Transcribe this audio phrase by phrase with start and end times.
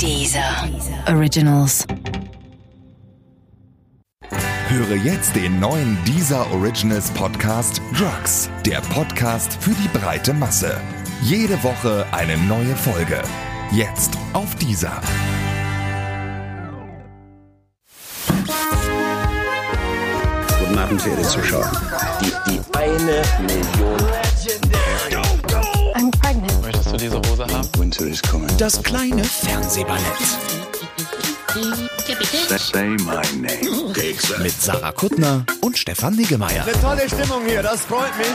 [0.00, 0.66] Dieser
[1.08, 1.86] Originals.
[4.68, 10.80] Höre jetzt den neuen Deezer Originals Podcast Drugs, der Podcast für die breite Masse.
[11.20, 13.22] Jede Woche eine neue Folge.
[13.72, 15.02] Jetzt auf Deezer.
[20.60, 21.70] Guten Abend, verehrte Zuschauer.
[22.22, 24.00] Die, die eine Million.
[27.00, 27.68] Diese Hose haben?
[27.78, 28.48] Winter is coming.
[28.58, 30.02] Das kleine Fernsehballett
[32.58, 34.42] Say my name.
[34.42, 36.64] mit Sarah Kuttner und Stefan Niggemeier.
[36.80, 38.28] Tolle Stimmung hier, das freut mich.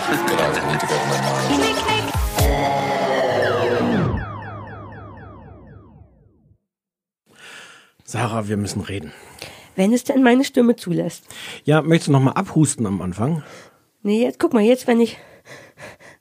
[8.04, 9.14] Sarah, wir müssen reden.
[9.76, 11.24] Wenn es denn meine Stimme zulässt.
[11.64, 13.44] Ja, möchtest du noch mal abhusten am Anfang?
[14.04, 15.18] Nee, jetzt guck mal, jetzt wenn ich.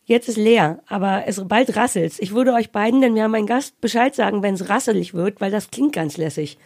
[0.07, 2.19] Jetzt ist leer, aber es bald rasselt's.
[2.19, 5.41] Ich würde euch beiden, denn wir haben einen Gast, Bescheid sagen, wenn es rasselig wird,
[5.41, 6.59] weil das klingt ganz lässig.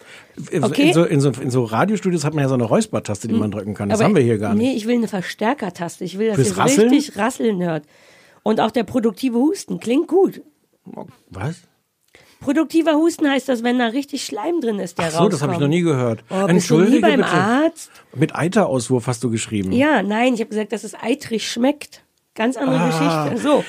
[0.60, 0.88] Okay.
[0.88, 3.52] In, so, in, so, in so Radiostudios hat man ja so eine Räuspertaste, die man
[3.52, 3.90] drücken kann.
[3.90, 4.66] Das Aber haben wir hier gar nicht.
[4.66, 6.04] Nee, ich will eine Verstärkertaste.
[6.04, 6.90] Ich will, dass Fürs ihr Rasseln?
[6.90, 7.84] richtig rasseln hört.
[8.42, 10.42] Und auch der produktive Husten klingt gut.
[11.30, 11.60] Was?
[12.40, 15.52] Produktiver Husten heißt das, wenn da richtig Schleim drin ist, der Ach so, das habe
[15.52, 15.60] ich rauskommt.
[15.60, 16.24] noch nie gehört.
[16.30, 17.30] Oh, bist du nie Entschuldige beim bitte.
[17.32, 17.90] Arzt?
[18.14, 19.72] Mit Eiterauswurf hast du geschrieben.
[19.72, 22.02] Ja, nein, ich habe gesagt, dass es eitrig schmeckt.
[22.38, 23.28] Ganz andere Ah.
[23.28, 23.42] Geschichte.
[23.48, 23.64] So.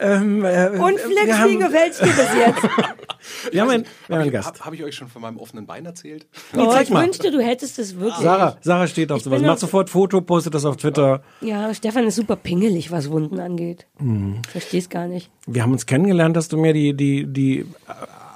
[0.00, 2.62] Ähm, äh, Und Flex, wir wie haben, gefällt's dir bis jetzt?
[3.52, 4.46] wir haben einen, wir haben einen Gast.
[4.48, 6.24] Habe hab ich euch schon von meinem offenen Bein erzählt?
[6.56, 7.04] Oh, zeig ich mal.
[7.04, 8.14] wünschte, du hättest es wirklich.
[8.22, 9.42] Sarah, Sarah steht auf Ich sowas.
[9.44, 11.22] auf- sofort Foto, postet das auf Twitter.
[11.40, 13.86] Ja, Stefan ist super pingelig, was Wunden angeht.
[13.98, 14.40] Mhm.
[14.48, 15.32] Versteh's gar nicht.
[15.48, 17.66] Wir haben uns kennengelernt, dass du mir die, die, die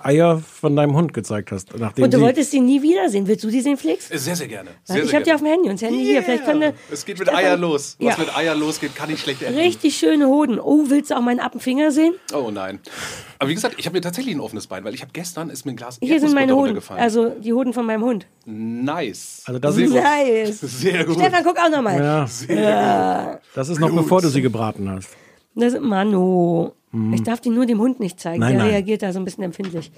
[0.04, 1.76] Eier von deinem Hund gezeigt hast.
[1.78, 3.26] Nachdem Und du sie, wolltest sie nie wiedersehen.
[3.26, 4.08] Willst du die sehen, Flix?
[4.08, 4.70] Sehr, sehr gerne.
[4.84, 6.22] Sehr, ich sehr habe die auf dem Handy und das Handy hier.
[6.22, 7.96] Vielleicht kann Es geht mit Stefan- Eier los.
[8.00, 8.24] Was Ja.
[8.24, 9.58] mit Eier losgeht, kann ich schlecht enden.
[9.58, 10.58] Richtig schöne Hoden.
[10.60, 12.14] Oh, willst du auch meinen Appenfinger sehen?
[12.34, 12.80] Oh nein.
[13.38, 15.66] Aber wie gesagt, ich habe mir tatsächlich ein offenes Bein, weil ich habe gestern ist
[15.66, 16.60] mir ein Glas Hier sind meine Hoden.
[16.66, 17.02] runtergefallen.
[17.02, 18.26] Also die Hoden von meinem Hund.
[18.46, 19.42] nice.
[19.46, 20.02] Also das sehr ist- gut.
[20.02, 20.60] Nice.
[20.60, 21.14] Sehr gut.
[21.18, 21.98] Stefan, guck auch nochmal.
[22.48, 25.10] ja, das ist noch bevor du sie gebraten hast.
[25.54, 26.70] Das ist Manu.
[27.14, 28.40] Ich darf die nur dem Hund nicht zeigen.
[28.40, 28.70] Nein, Der nein.
[28.72, 29.90] reagiert da so ein bisschen empfindlich.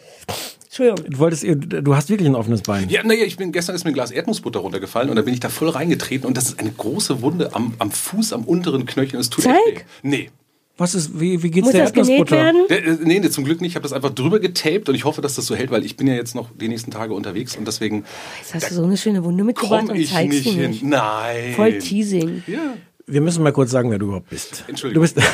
[0.67, 1.11] Entschuldigung.
[1.11, 2.89] Du wolltest ihr, du hast wirklich ein offenes Bein.
[2.89, 5.41] Ja, naja, ich bin, gestern ist mir ein Glas Erdnussbutter runtergefallen und da bin ich
[5.41, 9.17] da voll reingetreten und das ist eine große Wunde am, am Fuß, am unteren Knöchel.
[9.17, 9.55] und Es tut Zeig.
[9.67, 9.83] echt weh.
[10.03, 10.31] Nee.
[10.77, 12.63] Was ist, wie, wie geht's Muss der das genäht werden?
[12.69, 13.71] Der, äh, nee, nee, zum Glück nicht.
[13.73, 15.97] Ich habe das einfach drüber getaped und ich hoffe, dass das so hält, weil ich
[15.97, 18.05] bin ja jetzt noch die nächsten Tage unterwegs und deswegen
[18.41, 20.71] Jetzt hast du so eine schöne Wunde mitgebracht und ich zeigst nicht hin.
[20.71, 20.83] nicht.
[20.85, 21.53] Nein.
[21.55, 22.43] Voll Teasing.
[22.49, 22.75] Ja.
[23.07, 24.65] Wir müssen mal kurz sagen, wer du überhaupt bist.
[24.67, 25.07] Entschuldigung.
[25.07, 25.29] Du bist,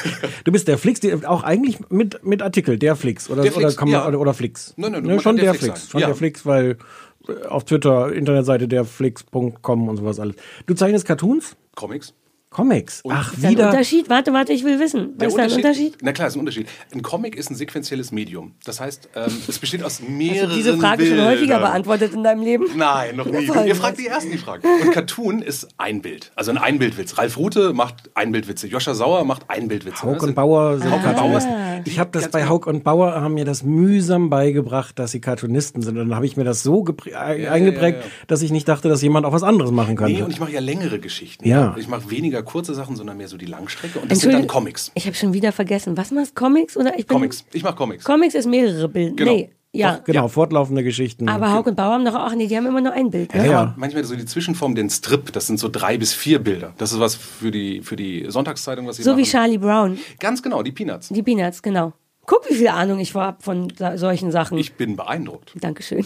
[0.44, 3.28] du bist der Flix, die, auch eigentlich mit, mit Artikel, der Flix.
[3.28, 4.06] Oder, Der Flix, oder, kann man, ja.
[4.08, 4.74] oder, oder Flix.
[4.76, 5.90] Nein, nein, ne, schon der, der Flix Flix.
[5.90, 6.06] Schon Ja.
[6.06, 6.76] der Flix, weil
[7.28, 10.36] äh, auf Twitter, Internetseite derflix.com und sowas alles.
[10.66, 11.56] Du zeichnest Cartoons?
[11.74, 12.14] Comics.
[12.50, 13.02] Comics.
[13.08, 13.66] Ach, Ist da ein wieder.
[13.70, 14.08] Unterschied?
[14.08, 15.10] Warte, warte, ich will wissen.
[15.18, 15.98] Was ist da ein Unterschied?
[16.00, 16.66] Na klar, ist ein Unterschied.
[16.94, 18.52] Ein Comic ist ein sequenzielles Medium.
[18.64, 21.28] Das heißt, ähm, es besteht aus mehreren Hast du diese Frage schon Bildern.
[21.34, 22.64] häufiger beantwortet in deinem Leben?
[22.74, 23.44] Nein, noch nie.
[23.66, 24.62] Ihr fragt die ersten die Fragen.
[24.82, 26.32] Und Cartoon ist ein Bild.
[26.36, 27.18] Also ein Einbildwitz.
[27.18, 28.66] Ralf Rute macht Einbildwitze.
[28.66, 30.02] Joscha Sauer macht Einbildwitze.
[30.02, 31.52] Haug Das und Bauer sind und Cartoonisten.
[31.84, 32.52] Ich habe das bei genau.
[32.52, 35.98] Haug und Bauer haben mir das mühsam beigebracht, dass sie Cartoonisten sind.
[35.98, 38.10] Und dann habe ich mir das so geprä- eingeprägt, ja, ja.
[38.26, 40.14] dass ich nicht dachte, dass jemand auch was anderes machen könnte.
[40.14, 41.46] Nee, und ich mache ja längere Geschichten.
[41.46, 41.76] Ja.
[41.78, 43.98] Ich mache weniger kurze Sachen, sondern mehr so die Langstrecke.
[44.00, 44.90] Und das sind dann Comics.
[44.94, 45.96] Ich habe schon wieder vergessen.
[45.96, 47.44] Was machst Comics oder ich bin Comics.
[47.52, 48.04] Ich mache Comics.
[48.04, 49.14] Comics ist mehrere Bilder.
[49.16, 49.32] Genau.
[49.32, 50.00] Nee, ja.
[50.04, 51.28] genau, fortlaufende Geschichten.
[51.28, 53.34] Aber Haug und Bauer haben doch auch, nee, die haben immer nur ein Bild.
[53.34, 53.44] Ne?
[53.44, 53.74] ja, ja.
[53.76, 56.72] Manchmal so die Zwischenform, den Strip, das sind so drei bis vier Bilder.
[56.78, 59.22] Das ist was für die, für die Sonntagszeitung, was sie So machen.
[59.22, 59.98] wie Charlie Brown.
[60.18, 61.08] Ganz genau, die Peanuts.
[61.10, 61.92] Die Peanuts, genau.
[62.26, 64.58] Guck, wie viel Ahnung ich vorhab von solchen Sachen.
[64.58, 65.52] Ich bin beeindruckt.
[65.60, 66.04] Dankeschön.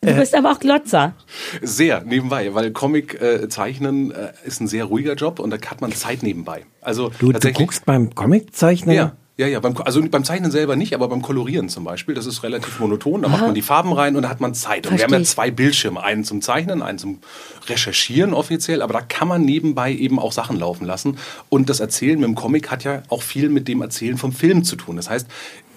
[0.00, 1.14] Du bist aber auch Glotzer.
[1.60, 5.80] Sehr nebenbei, weil Comic äh, zeichnen äh, ist ein sehr ruhiger Job und da hat
[5.80, 6.64] man Zeit nebenbei.
[6.80, 7.58] Also du, du tatsächlich.
[7.58, 8.94] guckst beim Comiczeichnen?
[8.94, 9.60] Ja, ja, ja.
[9.60, 13.22] Beim, also beim Zeichnen selber nicht, aber beim Kolorieren zum Beispiel, das ist relativ monoton.
[13.22, 14.86] Da macht man die Farben rein und da hat man Zeit.
[14.86, 17.20] Und wir haben ja Versteh zwei Bildschirme, einen zum Zeichnen, einen zum
[17.68, 21.18] Recherchieren offiziell, aber da kann man nebenbei eben auch Sachen laufen lassen.
[21.48, 24.64] Und das Erzählen mit dem Comic hat ja auch viel mit dem Erzählen vom Film
[24.64, 24.96] zu tun.
[24.96, 25.28] Das heißt,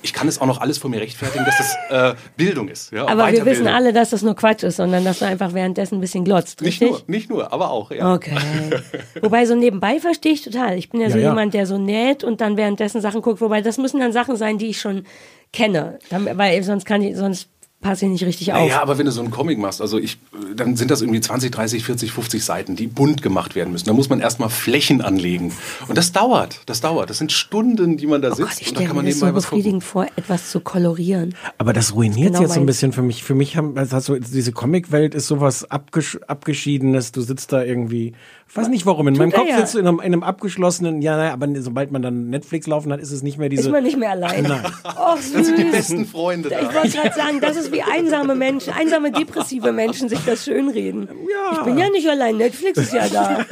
[0.03, 2.91] ich kann es auch noch alles von mir rechtfertigen, dass das äh, Bildung ist.
[2.91, 5.95] Ja, Aber wir wissen alle, dass das nur Quatsch ist, sondern dass du einfach währenddessen
[5.97, 6.89] ein bisschen glotzt, Nicht richtig?
[6.89, 8.13] nur, nicht nur, aber auch, ja.
[8.13, 8.35] Okay.
[9.21, 10.77] Wobei so nebenbei verstehe ich total.
[10.77, 11.29] Ich bin ja so Ja, ja.
[11.29, 13.41] jemand, der so näht und dann währenddessen Sachen guckt.
[13.41, 15.05] Wobei das müssen dann Sachen sein, die ich schon
[15.53, 15.99] kenne.
[16.09, 17.49] Weil sonst kann ich, sonst
[17.81, 18.69] passe ich nicht richtig auf.
[18.69, 20.17] Ja, aber wenn du so einen Comic machst, also ich,
[20.55, 23.87] dann sind das irgendwie 20, 30, 40, 50 Seiten, die bunt gemacht werden müssen.
[23.87, 25.51] Da muss man erstmal Flächen anlegen.
[25.87, 27.09] Und das dauert, das dauert.
[27.09, 28.49] Das sind Stunden, die man da Oh sitzt.
[28.49, 31.35] Gott, ich und da stelle kann man mir das so befriedigend vor, etwas zu kolorieren.
[31.57, 33.23] Aber das ruiniert Genau jetzt so ein bisschen für mich.
[33.23, 37.11] Für mich haben, also diese Comicwelt ist sowas abgesch abgeschiedenes.
[37.11, 38.13] Du sitzt da irgendwie
[38.51, 39.07] Ich weiß nicht warum.
[39.07, 39.59] In meinem Kopf ja.
[39.59, 42.91] sitzt du in einem, in einem abgeschlossenen, ja, naja, aber sobald man dann Netflix laufen
[42.91, 43.63] hat, ist es nicht mehr diese.
[43.63, 44.43] Ist man nicht mehr allein.
[44.43, 44.65] Nein.
[44.83, 45.31] Och, süß.
[45.31, 46.73] Das sind die besten Freunde Ich da.
[46.73, 51.07] wollte gerade sagen, das ist wie einsame Menschen, einsame, depressive Menschen sich das schönreden.
[51.31, 51.59] Ja.
[51.59, 53.45] Ich bin ja nicht allein, Netflix ist ja da.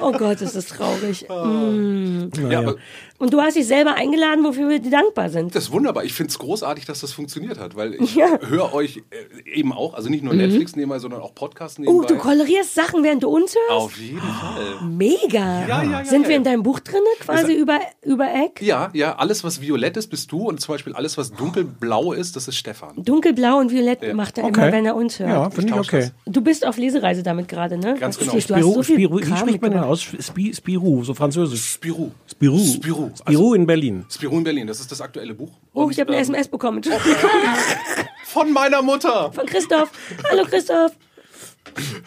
[0.00, 1.24] Oh Gott, ist das traurig.
[1.28, 2.74] Ja, aber
[3.22, 5.54] Und du hast dich selber eingeladen, wofür wir dir dankbar sind.
[5.54, 6.02] das ist wunderbar.
[6.04, 8.36] Ich finde es großartig, dass das funktioniert hat, weil ich Ja.
[8.48, 12.06] höre euch äh, eben auch, also nicht nur Netflix nebenbei, sondern auch Podcasts Oh, nebenbei.
[12.08, 13.70] du kolorierst Sachen, während du uns hörst?
[13.70, 14.88] Auf jeden Fall.
[14.88, 15.38] Mega.
[15.68, 18.60] Ja, ja, ja, Sind ja, wir in deinem Buch drinne, quasi über, über Eck?
[18.60, 22.34] Ja, ja, alles, was violett ist, bist du und zum Beispiel alles, was dunkelblau ist,
[22.34, 22.94] das ist Stefan.
[23.04, 24.60] Dunkelblau und Violett macht er Okay.
[24.62, 25.30] immer, wenn er uns hört.
[25.30, 26.10] Ja, finde ich okay.
[26.24, 26.32] das.
[26.34, 27.94] Du bist auf Lesereise damit gerade, ne?
[28.00, 28.34] Ganz Was genau.
[28.56, 30.02] hast so viel Spirou, wie spricht man denn aus?
[30.02, 31.64] Spi, Spirou, so französisch.
[31.74, 32.10] Spirou.
[32.28, 32.58] Spirou.
[32.58, 33.10] Spirou.
[33.16, 34.04] Spirou in Berlin.
[34.10, 35.50] Spirou in Berlin, das ist das aktuelle Buch.
[35.72, 36.82] Oh, ich habe eine ähm, SMS bekommen.
[38.24, 39.32] Von meiner Mutter.
[39.32, 39.90] Von Christoph.
[40.30, 40.92] Hallo Christoph.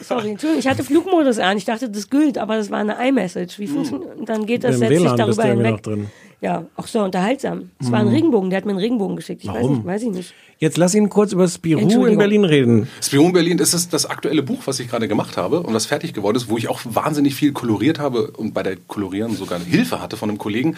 [0.02, 1.58] Sorry, Entschuldigung, ich hatte Flugmodus an.
[1.58, 3.58] Ich dachte, das gilt, aber das war eine iMessage.
[3.60, 4.18] Wie funktioniert?
[4.18, 5.86] Und dann geht das Im setzt sich WLAN bist darüber du irgendwie hinweg.
[5.86, 6.12] noch drin.
[6.42, 7.72] Ja, auch so unterhaltsam.
[7.80, 9.44] Es war ein Regenbogen, der hat mir einen Regenbogen geschickt.
[9.44, 9.76] Ich weiß Warum?
[9.78, 10.34] nicht, weiß ich nicht.
[10.58, 12.18] Jetzt lass ihn kurz über Spirou in.
[12.18, 12.88] Berlin reden.
[13.02, 16.14] Spion Berlin, das ist das aktuelle Buch, was ich gerade gemacht habe und was fertig
[16.14, 19.66] geworden ist, wo ich auch wahnsinnig viel koloriert habe und bei der Kolorieren sogar eine
[19.66, 20.78] Hilfe hatte von einem Kollegen.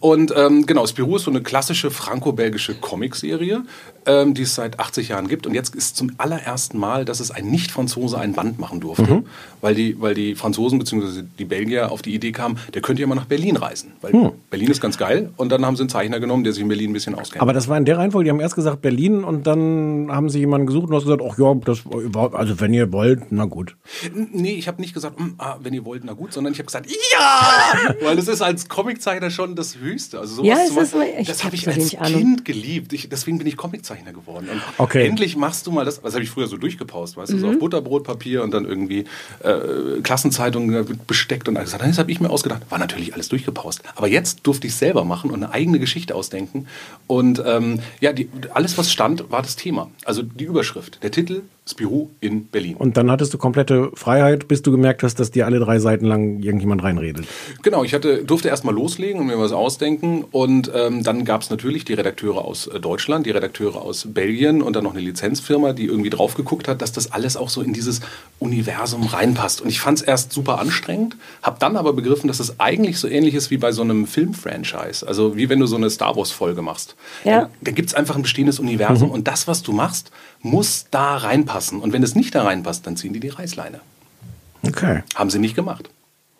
[0.00, 3.64] Und ähm, genau, Spirou ist so eine klassische franco-belgische Comicserie,
[4.08, 5.46] ähm, die es seit 80 Jahren gibt.
[5.46, 9.22] Und jetzt ist zum allerersten Mal, dass es ein Nicht-Franzose ein Band machen durfte,
[9.60, 11.22] weil, die, weil die Franzosen bzw.
[11.38, 13.92] die Belgier auf die Idee kamen, der könnte ja mal nach Berlin reisen.
[14.00, 15.30] Weil Berlin ist ganz geil.
[15.36, 17.42] Und dann haben sie einen Zeichner genommen, der sich in Berlin ein bisschen auskennt.
[17.42, 20.38] Aber das war in der Reihenfolge, die haben erst gesagt Berlin und dann haben sie
[20.38, 23.76] jemanden gesucht und hast gesagt, ach ja, das war, also wenn ihr wollt, na gut.
[24.32, 26.66] Nee, ich habe nicht gesagt, "Mm, ah, wenn ihr wollt, na gut, sondern ich habe
[26.66, 27.94] gesagt, ja!
[28.02, 30.18] Weil das ist als Comiczeichner schon das Höchste.
[30.18, 32.12] Also sowas Ja, es zu machen, ist das hab habe ich so als.
[32.12, 32.92] Kind geliebt.
[32.92, 34.48] Ich, deswegen bin ich Comiczeichner geworden.
[34.50, 35.06] Und Okay.
[35.06, 37.40] endlich machst du mal das, das habe ich früher so durchgepaust, weißt du, Mhm.
[37.40, 39.04] so auf Butterbrotpapier und dann irgendwie
[39.42, 41.72] äh, Klassenzeitungen besteckt und alles.
[41.72, 42.62] Das habe ich mir ausgedacht.
[42.70, 43.82] War natürlich alles durchgepaust.
[43.94, 46.66] Aber jetzt durfte ich selber machen und eine eigene Geschichte ausdenken.
[47.06, 49.90] Und ähm, ja, die, alles, was stand, war das Thema.
[50.04, 52.76] Also die Überschrift, der Titel, Spirou in Berlin.
[52.76, 56.06] Und dann hattest du komplette Freiheit, bis du gemerkt hast, dass dir alle drei Seiten
[56.06, 57.26] lang irgendjemand reinredet.
[57.62, 60.24] Genau, ich hatte, durfte erst mal loslegen und mir was ausdenken.
[60.30, 64.62] Und ähm, dann gab es natürlich die Redakteure aus äh, Deutschland, die Redakteure aus Belgien
[64.62, 67.62] und dann noch eine Lizenzfirma, die irgendwie drauf geguckt hat, dass das alles auch so
[67.62, 68.00] in dieses
[68.38, 69.60] Universum reinpasst.
[69.60, 73.08] Und ich fand es erst super anstrengend, habe dann aber begriffen, dass es eigentlich so
[73.08, 75.06] ähnlich ist wie bei so einem Filmfranchise.
[75.06, 76.96] Also wie wenn du so eine Star Wars-Folge machst.
[77.24, 77.42] Ja.
[77.42, 80.10] Dann, da gibt es einfach ein bestehendes Universum und das, was du machst,
[80.42, 81.80] muss da reinpassen.
[81.80, 83.80] Und wenn es nicht da reinpasst, dann ziehen die die Reißleine.
[84.66, 85.02] Okay.
[85.14, 85.90] Haben sie nicht gemacht.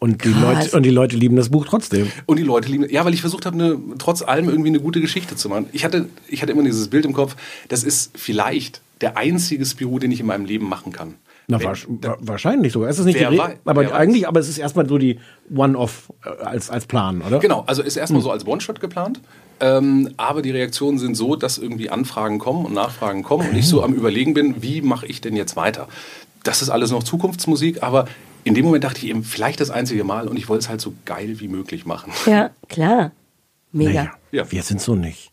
[0.01, 0.43] Und die, Krass.
[0.65, 2.11] Leute, und die Leute lieben das Buch trotzdem.
[2.27, 5.01] Und die Leute lieben, ja, weil ich versucht habe, eine, trotz allem irgendwie eine gute
[5.01, 5.67] Geschichte zu machen.
[5.73, 7.35] Ich hatte, ich hatte immer dieses Bild im Kopf,
[7.69, 11.15] das ist vielleicht der einzige Spirou, den ich in meinem Leben machen kann.
[11.49, 12.91] Na, Wenn- wahrscheinlich sogar.
[12.91, 13.93] Es ist nicht die Re aber weiß.
[13.93, 15.19] eigentlich, aber es ist erstmal so die
[15.53, 17.39] One-Off äh, als, als Plan, oder?
[17.41, 18.01] Genau, also ist Hm.
[18.01, 19.21] erstmal so als One-Shot geplant.
[19.61, 23.67] Ähm, aber die Reaktionen sind so, dass irgendwie Anfragen kommen und Nachfragen kommen und ich
[23.69, 25.89] so am Überlegen bin, wie mache ich denn jetzt weiter?
[26.45, 28.07] Das ist alles noch Zukunftsmusik, aber
[28.45, 30.81] in dem Moment dachte ich eben, vielleicht das einzige Mal und ich wollte es halt
[30.81, 32.13] so geil wie möglich machen.
[32.27, 33.11] Ja, klar.
[33.73, 33.91] Mega.
[34.05, 34.51] Naja, Ja.
[34.53, 35.31] wir sind so nicht.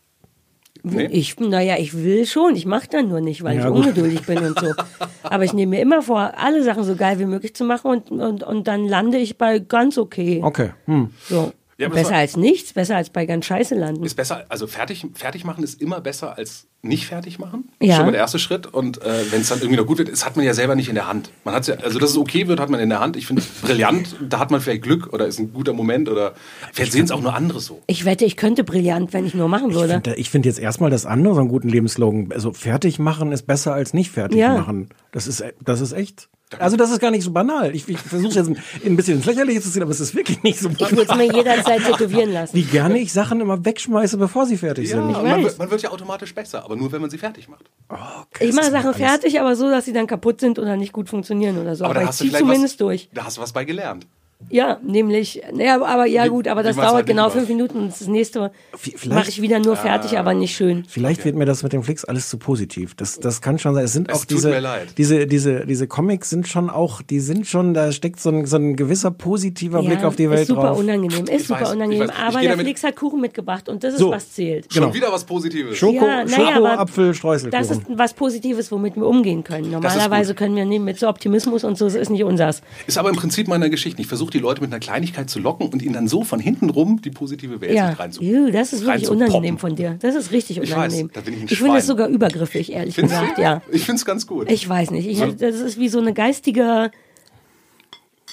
[0.82, 1.06] Nee?
[1.06, 3.86] Ich, naja, ich will schon, ich mache dann nur nicht, weil Ja, ich gut.
[3.86, 4.72] ungeduldig bin und so.
[5.24, 8.10] Aber ich nehme mir immer vor, alle Sachen so geil wie möglich zu machen und,
[8.10, 10.40] und, und dann lande ich bei ganz okay.
[10.44, 10.70] Okay.
[10.84, 11.10] Hm.
[11.28, 11.52] So.
[11.78, 14.02] Ja, besser als nichts, besser als bei ganz scheiße landen.
[14.02, 17.68] Ist besser, also fertig, fertig machen ist immer besser als nicht fertig machen.
[17.80, 17.96] Ja.
[17.96, 18.66] Schon mal der erste Schritt.
[18.72, 20.88] Und äh, wenn es dann irgendwie noch gut wird, das hat man ja selber nicht
[20.88, 21.30] in der Hand.
[21.44, 23.16] Man hat's ja, also dass es okay wird, hat man in der Hand.
[23.16, 26.34] Ich finde brillant, da hat man vielleicht Glück oder ist ein guter Moment oder
[26.72, 27.82] vielleicht sehen es auch nur andere so.
[27.88, 29.94] Ich wette, ich könnte brillant, wenn ich nur machen Ich würde.
[29.94, 32.28] finde ich find jetzt erstmal das andere so einen guten Lebensslogan.
[32.32, 34.54] Also fertig machen ist besser als nicht fertig Ja.
[34.54, 34.88] machen.
[35.12, 36.28] Das ist, das ist echt.
[36.60, 37.74] Also das ist gar nicht so banal.
[37.74, 40.40] Ich, ich versuche jetzt ein, ein bisschen ins Lächerliche zu ziehen, aber es ist wirklich
[40.44, 40.96] nicht so Ich banal.
[40.98, 42.54] würde es mir jederzeit tätowieren lassen.
[42.54, 45.10] Wie gerne ich Sachen immer wegschmeiße, bevor sie fertig Ja, sind.
[45.10, 47.70] man, man wird ja automatisch besser, aber nur wenn man sie fertig macht.
[48.40, 51.58] Ich mache Sachen fertig, aber so, dass sie dann kaputt sind oder nicht gut funktionieren
[51.58, 51.84] oder so.
[51.84, 53.08] Aber Aber, da ich hast du ziehe zumindest was, durch.
[53.14, 54.08] Da hast du was bei gelernt.
[54.50, 58.06] Ja, nämlich, naja, aber ja gut, aber das dauert halt genau fünf Minuten und das
[58.06, 58.52] nächste
[59.08, 60.84] mache ich wieder nur fertig, aber nicht schön.
[60.88, 62.94] Vielleicht wird mir das mit dem Flix alles zu positiv.
[62.94, 63.84] Das, das kann schon sein.
[63.84, 64.88] Es sind Es auch tut diese, mir leid.
[64.98, 68.56] diese, diese, diese Comics sind schon auch, die sind schon, da steckt so ein, so
[68.56, 70.78] ein gewisser positiver Blick auf die Welt ist super drauf.
[70.78, 72.10] unangenehm, ist Ich super weiß, unangenehm.
[72.10, 74.10] aber der Felix hat Kuchen mitgebracht und das ist So.
[74.10, 74.68] was zählt.
[74.68, 74.86] Genau.
[74.86, 75.76] Schon wieder was Positives.
[75.78, 77.50] Schoko, Ja, naja, Schoko Apfel, Streusel.
[77.50, 79.70] Das ist was Positives, womit wir umgehen können.
[79.70, 82.62] Normalerweise können wir nicht mit so Optimismus und so, das ist nicht unsers.
[82.86, 84.02] Ist aber im Prinzip meiner Geschichte.
[84.02, 86.70] Ich versuche die Leute mit einer Kleinigkeit zu locken und ihnen dann so von hinten
[86.70, 88.52] rum die positive Welt Ja, reinzubringen.
[88.52, 89.96] Das ist wirklich unangenehm von dir.
[90.00, 91.06] Das ist richtig Ich unangenehm.
[91.08, 91.86] weiß, da bin ich ein ich finde es Schwein.
[91.86, 93.42] sogar übergriffig, ehrlich Findest gesagt, du?
[93.42, 93.62] ja.
[93.72, 94.50] Ich finde es ganz gut.
[94.50, 95.06] Ich weiß nicht.
[95.06, 96.90] Ich, das ist wie so eine geistige.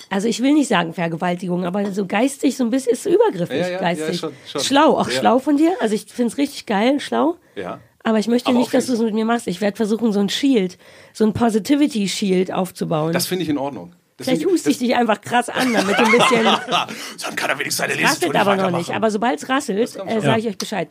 [0.10, 3.68] also ich will nicht sagen Vergewaltigung, aber so geistig so ein bisschen ist übergriffig, Ja,
[3.68, 4.20] ja, ja, geistig.
[4.20, 4.62] schon, schon.
[4.62, 5.20] Schlau, auch Ja.
[5.20, 5.72] schlau von dir.
[5.82, 7.36] Also ich finde es richtig geil, schlau.
[7.56, 7.80] Ja.
[8.06, 9.48] Aber ich möchte Aber nicht, dass du es mit mir machst.
[9.48, 10.78] Ich werde versuchen, so ein Shield,
[11.14, 13.14] so ein Positivity-Shield aufzubauen.
[13.14, 13.94] Das finde ich in Ordnung.
[14.24, 17.78] Vielleicht huste ich dich einfach krass an, damit du ein bisschen Dann kann er wenigstens
[17.78, 18.92] seine Liste rasselt aber noch nicht.
[18.92, 20.88] Aber sobald es rasselt, äh, sage ich euch Bescheid.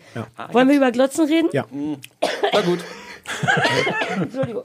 [0.52, 1.48] Wollen wir über Glotzen reden?
[1.52, 1.66] Ja.
[2.52, 2.80] Na gut.
[4.20, 4.64] Entschuldigung.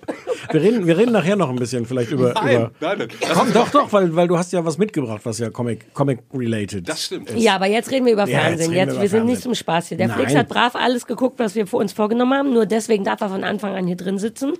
[0.51, 2.33] Wir reden, wir reden nachher noch ein bisschen vielleicht über.
[2.33, 3.07] Nein, über nein, nein.
[3.33, 6.89] Komm, doch, doch, weil, weil du hast ja was mitgebracht, was ja Comic, Comic related.
[6.89, 7.31] das stimmt.
[7.35, 8.69] Ja, aber jetzt reden wir über Ja, jetzt Fernsehen.
[8.71, 9.97] reden wir Jetzt, über wir sind nicht zum Spaß hier.
[9.97, 10.39] Der Flix Nein.
[10.39, 12.51] hat brav alles geguckt, was wir vor uns vorgenommen haben.
[12.53, 14.53] Nur deswegen darf er von Anfang an hier drin sitzen.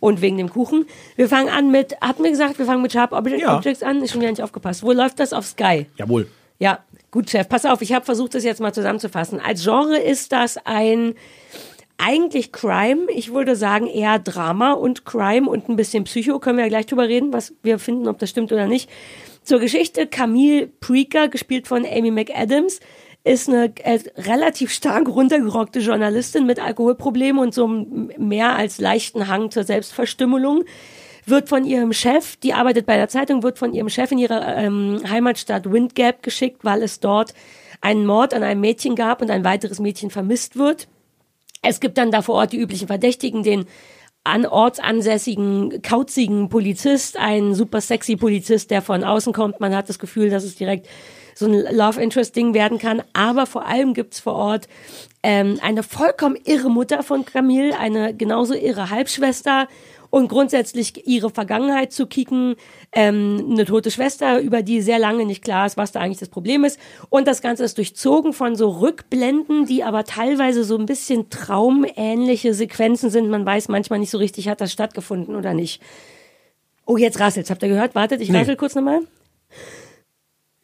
[0.00, 0.86] Und wegen dem Kuchen.
[1.16, 3.56] Wir fangen an mit, hatten wir gesagt, wir fangen mit Sharp Object, Ja.
[3.56, 4.02] Objects an?
[4.02, 4.82] Ist schon wieder nicht aufgepasst.
[4.82, 5.86] Wo läuft das auf Sky?
[5.96, 6.28] Jawohl.
[6.58, 7.48] Ja, gut, Chef.
[7.48, 9.40] Pass auf, ich habe versucht, das jetzt mal zusammenzufassen.
[9.40, 11.14] Als Genre ist das ein
[11.96, 13.06] eigentlich Crime.
[13.08, 16.38] Ich würde sagen eher Drama und Crime und ein bisschen Psycho.
[16.38, 18.90] Können wir ja gleich drüber reden, was wir finden, ob das stimmt oder nicht.
[19.42, 22.80] Zur Geschichte Camille Preaker, gespielt von Amy McAdams,
[23.24, 29.28] ist eine äh, relativ stark runtergerockte Journalistin mit Alkoholproblemen und so einem mehr als leichten
[29.28, 30.64] Hang zur Selbstverstümmelung
[31.26, 34.40] wird von ihrem Chef, die arbeitet bei der Zeitung, wird von ihrem Chef in ihre
[34.56, 37.32] ähm, Heimatstadt Windgap geschickt, weil es dort
[37.80, 40.86] einen Mord an einem Mädchen gab und ein weiteres Mädchen vermisst wird.
[41.62, 43.64] Es gibt dann da vor Ort die üblichen Verdächtigen, den
[44.22, 49.60] an ortsansässigen, kauzigen Polizist, einen super sexy Polizist, der von außen kommt.
[49.60, 50.88] Man hat das Gefühl, dass es direkt
[51.34, 53.02] so ein Love Interest Ding werden kann.
[53.12, 54.68] Aber vor allem gibt's vor Ort
[55.22, 59.68] ähm, eine vollkommen irre Mutter von Camille, eine genauso irre Halbschwester
[60.10, 62.54] und grundsätzlich ihre Vergangenheit zu kicken,
[62.92, 66.28] ähm, eine tote Schwester, über die sehr lange nicht klar ist, was da eigentlich das
[66.28, 66.78] Problem ist.
[67.10, 72.54] Und das Ganze ist durchzogen von so Rückblenden, die aber teilweise so ein bisschen traumähnliche
[72.54, 73.28] Sequenzen sind.
[73.28, 75.82] Man weiß manchmal nicht so richtig, hat das stattgefunden oder nicht.
[76.86, 77.50] Oh, jetzt rasselt's.
[77.50, 77.96] Habt ihr gehört?
[77.96, 78.38] Wartet, ich Nee.
[78.38, 79.00] rassel kurz nochmal.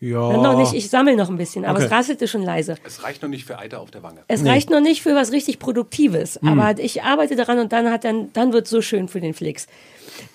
[0.03, 0.33] Ja.
[0.39, 1.87] Noch nicht, ich sammle noch ein bisschen, aber Okay.
[1.87, 2.77] es rasselte schon leise.
[2.85, 4.23] Es reicht noch nicht für Eiter auf der Wange.
[4.29, 8.05] Es reicht noch nicht für was richtig Produktives, aber ich arbeite daran und dann hat
[8.05, 9.67] dann, dann wird so schön für den Flix.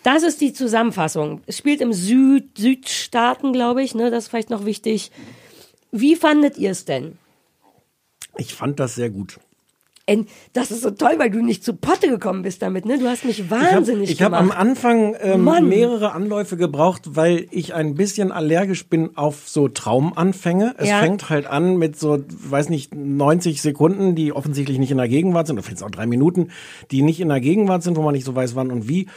[0.03, 1.41] Das ist die Zusammenfassung.
[1.47, 5.11] Es spielt im Süd, Südstaaten, glaube ich, ne, das ist vielleicht noch wichtig.
[5.91, 7.17] Wie fandet ihr es denn?
[8.37, 9.39] Ich fand das sehr gut.
[10.53, 12.99] Das ist so toll, weil du nicht zu Potte gekommen bist damit, ne?
[12.99, 14.51] Du hast mich Ich wahnsinnig ich hab am.
[14.51, 20.75] Anfang ähm, mehrere Anläufe gebraucht, weil ich ein bisschen allergisch bin auf so Traumanfänge.
[20.77, 20.99] Es Ja.
[20.99, 25.47] fängt halt an mit so, weiß nicht, 90 Sekunden, die offensichtlich nicht in der Gegenwart
[25.47, 26.49] sind, oder vielleicht auch drei Minuten,
[26.91, 29.07] die nicht in der Gegenwart sind, wo man nicht so weiß, wann und wie.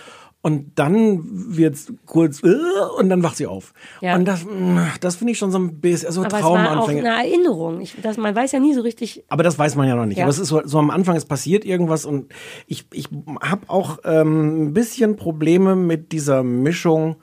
[0.40, 2.54] Und dann wird's kurz äh,
[2.99, 3.73] und dann wacht sie auf.
[4.00, 4.14] Ja.
[4.14, 6.57] Und das, mh, das finde ich schon so ein bisschen so aber es war auch
[6.57, 7.12] Traumanfänge.
[7.12, 7.80] eine Erinnerung.
[7.80, 9.25] Ich, das, man weiß ja nie so richtig.
[9.28, 10.18] Aber das weiß man ja noch nicht.
[10.18, 10.25] Ja.
[10.25, 12.33] Aber es ist so, so am Anfang, es passiert irgendwas und
[12.68, 13.09] ich, ich
[13.42, 17.16] habe auch ähm, ein bisschen Probleme mit dieser Mischung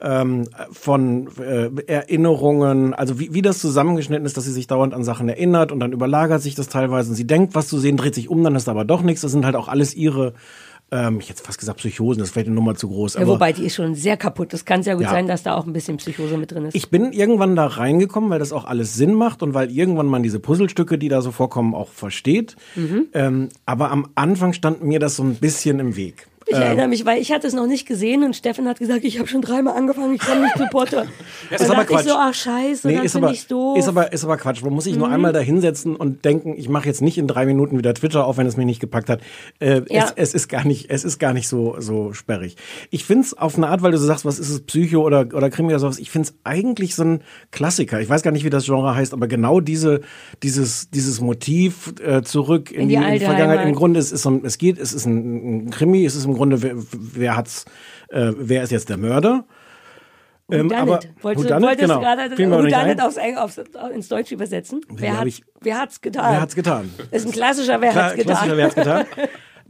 [0.00, 5.04] ähm, von äh, Erinnerungen, also wie, wie das zusammengeschnitten ist, dass sie sich dauernd an
[5.04, 8.14] Sachen erinnert und dann überlagert sich das teilweise und sie denkt, was zu sehen, dreht
[8.14, 9.22] sich um, dann ist aber doch nichts.
[9.22, 10.34] Das sind halt auch alles ihre,
[10.90, 13.14] ähm, ich hätte fast gesagt Psychosen, das ist vielleicht eine Nummer zu groß.
[13.14, 14.52] Ja, wobei, die ist schon sehr kaputt.
[14.52, 15.10] Das kann sehr gut Ja.
[15.10, 16.74] sein, dass da auch ein bisschen Psychose mit drin ist.
[16.74, 20.22] Ich bin irgendwann da reingekommen, weil das auch alles Sinn macht und weil irgendwann man
[20.22, 22.56] diese Puzzlestücke, die da so vorkommen, auch versteht.
[22.74, 23.06] Mhm.
[23.12, 26.26] Ähm, aber am Anfang stand mir das so ein bisschen im Weg.
[26.50, 29.18] Ich erinnere mich, weil ich hatte es noch nicht gesehen und Steffen hat gesagt, ich
[29.18, 31.04] habe schon dreimal angefangen, ich komme nicht zu Potter.
[31.50, 32.16] ist dann aber dachte ich so, Quatsch.
[32.18, 33.78] ach scheiße, dann ist finde aber, ich's doof.
[33.78, 34.62] ist, aber, ist aber Quatsch.
[34.62, 34.98] Man muss sich Mhm.
[35.00, 38.24] nur einmal da hinsetzen und denken, ich mache jetzt nicht in drei Minuten wieder Twitter
[38.26, 39.20] auf, wenn es mich nicht gepackt hat.
[39.60, 40.04] Äh, Ja.
[40.16, 42.56] es, es ist gar nicht, es ist gar nicht so, so sperrig.
[42.90, 45.50] Ich find's auf eine Art, weil du so sagst, was ist es, Psycho oder, oder
[45.50, 48.00] Krimi oder sowas, ich find's eigentlich so ein Klassiker.
[48.00, 50.00] Ich weiß gar nicht, wie das Genre heißt, aber genau diese,
[50.42, 53.58] dieses, dieses Motiv äh, zurück in, In die die, in die Vergangenheit.
[53.58, 53.68] Heimat.
[53.68, 56.24] Im Grunde ist es so, ein- es geht, es ist ein, ein Krimi, es ist
[56.24, 57.66] im Grunde, wer, wer hat's,
[58.08, 59.44] äh, wer ist jetzt der Mörder?
[60.50, 61.94] Ähm, aber Wolltest, Whodunit, wolltest genau.
[61.96, 63.60] du gerade Whodunit aufs, aufs,
[63.94, 64.80] ins Deutsche übersetzen?
[64.88, 66.32] Wer, hat, ich- wer hat's getan?
[66.32, 66.90] Wer hat's getan?
[67.10, 68.26] Das ist ein klassischer Wer Klar, hat's getan.
[68.32, 69.04] klassischer, wer hat's getan?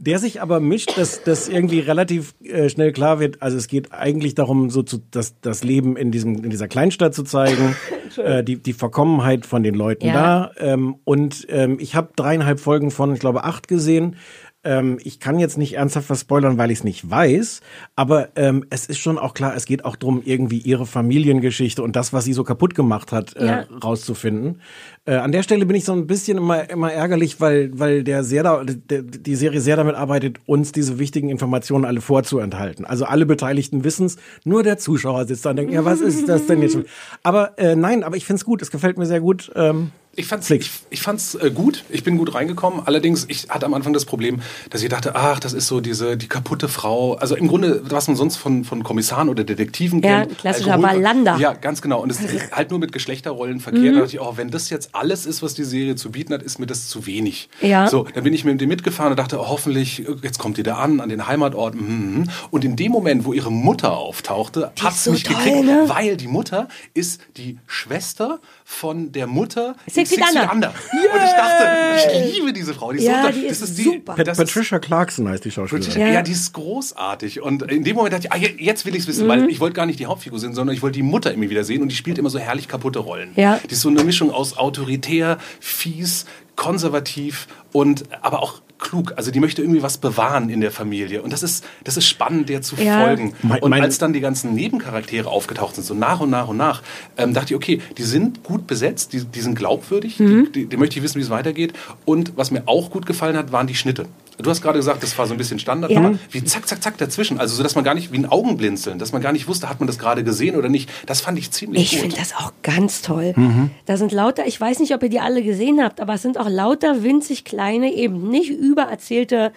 [0.01, 3.41] Der sich aber mischt, dass das irgendwie relativ äh, schnell klar wird.
[3.41, 7.13] Also es geht eigentlich darum, so zu, das, das Leben in diesem in dieser Kleinstadt
[7.13, 7.75] zu zeigen,
[8.17, 10.13] äh, die die Verkommenheit von den Leuten Ja.
[10.13, 10.51] da.
[10.57, 14.15] Ähm, und ähm, ich habe dreieinhalb Folgen von, ich glaube, acht gesehen.
[14.63, 17.61] Ähm, ich kann jetzt nicht ernsthaft was spoilern, weil ich es nicht weiß,
[17.95, 21.95] aber ähm, es ist schon auch klar, es geht auch drum, irgendwie ihre Familiengeschichte und
[21.95, 23.65] das, was sie so kaputt gemacht hat, äh, Ja.
[23.81, 24.61] rauszufinden.
[25.09, 28.23] Äh, an der Stelle bin ich so ein bisschen immer, immer ärgerlich, weil, weil der
[28.23, 32.85] sehr da, der, die Serie sehr damit arbeitet, uns diese wichtigen Informationen alle vorzuenthalten.
[32.85, 36.45] Also alle Beteiligten wissen's, nur der Zuschauer sitzt da und denkt, ja, was ist das
[36.45, 36.85] denn jetzt schon?
[37.23, 39.51] Aber äh, nein, aber ich find's gut, es gefällt mir sehr gut.
[39.55, 41.85] Ähm, Ich fand's, ich, ich fand's äh, gut.
[41.89, 42.81] Ich bin gut reingekommen.
[42.85, 46.17] Allerdings, ich hatte am Anfang das Problem, dass ich dachte, ach, das ist so diese
[46.17, 47.13] die kaputte Frau.
[47.15, 50.37] Also im Grunde, was man sonst von, von Kommissaren oder Detektiven Ja, kennt.
[50.39, 51.37] klassischer Wallander.
[51.37, 52.01] Ja, ganz genau.
[52.01, 53.95] Und es ist halt nur mit Geschlechterrollen verkehrt.
[53.95, 56.43] Da dachte ich, oh, wenn das jetzt alles ist, was die Serie zu bieten hat,
[56.43, 57.49] ist mir das zu wenig.
[57.61, 57.87] Ja.
[57.87, 60.75] So, dann bin ich mit dem mitgefahren und dachte, oh, hoffentlich, jetzt kommt die da
[60.75, 61.75] an, an den Heimatort.
[61.75, 62.23] mhm, mhm.
[62.51, 65.65] Und in dem Moment, wo ihre Mutter auftauchte, Die hat's ist so mich toll, gekriegt,
[65.65, 65.85] ne?
[65.87, 68.39] weil die Mutter ist die Schwester
[68.71, 70.23] von der Mutter Six Feet
[70.53, 70.69] Under.
[70.69, 72.91] Und ich dachte, ich liebe diese Frau.
[72.91, 74.13] Die ist Ja, so, die das ist die, super.
[74.13, 75.99] Pat Das Patricia Clarkson heißt die ist, Schauspielerin.
[75.99, 76.07] ja.
[76.09, 76.21] Ja.
[76.21, 77.41] die ist großartig.
[77.41, 79.29] Und in dem Moment dachte ich, ah, je- jetzt will ich es wissen, Mhm.
[79.29, 81.63] weil ich wollte gar nicht die Hauptfigur sehen, sondern ich wollte die Mutter immer wieder
[81.63, 83.31] sehen und die spielt immer so herrlich kaputte Rollen.
[83.35, 83.59] Ja.
[83.67, 89.13] Die ist so eine Mischung aus autoritär, fies, konservativ und aber auch klug.
[89.17, 91.21] Also die möchte irgendwie was bewahren in der Familie.
[91.21, 93.03] Und das ist, das ist spannend, der zu Ja.
[93.05, 93.33] folgen.
[93.43, 96.57] Mein- und mein- als dann die ganzen Nebencharaktere aufgetaucht sind, so nach und nach und
[96.57, 96.81] nach,
[97.17, 100.45] ähm, dachte ich, okay, die sind gut besetzt, die, die sind glaubwürdig, Mhm.
[100.53, 101.73] die, die, die möchte ich wissen, wie es weitergeht.
[102.05, 104.05] Und was mir auch gut gefallen hat, waren die Schnitte.
[104.41, 105.99] Du hast gerade gesagt, das war so ein bisschen Standard, Ja.
[105.99, 107.39] aber wie zack, zack, zack dazwischen.
[107.39, 109.79] Also so, dass man gar nicht, wie ein Augenblinzeln, dass man gar nicht wusste, hat
[109.81, 110.89] man das gerade gesehen oder nicht.
[111.05, 111.99] Das fand ich ziemlich Ich gut.
[112.01, 113.33] finde das auch ganz toll.
[113.35, 113.71] Mhm.
[113.85, 116.37] Da sind lauter, ich weiß nicht, ob ihr die alle gesehen habt, aber es sind
[116.39, 119.51] auch lauter winzig kleine, eben nicht übererzählte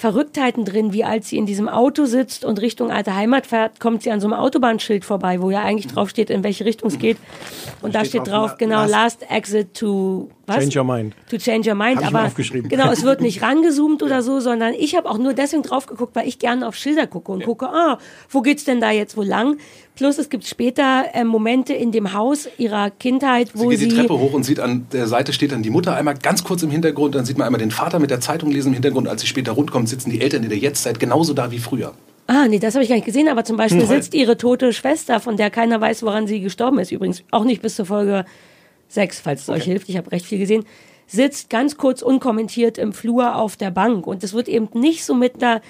[0.00, 4.02] Verrücktheiten drin, wie als sie in diesem Auto sitzt und Richtung alte Heimat fährt, kommt
[4.02, 6.98] sie an so einem Autobahnschild vorbei, wo ja eigentlich drauf steht, in welche Richtung es
[6.98, 7.18] geht.
[7.82, 10.56] Und da steht steht drauf, genau, last- last exit to was?
[10.66, 11.14] Change your mind.
[11.28, 11.98] To change your mind.
[12.02, 12.70] Hab aber aufgeschrieben.
[12.70, 16.16] genau, es wird nicht rangezoomt oder so, sondern ich habe auch nur deswegen drauf geguckt,
[16.16, 17.98] weil ich gerne auf Schilder gucke und gucke, ah,
[18.30, 19.58] wo geht's denn da jetzt wo lang?
[20.00, 23.88] Plus es gibt später äh, Momente in dem Haus ihrer Kindheit, Sie wo geht sie,
[23.88, 26.62] die Treppe hoch und sieht an der Seite steht dann die Mutter einmal ganz kurz
[26.62, 29.08] im Hintergrund, dann sieht man einmal den Vater mit der Zeitung lesen im Hintergrund.
[29.08, 31.92] Als sie später rundkommt, sitzen die Eltern in der Jetztzeit genauso da wie früher.
[32.28, 35.20] Ah, nee, das habe ich gar nicht gesehen, aber zum Beispiel sitzt ihre tote Schwester,
[35.20, 36.92] von der keiner weiß, woran sie gestorben ist.
[36.92, 38.24] Übrigens auch nicht bis zur Folge
[38.88, 39.90] 6, falls es euch hilft.
[39.90, 40.64] Ich habe recht viel gesehen.
[41.08, 44.06] Sitzt ganz kurz unkommentiert im Flur auf der Bank.
[44.06, 45.60] Und es wird eben nicht so mit einer,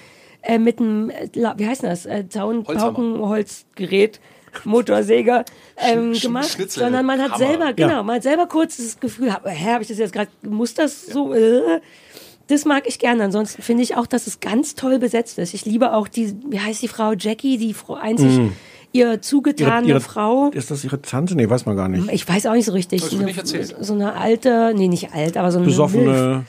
[0.43, 4.19] äh, mit einem, äh, la- wie heißt denn das, äh, Zaunpaukenholzgerät,
[4.65, 5.45] Motorsäger
[5.77, 7.37] ähm, Sch- gemacht, Schnitzel, sondern man hat Hammer.
[7.47, 10.29] selber, genau, man hat selber kurz das Gefühl, hab, hä, habe ich das jetzt gerade,
[10.43, 11.79] muss das so, äh,
[12.47, 13.23] das mag ich gerne.
[13.23, 15.53] Ansonsten finde ich auch, dass es ganz toll besetzt ist.
[15.53, 18.41] Ich liebe auch die, wie heißt die Frau Jackie, die Frau, einzig
[18.93, 20.49] ihr zugetane Frau.
[20.49, 21.33] Ist das ihre Tante?
[21.35, 22.11] Nee, weiß man gar nicht.
[22.11, 22.99] Ich weiß auch nicht so richtig.
[23.01, 23.73] Das wird nicht erzählt.
[23.79, 25.77] so eine alte, nee, nicht alt, aber so eine Milf.
[25.77, 26.43] Besoffene.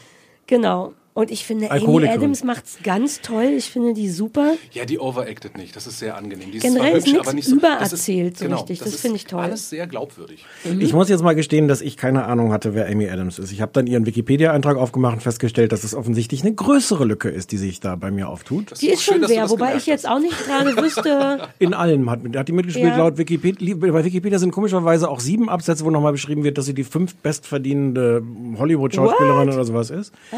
[0.49, 0.93] Genau.
[1.15, 2.09] Und ich finde, Amy.
[2.09, 3.53] Adams macht's ganz toll.
[3.57, 4.55] Ich finde die super.
[4.73, 5.77] Ja, die overacted nicht.
[5.77, 6.51] Das ist sehr angenehm.
[6.51, 7.57] Die ist Generell zwar ist hübsch, aber nicht so.
[7.57, 8.79] das ist- übererzählt so genau, richtig.
[8.79, 9.43] Das ist finde ich toll.
[9.43, 10.47] Alles sehr glaubwürdig.
[10.79, 13.53] Ich muss jetzt mal gestehen, dass ich keine Ahnung hatte, wer Amy Adams ist.
[13.53, 17.53] Ich habe dann ihren Wikipedia-Eintrag aufgemacht und festgestellt, dass es offensichtlich eine größere Lücke ist,
[17.53, 18.71] die sich da bei mir auftut.
[18.73, 21.47] Das Die ist schön, schon das wobei ich jetzt auch nicht gerade wüsste.
[21.59, 22.89] In allem hat, hat die mitgespielt.
[22.89, 22.97] Ja.
[22.97, 26.75] Laut Wikipedia, bei Wikipedia sind komischerweise auch sieben Absätze, wo nochmal beschrieben wird, dass sie
[26.75, 28.23] die fünf bestverdienende
[28.57, 30.15] Hollywood-Schauspielerin oder sowas ist.
[30.33, 30.37] Ah.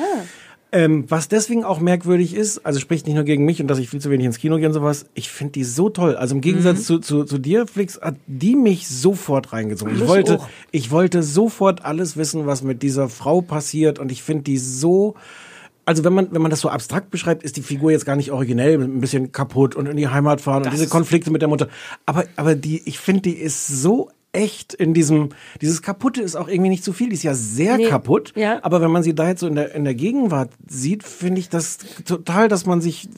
[0.77, 3.89] Ähm, was deswegen auch merkwürdig ist, also spricht nicht nur gegen mich und dass ich
[3.89, 6.17] viel zu wenig ins Kino gehe und sowas, ich finde die so toll.
[6.17, 6.83] Also im Gegensatz Mhm.
[6.83, 9.95] zu, zu, zu dir, Flix, hat die mich sofort reingezogen.
[9.95, 10.49] Ich wollte, auch.
[10.73, 15.15] ich wollte sofort alles wissen, was mit dieser Frau passiert und ich finde die so,
[15.85, 18.33] also wenn man, wenn man das so abstrakt beschreibt, ist die Figur jetzt gar nicht
[18.33, 21.69] originell, ein bisschen kaputt und in die Heimat fahren und diese Konflikte mit der Mutter.
[22.05, 26.49] Aber, aber die, ich finde, die ist so echt in diesem, dieses Kaputte ist auch
[26.49, 28.33] irgendwie nicht zu viel, die ist ja sehr Nee, kaputt.
[28.37, 28.59] ja.
[28.63, 31.49] Aber wenn man sie da jetzt so in der, in der Gegenwart sieht, finde ich
[31.49, 33.09] das total, dass man sich,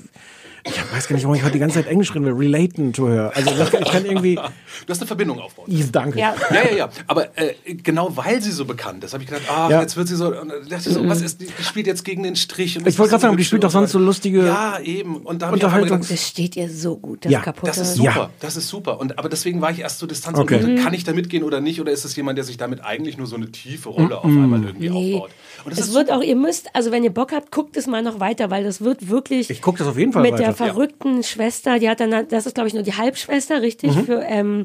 [0.67, 3.09] ich weiß gar nicht, warum ich heute die ganze Zeit Englisch reden will, relaten to
[3.09, 3.33] her.
[3.35, 5.71] Also ich kann irgendwie, Du hast eine Verbindung aufbauen.
[5.71, 6.19] Yes, danke.
[6.19, 6.35] Ja.
[6.51, 6.89] Ja, ja, ja.
[7.07, 9.81] Aber äh, genau weil sie so bekannt ist, habe ich gedacht, ach, Ja.
[9.81, 10.27] jetzt wird sie so.
[10.29, 12.77] Und dann dachte ich so, was ist, die spielt jetzt gegen den Strich.
[12.79, 15.17] Und Ich wollte gerade sagen, aber die spielt doch sonst so lustige Ja, eben.
[15.19, 15.99] Und da Unterhaltung.
[15.99, 17.67] gedacht, Das steht ihr so gut, das Ja, kaputte.
[17.69, 18.31] das ist super, Ja.
[18.41, 19.01] das ist super.
[19.01, 20.63] Und, aber deswegen war ich erst so Distanz Okay.
[20.63, 20.83] und Mhm.
[20.85, 21.81] kann ich da mitgehen oder nicht?
[21.81, 24.63] Oder ist es jemand, der sich damit eigentlich nur so eine tiefe Rolle auf einmal
[24.65, 25.15] irgendwie Nee.
[25.15, 25.31] aufbaut?
[25.71, 28.21] Das Es wird auch, ihr müsst, also wenn ihr Bock habt, guckt es mal noch
[28.21, 29.51] weiter, weil das wird wirklich.
[29.51, 30.45] Ich guck das auf jeden Fall mit weiter.
[30.45, 34.05] der verrückten Schwester, die hat dann, das ist glaube ich nur die Halbschwester, richtig, Mhm.
[34.07, 34.65] für, ähm,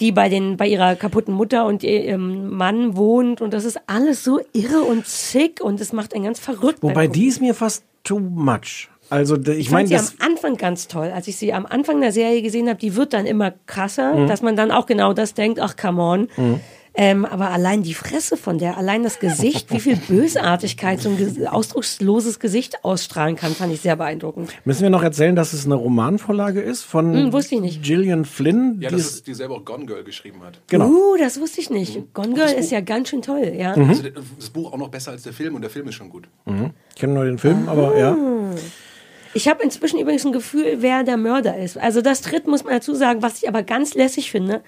[0.00, 4.22] die bei den, bei ihrer kaputten Mutter und ihrem Mann wohnt und das ist alles
[4.24, 6.82] so irre und zick und es macht einen ganz verrückt.
[6.82, 8.88] Wobei die ist mir fast too much.
[9.08, 11.12] Also ich, Ich meine, am Anfang ganz toll.
[11.14, 14.26] Als ich sie am Anfang der Serie gesehen habe, die wird dann immer krasser, Mhm.
[14.26, 16.28] dass man dann auch genau das denkt, ach come on.
[16.98, 21.46] Ähm, aber allein die Fresse von der, allein das Gesicht, wie viel Bösartigkeit so ein
[21.46, 24.50] ausdrucksloses Gesicht ausstrahlen kann, fand ich sehr beeindruckend.
[24.64, 27.82] müssen wir noch erzählen, dass es eine Romanvorlage ist von Hm, wusste ich nicht.
[27.82, 28.78] Gillian Flynn.
[28.80, 30.58] Ja, die das ist, die selber auch Gone Girl geschrieben hat.
[30.68, 30.86] genau.
[30.88, 32.14] Uh, das wusste ich nicht.
[32.14, 33.72] Gone Girl ist ja ganz schön toll, ja.
[33.72, 34.02] Also
[34.38, 36.28] das Buch auch noch besser als der Film und der Film ist schon gut.
[36.46, 38.16] Ich kenne nur den Film, aber ja.
[39.34, 41.76] Ich habe inzwischen übrigens ein Gefühl, wer der Mörder ist.
[41.76, 44.62] Also das tritt, muss man dazu sagen, was ich aber ganz lässig finde.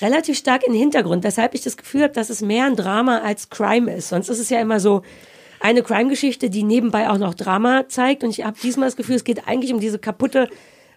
[0.00, 3.18] Relativ stark in den Hintergrund, weshalb ich das Gefühl habe, dass es mehr ein Drama
[3.18, 4.08] als Crime ist.
[4.10, 5.02] Sonst ist es ja immer so
[5.60, 8.22] eine Crime-Geschichte, die nebenbei auch noch Drama zeigt.
[8.24, 10.48] Und ich habe diesmal das Gefühl, es geht eigentlich um diese kaputte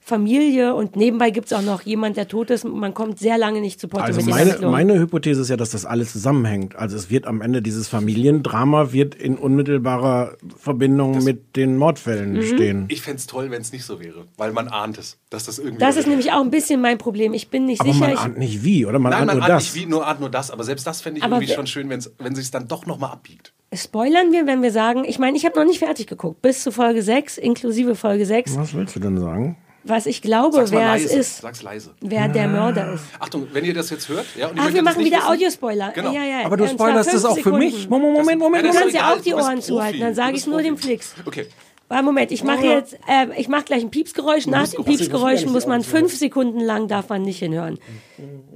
[0.01, 2.63] Familie und nebenbei gibt es auch noch jemand, der tot ist.
[2.65, 5.85] Man kommt sehr lange nicht zu Potte Also meine, meine Hypothese ist ja, dass das
[5.85, 6.75] alles zusammenhängt.
[6.75, 12.41] Also es wird am Ende dieses Familiendrama wird in unmittelbarer Verbindung mit den Mordfällen Mhm.
[12.43, 12.85] stehen.
[12.89, 15.79] Ich fänd's toll, wenn es nicht so wäre, weil man ahnt es, dass das irgendwie.
[15.79, 17.33] Das ist nämlich auch ein bisschen mein Problem.
[17.33, 18.05] Ich bin nicht Aber sicher.
[18.05, 18.99] man ich, ahnt nicht wie, oder?
[18.99, 19.63] Man Nein, ahnt man nur ahnt das.
[19.63, 20.51] nicht wie, nur ahnt nur das.
[20.51, 23.11] Aber selbst das fände ich Aber irgendwie schon schön, wenn's, wenn sich dann doch nochmal
[23.11, 23.53] abbiegt.
[23.73, 26.71] spoilern wir, wenn wir sagen, ich meine, ich habe noch nicht fertig geguckt, bis zu
[26.71, 29.57] Folge 6, inklusive Folge 6, Was willst du denn sagen?
[29.89, 31.05] Was ich glaube, Sag's wer leise.
[31.05, 31.91] es ist, Sag's leise.
[32.01, 33.03] wer der Mörder ist.
[33.19, 35.91] Achtung, wenn ihr das jetzt hört, ja, Ach, wir machen wieder Audiospoiler.
[35.93, 36.11] Genau.
[36.13, 36.45] Ja, ja.
[36.45, 37.73] Aber du spoilerst das auch für mich.
[37.83, 37.89] Sekunden.
[37.89, 38.65] Moment, Moment, Moment.
[38.65, 40.77] Das Du kannst ja auch die Ohren zuhalten, dann sage ich nur Profi.
[40.77, 41.15] Flix.
[41.25, 41.47] Okay.
[41.89, 44.45] Warte, Moment, ich mache jetzt, äh, ich mache gleich ein Piepsgeräusch.
[44.45, 47.79] Nach dem Piepsgeräusch muss man fünf Sekunden lang darf man nicht hinhören.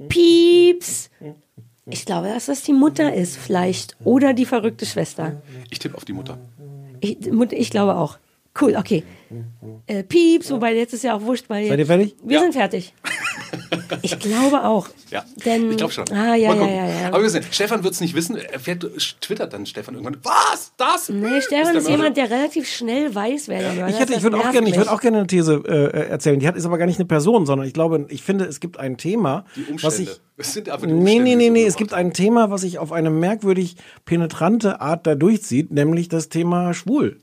[0.08, 1.10] Pieps.
[1.86, 3.96] Ich glaube, dass das die Mutter ist, vielleicht.
[4.04, 5.42] Oder die verrückte Schwester.
[5.70, 6.38] Ich tippe auf die Mutter.
[7.00, 8.18] Ich, ich glaube auch.
[8.60, 9.02] Cool, okay.
[9.86, 12.14] Äh, Pieps, wobei jetzt ist ja auch wurscht, weil Seid ihr fertig?
[12.22, 12.40] wir Ja.
[12.42, 12.94] sind fertig.
[14.02, 14.88] Ich glaube auch.
[15.10, 16.04] Ja, Denn, ich glaube schon.
[16.12, 17.06] Ah, ja, Mal ja, ja, ja.
[17.08, 18.36] Aber wir sehen, Stefan wird es nicht wissen.
[18.36, 18.86] Er fährt,
[19.20, 20.16] twittert dann Stefan irgendwann.
[20.22, 20.72] Was?
[20.76, 21.08] Das?
[21.08, 21.90] Nee, Stefan ist, Mörder?
[21.90, 24.10] jemand, der relativ schnell weiß, wer der Mörder Ich, ist.
[24.10, 26.38] ich würde auch gerne, ich würde auch gerne eine These äh, erzählen.
[26.40, 28.78] Die hat ist aber gar nicht eine Person, sondern ich glaube, ich finde, es gibt
[28.78, 29.82] ein Thema, Die Umstände.
[29.82, 31.22] was ich es sind einfach die Nee, Umstände.
[31.24, 31.64] nee, nee, so nee.
[31.66, 36.28] Es gibt ein Thema, was sich auf eine merkwürdig penetrante Art da durchzieht, nämlich das
[36.28, 37.20] Thema schwul.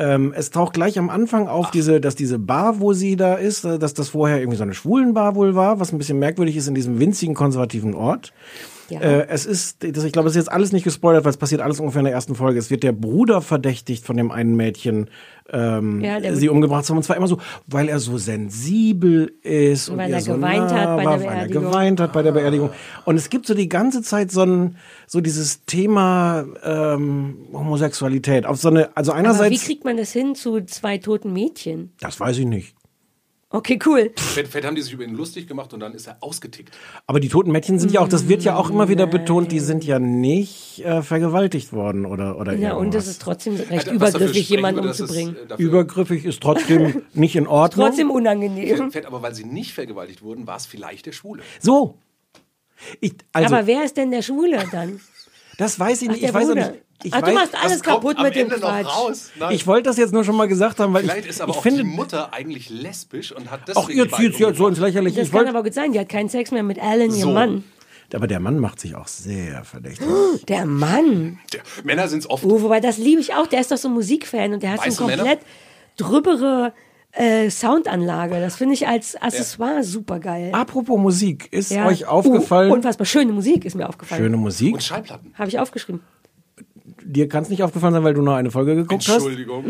[0.00, 3.64] Ähm, es taucht gleich am Anfang auf, diese, dass diese Bar, wo sie da ist,
[3.64, 6.68] äh, dass das vorher irgendwie so eine Schwulenbar wohl war, was ein bisschen merkwürdig ist
[6.68, 8.32] in diesem winzigen konservativen Ort.
[8.90, 9.00] Ja.
[9.00, 11.60] Äh, es ist, das, ich glaube, es ist jetzt alles nicht gespoilert, weil es passiert
[11.60, 12.58] alles ungefähr in der ersten Folge.
[12.58, 15.08] Es wird der Bruder verdächtigt von dem einen Mädchen,
[15.52, 16.98] ähm, Ja, sie umgebracht zu haben.
[16.98, 20.70] Und zwar immer so, weil er so sensibel ist und Weil ihr er so geweint
[20.70, 21.64] nah hat bei war, der weil er Beerdigung.
[21.64, 22.70] geweint hat bei der Beerdigung.
[23.04, 24.76] Und es gibt so die ganze Zeit so ein,
[25.06, 28.46] so dieses Thema ähm, Homosexualität.
[28.46, 31.92] Auf so eine, also Aber wie einerseits, kriegt man das hin zu zwei toten Mädchen?
[32.00, 32.74] das weiß ich nicht.
[33.52, 34.12] Okay, cool.
[34.16, 36.70] Fett, Fett haben die sich über ihn lustig gemacht und dann ist er ausgetickt.
[37.08, 39.58] Aber die toten Mädchen sind ja auch, das wird ja auch immer wieder betont, die
[39.58, 43.04] sind ja nicht äh, vergewaltigt worden oder oder Ja, und irgendwas.
[43.06, 45.34] es ist trotzdem recht dafür übergriffig, jemanden umzubringen.
[45.36, 47.86] äh, dafür- Übergriffig ist trotzdem nicht in Ordnung.
[47.88, 48.92] Trotzdem unangenehm.
[48.92, 51.42] Fett, aber weil sie nicht vergewaltigt wurden, war es vielleicht der Schwule.
[51.60, 51.98] So.
[53.00, 55.00] Ich, also, Aber wer ist denn der Schwule dann?
[55.58, 56.22] das weiß ich Ach, nicht.
[56.22, 56.72] der Ich weiß auch nicht.
[57.02, 58.86] Ich, Ach, du weiß, machst alles kaputt mit dem Quatsch.
[59.38, 59.52] Nein.
[59.54, 61.58] ich wollte das jetzt nur schon mal gesagt haben, weil Vielleicht ich, ist aber ich
[61.58, 64.78] auch finde, die Mutter eigentlich lesbisch und hat deswegen Ach, ihr zieht jetzt so ins.
[64.78, 65.16] Lächerliche.
[65.20, 65.92] Das Ich kann wollte, aber gut sein.
[65.92, 67.18] Die hat keinen Sex mehr mit Alan, So.
[67.18, 67.64] ihrem Mann.
[68.12, 70.06] aber der Mann macht sich auch sehr verdächtig.
[70.48, 71.38] Der Mann.
[71.52, 72.44] Der, Männer sind es oft.
[72.44, 73.46] Oh, wobei, das liebe ich auch.
[73.46, 75.36] Der ist doch so ein Musikfan und der hat Weiße so eine Männer?
[75.36, 75.46] komplett
[75.96, 76.72] drübere
[77.12, 78.40] äh, Soundanlage.
[78.40, 80.50] Das finde ich als Accessoire super geil.
[80.52, 82.70] Apropos Musik, ist euch aufgefallen?
[82.70, 84.22] Uh, unfassbar schöne Musik ist mir aufgefallen.
[84.22, 84.74] schöne Musik.
[84.74, 85.34] Und Schallplatten.
[85.36, 86.00] Habe ich aufgeschrieben.
[87.12, 89.14] Dir kann es nicht aufgefallen sein, weil du nur eine Folge geguckt hast.
[89.16, 89.64] Entschuldigung.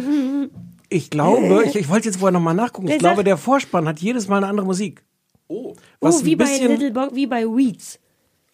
[0.88, 2.88] Ich glaube, ich, ich wollte jetzt vorher nochmal nachgucken.
[2.88, 5.02] Ich glaube, sagt- der Vorspann hat jedes Mal eine andere Musik.
[5.48, 5.74] Oh.
[6.00, 7.98] Was oh, wie ein bei Little Bo wie bei Weeds.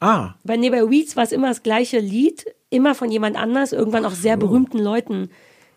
[0.00, 3.72] Ah, Bei, nee, bei Weeds war es immer das gleiche Lied, immer von jemand anders,
[3.72, 5.30] irgendwann auch sehr berühmten Leuten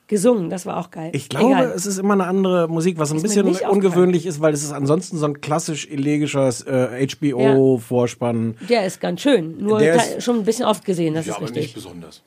[0.08, 0.50] gesungen.
[0.50, 1.12] Das war auch geil.
[1.14, 1.74] ich glaube, Egal.
[1.74, 4.62] es ist immer eine andere Musik, was ein Ist mir bisschen ungewöhnlich ist, weil es
[4.64, 8.58] ist ansonsten so ein klassisch elegisches äh, HBO-Vorspann.
[8.68, 9.58] Der ist ganz schön.
[9.60, 11.64] Nur ist- schon ein bisschen oft gesehen, das Ja, ist aber richtig.
[11.64, 12.22] nicht besonders.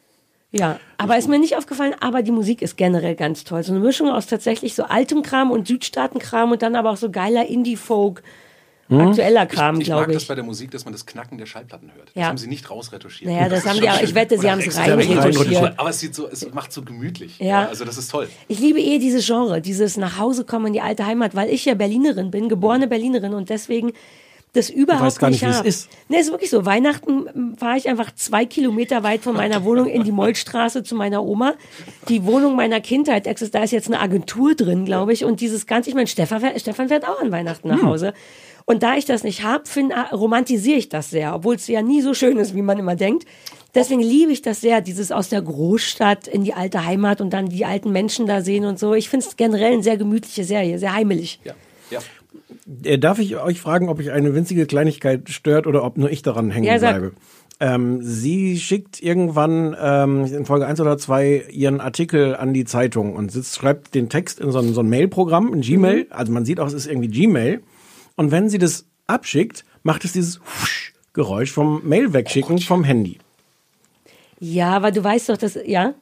[0.53, 3.63] Ja, aber ist mir nicht aufgefallen, aber die Musik ist generell ganz toll.
[3.63, 7.11] So eine Mischung aus tatsächlich so altem Kram und Südstaatenkram und dann aber auch so
[7.11, 8.23] geiler Indie-Folk,
[8.91, 10.29] aktueller Kram, ich mag glaube das ich.
[10.29, 12.11] bei der Musik, dass man das Knacken der Schallplatten hört.
[12.15, 12.23] Ja.
[12.23, 13.31] Das haben sie nicht rausretuschiert.
[13.31, 15.19] Naja, das ist haben die auch- ich wette, sie haben es reinretuschiert.
[15.25, 15.79] reinretuschiert.
[15.79, 17.39] Aber es sieht so, es macht so gemütlich.
[17.39, 17.67] Ja.
[17.69, 18.29] Also das ist toll.
[18.49, 21.65] Ich liebe eh dieses Genre, dieses nach Hause kommen in die alte Heimat, weil ich
[21.65, 23.93] ja Berlinerin bin, geborene Berlinerin und deswegen
[24.55, 25.89] das überhaupt weißt gar nicht, wie es ist.
[26.09, 26.67] Nee, ist wirklich so.
[26.67, 31.23] Weihnachten fahre ich einfach zwei Kilometer weit von meiner Wohnung in die Mollstraße zu meiner
[31.25, 31.55] Oma.
[32.09, 35.25] Die Wohnung meiner Kindheit, exist- da ist jetzt eine Agentur drin, glaube ich.
[35.25, 37.77] Und dieses ganze, ich meine, Stefan, fährt- Stefan fährt auch an Weihnachten Hm.
[37.79, 38.13] nach Hause.
[38.65, 39.65] Und da ich das nicht habe,
[40.13, 43.25] romantisiere ich das sehr, obwohl es ja nie so schön ist, wie man immer denkt.
[43.75, 47.49] Deswegen liebe ich das sehr, dieses aus der Großstadt in die alte Heimat und dann
[47.49, 48.95] die alten Menschen da sehen und so.
[48.95, 51.41] Ich finde es generell eine sehr gemütliche Serie, sehr heimelig.
[51.43, 51.55] Ja.
[52.85, 56.23] Äh, darf ich euch fragen, ob euch eine winzige Kleinigkeit stört oder ob nur ich
[56.23, 57.13] daran hängen Ja, bleibe?
[57.61, 63.15] Ähm, sie schickt irgendwann ähm, in Folge 1 oder 2 ihren Artikel an die Zeitung
[63.15, 66.07] und sitzt, schreibt den Text in so ein, so ein Mail-Programm, in Gmail.
[66.11, 67.63] Also man sieht auch, es ist irgendwie Gmail.
[68.17, 73.19] Und wenn sie das abschickt, macht es dieses Husch Geräusch vom Mail wegschicken vom Handy.
[74.41, 75.95] Ja, aber du weißt doch, dass, ja?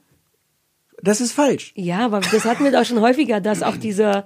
[1.02, 1.72] Das ist falsch.
[1.74, 4.24] Ja, aber das hatten wir doch schon häufiger, dass auch diese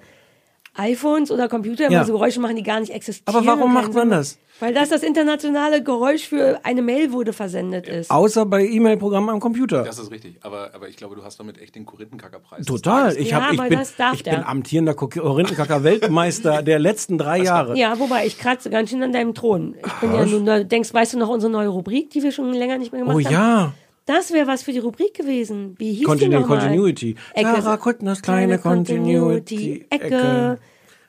[0.76, 2.04] iPhones oder Computer Ja.
[2.04, 3.34] so Geräusche machen, die gar nicht existieren.
[3.36, 4.38] Aber warum macht man Sinn- das?
[4.60, 8.08] Weil das das internationale Geräusch für eine Mail wurde versendet ist.
[8.08, 9.82] Außer bei E-Mail-Programmen am Computer.
[9.82, 10.36] Das ist richtig.
[10.42, 12.64] Aber, aber ich glaube, du hast damit echt den Korinthenkackerpreis.
[12.64, 13.16] Total.
[13.16, 14.48] Ich, Ja, hab, ich, aber bin, ich bin der.
[14.48, 17.76] amtierender Korinthenkacker-Weltmeister der letzten drei Jahre.
[17.76, 19.74] Ja, wobei, ich kratze ganz schön an deinem Thron.
[19.84, 22.52] Ich bin ja nun, du denkst, weißt du noch unsere neue Rubrik, die wir schon
[22.52, 23.72] länger nicht mehr gemacht Oh haben?
[24.06, 25.74] Das wäre was für die Rubrik gewesen.
[25.78, 26.58] Wie hieß Continu die nochmal?
[26.58, 27.16] Continuity.
[27.32, 27.62] Ecke.
[27.62, 29.86] Sarah Kuttners kleine Continuity.
[29.88, 30.58] Ecke.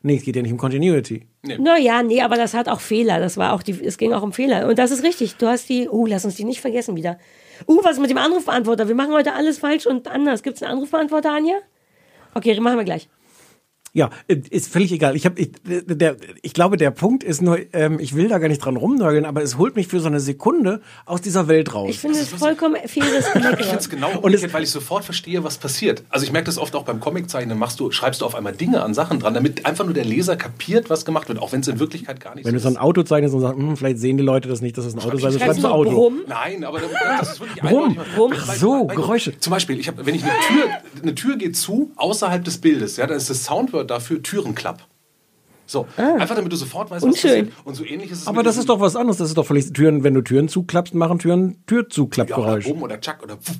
[0.01, 1.25] Nee, es geht ja nicht um Continuity.
[1.41, 3.19] Naja, nee, aber das hat auch Fehler.
[3.19, 4.67] Das war auch die, es ging auch um Fehler.
[4.67, 5.35] Und das ist richtig.
[5.35, 7.17] Du hast die, oh, lass uns die nicht vergessen wieder.
[7.67, 8.87] Uh, was ist mit dem Anrufbeantworter?
[8.87, 10.43] Wir machen heute alles falsch und anders.
[10.43, 11.55] Gibt es einen Anrufbeantworter, Anja?
[12.33, 13.09] Okay, machen wir gleich.
[13.95, 15.15] Ja, äh, ist völlig egal.
[15.15, 18.49] Ich, hab, ich, der, ich glaube, der Punkt ist nur, ähm, ich will da gar
[18.49, 21.87] nicht dran rumnörgeln, aber es holt mich für so eine Sekunde aus dieser Welt raus.
[21.89, 23.31] Ich finde es vollkommen faires Ich
[23.65, 26.03] finde es genau Und umgekehrt, weil ich sofort verstehe, was passiert.
[26.09, 28.83] Also ich merke das oft auch beim Comiczeichnen, machst du, schreibst du auf einmal Dinge
[28.83, 31.67] an Sachen dran, damit einfach nur der Leser kapiert, was gemacht wird, auch wenn es
[31.69, 33.99] in Wirklichkeit gar nicht Wenn du so so ein Auto zeichnest und sagst, hm, vielleicht
[33.99, 35.91] sehen die Leute das nicht, dass es ein Auto sei, dann Schreibst du Auto.
[35.91, 36.17] Brumm?
[36.27, 37.97] Nein, aber das ist wirklich Brumm.
[38.15, 38.33] Brumm.
[38.35, 39.39] Ach so, weil- weil- Geräusche.
[39.39, 40.69] Zum Beispiel, ich hab, wenn ich eine Tür,
[41.01, 44.87] eine Tür geht zu, außerhalb des Bildes, ja, dann ist das Soundword dafür Türenklapp.
[45.67, 47.47] So, einfach damit du sofort weißt, was Unschön.
[47.47, 47.65] passiert.
[47.65, 49.17] Und so ähnlich ist es Aber das ist doch was anderes.
[49.17, 51.63] Das ist doch völlig Türen, wenn du Türen zuklappst, machen Türen
[52.29, 52.59] ja, oder.
[52.59, 53.57] Bumm oder Chuck oder Wupp.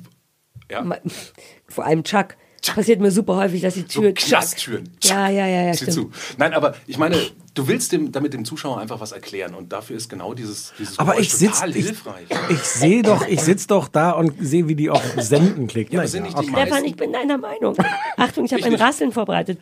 [0.70, 0.84] Ja,
[1.68, 2.36] Vor allem Chuck.
[2.74, 4.88] Passiert mir super häufig, dass die so Tür Knasttüren.
[5.02, 5.92] Ja, ja, ja, ja, Sieh stimmt.
[5.92, 6.10] zu.
[6.38, 7.16] Nein, aber ich meine,
[7.54, 10.98] du willst dem, damit dem Zuschauer einfach was erklären und dafür ist genau dieses, dieses
[10.98, 12.26] Aber Geräusch ich sitz, total ich, hilfreich.
[12.50, 15.92] ich sehe doch, ich sitz doch da und sehe, wie die auf Senden klickt.
[15.92, 16.48] Ja, nicht die okay.
[16.50, 17.76] Stefan, ich bin deiner Meinung.
[18.16, 18.82] Achtung, ich habe Ich ein nicht.
[18.82, 19.58] Rasseln vorbereitet.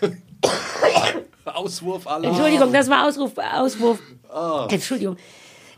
[1.44, 2.28] Auswurf aller.
[2.28, 3.98] Entschuldigung, das war Ausruf, Auswurf.
[4.28, 4.66] Ah.
[4.70, 5.16] Entschuldigung.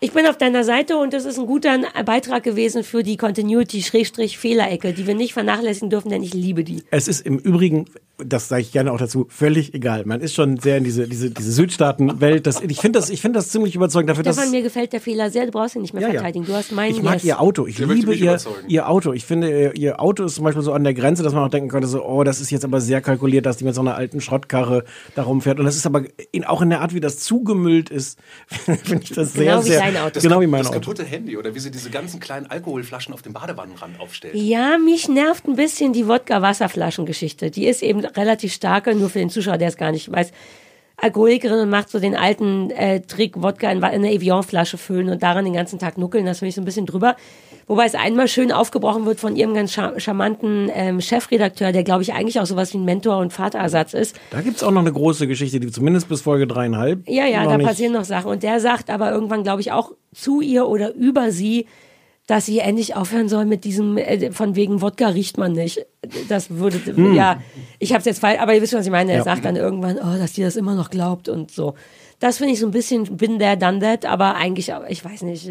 [0.06, 4.92] Ich bin auf deiner Seite und das ist ein guter Beitrag gewesen für die Continuity-Fehlerecke,
[4.92, 6.84] die wir nicht vernachlässigen dürfen, denn ich liebe die.
[6.92, 7.86] Es ist im Übrigen,
[8.18, 10.04] das sage ich gerne auch dazu, völlig egal.
[10.06, 12.46] Man ist schon sehr in diese, diese, diese Südstaaten-Welt.
[12.46, 14.36] Das, ich finde das, ich finde das ziemlich überzeugend dafür, dass.
[14.36, 16.46] Stefan, mir gefällt der Fehler sehr, du brauchst ihn nicht mehr Ja, verteidigen.
[16.46, 17.24] Du hast meinen Ich mag Yes.
[17.24, 17.66] ihr Auto.
[17.66, 18.38] Ich Der möchte liebe ihr,
[18.68, 19.12] ihr Auto.
[19.12, 21.50] Ich finde, ihr, ihr Auto ist zum Beispiel so an der Grenze, dass man auch
[21.50, 23.96] denken könnte, so, oh, das ist jetzt aber sehr kalkuliert, dass die mit so einer
[23.96, 24.84] alten Schrottkarre
[25.16, 25.58] da rumfährt.
[25.58, 29.10] Und das ist aber in, auch in der Art, wie das zugemüllt ist, finde ich
[29.10, 30.20] das sehr, Genau wie sehr, dein Auto.
[30.20, 30.80] genau wie mein das Auto.
[30.80, 34.34] kaputte Handy oder wie sie diese ganzen kleinen Alkoholflaschen auf dem Badewannenrand aufstellt.
[34.34, 37.50] Ja, mich nervt ein bisschen die Wodka-Wasserflaschen-Geschichte.
[37.50, 40.32] Die ist eben relativ starke, nur für den Zuschauer, der es gar nicht weiß.
[40.98, 45.22] Alkoholikerin und macht so den alten äh, Trick, Wodka in, in eine Evian-Flasche füllen und
[45.22, 46.24] daran den ganzen Tag nuckeln.
[46.24, 47.16] Das finde ich so ein bisschen drüber.
[47.68, 52.02] Wobei es einmal schön aufgebrochen wird von ihrem ganz char charmanten ähm, Chefredakteur, der, glaube
[52.02, 54.14] ich, eigentlich auch sowas wie ein Mentor- und Vaterersatz ist.
[54.30, 57.08] Da gibt's auch noch eine große Geschichte, die zumindest bis Folge dreieinhalb.
[57.08, 58.30] Ja, ja, da nicht- passieren noch Sachen.
[58.30, 61.66] Und der sagt aber irgendwann, glaube ich, auch zu ihr oder über sie,
[62.28, 65.84] dass sie endlich aufhören soll mit diesem, äh, von wegen Wodka riecht man nicht.
[66.28, 66.80] Das würde,
[67.14, 67.40] ja,
[67.80, 69.10] ich habe es jetzt falsch, aber ihr wisst, was ich meine.
[69.12, 69.24] Er Ja.
[69.24, 71.74] sagt dann irgendwann, oh, dass die das immer noch glaubt und so.
[72.20, 75.50] Das finde ich so ein bisschen, bin there, done that, aber eigentlich, ich weiß nicht.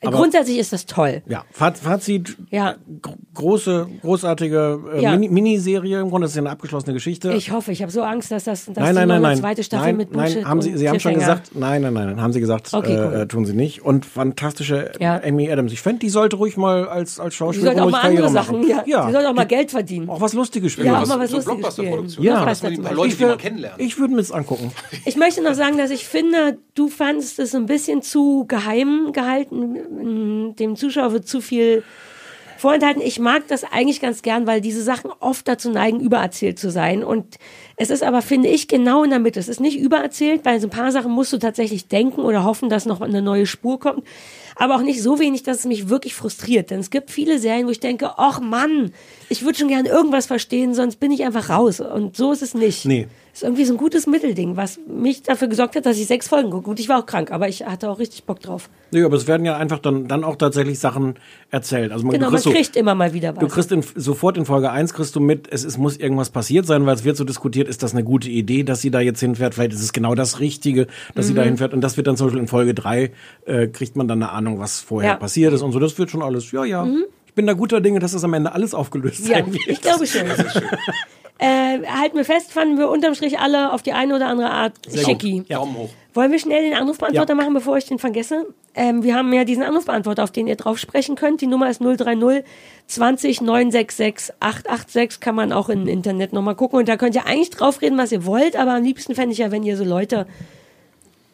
[0.00, 1.22] Grundsätzlich ist das toll.
[1.26, 2.76] Ja, Faz- Fazit, Ja.
[3.02, 5.10] gro- große, großartige äh, Ja.
[5.12, 7.32] Mini Miniserie, im Grunde ist es ja eine abgeschlossene Geschichte.
[7.32, 9.36] Ich hoffe, ich habe so Angst, dass das dass nein, die nein, nein, eine nein.
[9.38, 12.20] zweite Staffel nein, mit Bullshit nein, haben Sie, Sie haben schon gesagt, nein, nein, nein,
[12.22, 13.14] haben Sie gesagt, Okay, äh, cool.
[13.22, 13.84] äh, tun Sie nicht.
[13.84, 15.20] Und fantastische Ja.
[15.24, 15.72] Amy Adams.
[15.72, 18.42] Ich fände, die sollte ruhig mal als, als Sie Schauspielerin sollte auch mal Karriere andere
[18.44, 18.84] Sachen, machen.
[18.86, 19.06] ja.
[19.06, 20.08] Sie sollte auch mal Geld verdienen.
[20.08, 20.86] Auch was Lustiges spielen.
[20.88, 22.08] Ja, auch mal was so Lustiges spielen.
[22.18, 22.44] Ja.
[22.44, 23.80] dass man die paar Leute, ich die man kennenlernt.
[23.80, 24.70] ich würde mir das angucken.
[25.04, 29.76] Ich möchte noch sagen, dass ich finde, du fandest es ein bisschen zu geheim gehalten.
[29.90, 31.82] Dem Zuschauer wird zu viel
[32.58, 33.00] vorenthalten.
[33.00, 37.04] Ich mag das eigentlich ganz gern, weil diese Sachen oft dazu neigen, übererzählt zu sein.
[37.04, 37.36] Und
[37.76, 39.38] es ist aber, finde ich, genau in der Mitte.
[39.40, 42.68] Es ist nicht übererzählt, weil so ein paar Sachen musst du tatsächlich denken oder hoffen,
[42.68, 44.04] dass noch eine neue Spur kommt.
[44.58, 46.70] Aber auch nicht so wenig, dass es mich wirklich frustriert.
[46.70, 48.92] Denn es gibt viele Serien, wo ich denke, ach Mann,
[49.28, 51.80] ich würde schon gern irgendwas verstehen, sonst bin ich einfach raus.
[51.80, 52.84] Und so ist es nicht.
[52.84, 53.06] Nee.
[53.32, 56.50] Ist irgendwie so ein gutes Mittelding, was mich dafür gesorgt hat, dass ich sechs Folgen
[56.50, 56.64] gucke.
[56.64, 58.68] Gut, ich war auch krank, aber ich hatte auch richtig Bock drauf.
[58.90, 61.14] Nee, aber es werden ja einfach dann, dann auch tatsächlich Sachen
[61.50, 61.92] erzählt.
[61.92, 63.40] Also man, Genau, man kriegst so, kriegt immer mal wieder was.
[63.40, 66.66] Du kriegst in, sofort in Folge 1 kriegst du mit, es, es muss irgendwas passiert
[66.66, 69.20] sein, weil es wird so diskutiert, ist das eine gute Idee, dass sie da jetzt
[69.20, 69.54] hinfährt?
[69.54, 71.48] Vielleicht ist es genau das Richtige, dass sie da Mhm.
[71.48, 71.74] hinfährt.
[71.74, 73.12] Und das wird dann zum Beispiel in Folge 3,
[73.46, 75.16] äh, kriegt man dann eine Ahnung, was vorher Ja.
[75.16, 75.20] Mhm.
[75.20, 75.78] passiert ist und so.
[75.80, 76.86] Das wird schon alles, ja, ja.
[77.26, 79.66] Ich bin da guter Dinge, dass das am Ende alles aufgelöst ja, sein wird.
[79.66, 80.22] ich glaube schon.
[81.40, 84.72] Äh, halten wir fest, fanden wir unterm Strich alle auf die eine oder andere Art
[84.92, 85.44] schicki.
[85.48, 85.90] Daumen hoch.
[86.12, 87.36] Wollen wir schnell den Anrufbeantworter Ja.
[87.36, 88.46] machen, bevor ich den vergesse?
[88.74, 91.40] Ähm, wir haben ja diesen Anrufbeantworter, auf den ihr drauf sprechen könnt.
[91.40, 92.42] Die Nummer ist 030
[92.88, 95.20] 20 966 886.
[95.20, 96.80] Kann man auch im Internet nochmal gucken.
[96.80, 98.56] Und da könnt ihr eigentlich draufreden, was ihr wollt.
[98.56, 100.26] Aber am liebsten fände ich ja, wenn ihr so Leute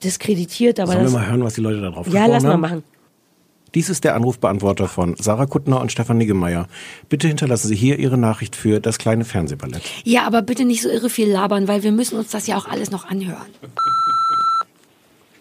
[0.02, 0.80] diskreditiert.
[0.80, 2.60] Aber Sollen wir das, mal hören, was die Leute da drauf ja, lass mal haben?
[2.60, 2.84] machen.
[3.74, 6.68] Dies ist der Anrufbeantworter von Sarah Kuttner und Stefan Niggemeier.
[7.08, 9.82] Bitte hinterlassen Sie hier Ihre Nachricht für das kleine Fernsehballett.
[10.04, 12.68] Ja, aber bitte nicht so irre viel labern, weil wir müssen uns das ja auch
[12.68, 13.46] alles noch anhören.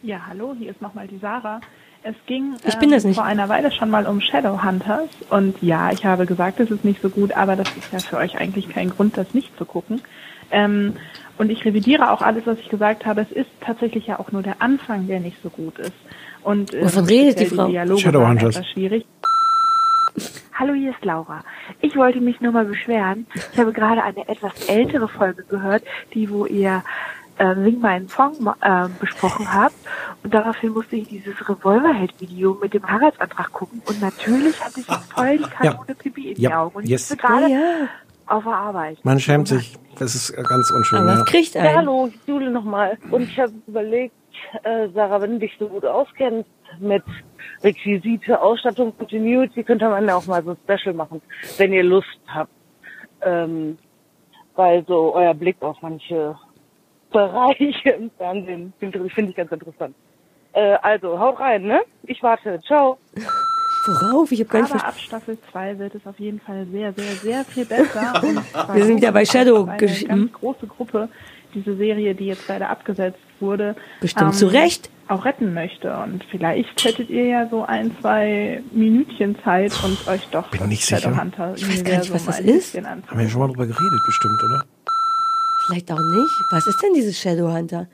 [0.02, 1.62] Ja, hallo, hier ist nochmal die Sarah.
[2.06, 3.15] Es ging Ich bin das nicht.
[3.15, 7.02] vor einer Weile schon mal um Shadowhunters und ja, ich habe gesagt, es ist nicht
[7.02, 10.02] so gut, aber das ist ja für euch eigentlich kein Grund, das nicht zu gucken.
[10.52, 10.96] Ähm,
[11.38, 13.22] und ich revidiere auch alles, was ich gesagt habe.
[13.22, 15.93] Es ist tatsächlich ja auch nur der Anfang, der nicht so gut ist.
[16.43, 17.67] Und äh, Wovon redet die Frau?
[17.67, 18.43] Dialoge Shadowhunters.
[18.43, 19.06] waren etwas schwierig.
[20.53, 21.43] Hallo, hier ist Laura.
[21.82, 23.25] Ich wollte mich nur mal beschweren.
[23.53, 26.84] Ich habe gerade eine etwas ältere Folge gehört, die, wo ihr
[27.39, 29.73] äh, Sing meinen Song äh, besprochen habt.
[30.23, 33.82] Und daraufhin musste ich dieses Revolverheld-Video mit dem Heiratsantrag gucken.
[33.88, 36.62] Und natürlich hatte ich voll die Kanone Pipi in die Ja.
[36.62, 36.75] Augen.
[36.77, 37.10] Und Yes.
[37.12, 37.60] ich bin gerade ja.
[38.27, 39.03] auf der Arbeit.
[39.03, 39.73] Man schämt sich.
[39.97, 40.99] Das ist ganz unschön.
[40.99, 41.23] Aber Ja.
[41.23, 41.77] kriegt Ja, einen.
[41.77, 42.97] hallo, Jule nochmal.
[43.10, 44.13] Und ich habe überlegt,
[44.63, 47.04] äh, Sarah, wenn du dich so gut auskennst mit
[47.63, 51.22] Requisite, Ausstattung, Continuity, könnte man ja auch mal so ein Special machen,
[51.58, 52.52] wenn ihr Lust habt.
[53.22, 53.78] Ähm,
[54.56, 56.36] weil so euer Blick auf manche
[57.12, 59.96] Bereiche im Fernsehen finde find ich ganz interessant.
[60.54, 61.82] Äh, also, haut rein, ne?
[62.04, 62.60] Ich warte.
[62.62, 62.98] Ciao.
[63.86, 64.32] Worauf?
[64.32, 67.12] Ich habe gar nicht Aber ab Staffel 2 wird es auf jeden Fall sehr, sehr,
[67.15, 68.13] sehr viel besser.
[68.74, 70.08] Wir sind wieder bei Shadow eine gesch- hm?
[70.08, 71.10] ganz große Gruppe,
[71.54, 74.89] diese Serie, die jetzt leider abgesetzt wurde, ähm, Bestimmt zu Recht.
[75.08, 75.95] auch retten möchte.
[75.97, 80.86] Und vielleicht hättet ihr ja so ein, zwei Minütchen Zeit und euch doch Bin nicht
[80.86, 81.12] sicher.
[81.56, 82.75] Ich weiß gar nicht, was das ist.
[82.75, 84.63] Haben wir ja schon mal drüber geredet, bestimmt, oder?
[85.67, 86.32] Vielleicht auch nicht.
[86.51, 87.88] Was ist denn dieses Shadowhunter?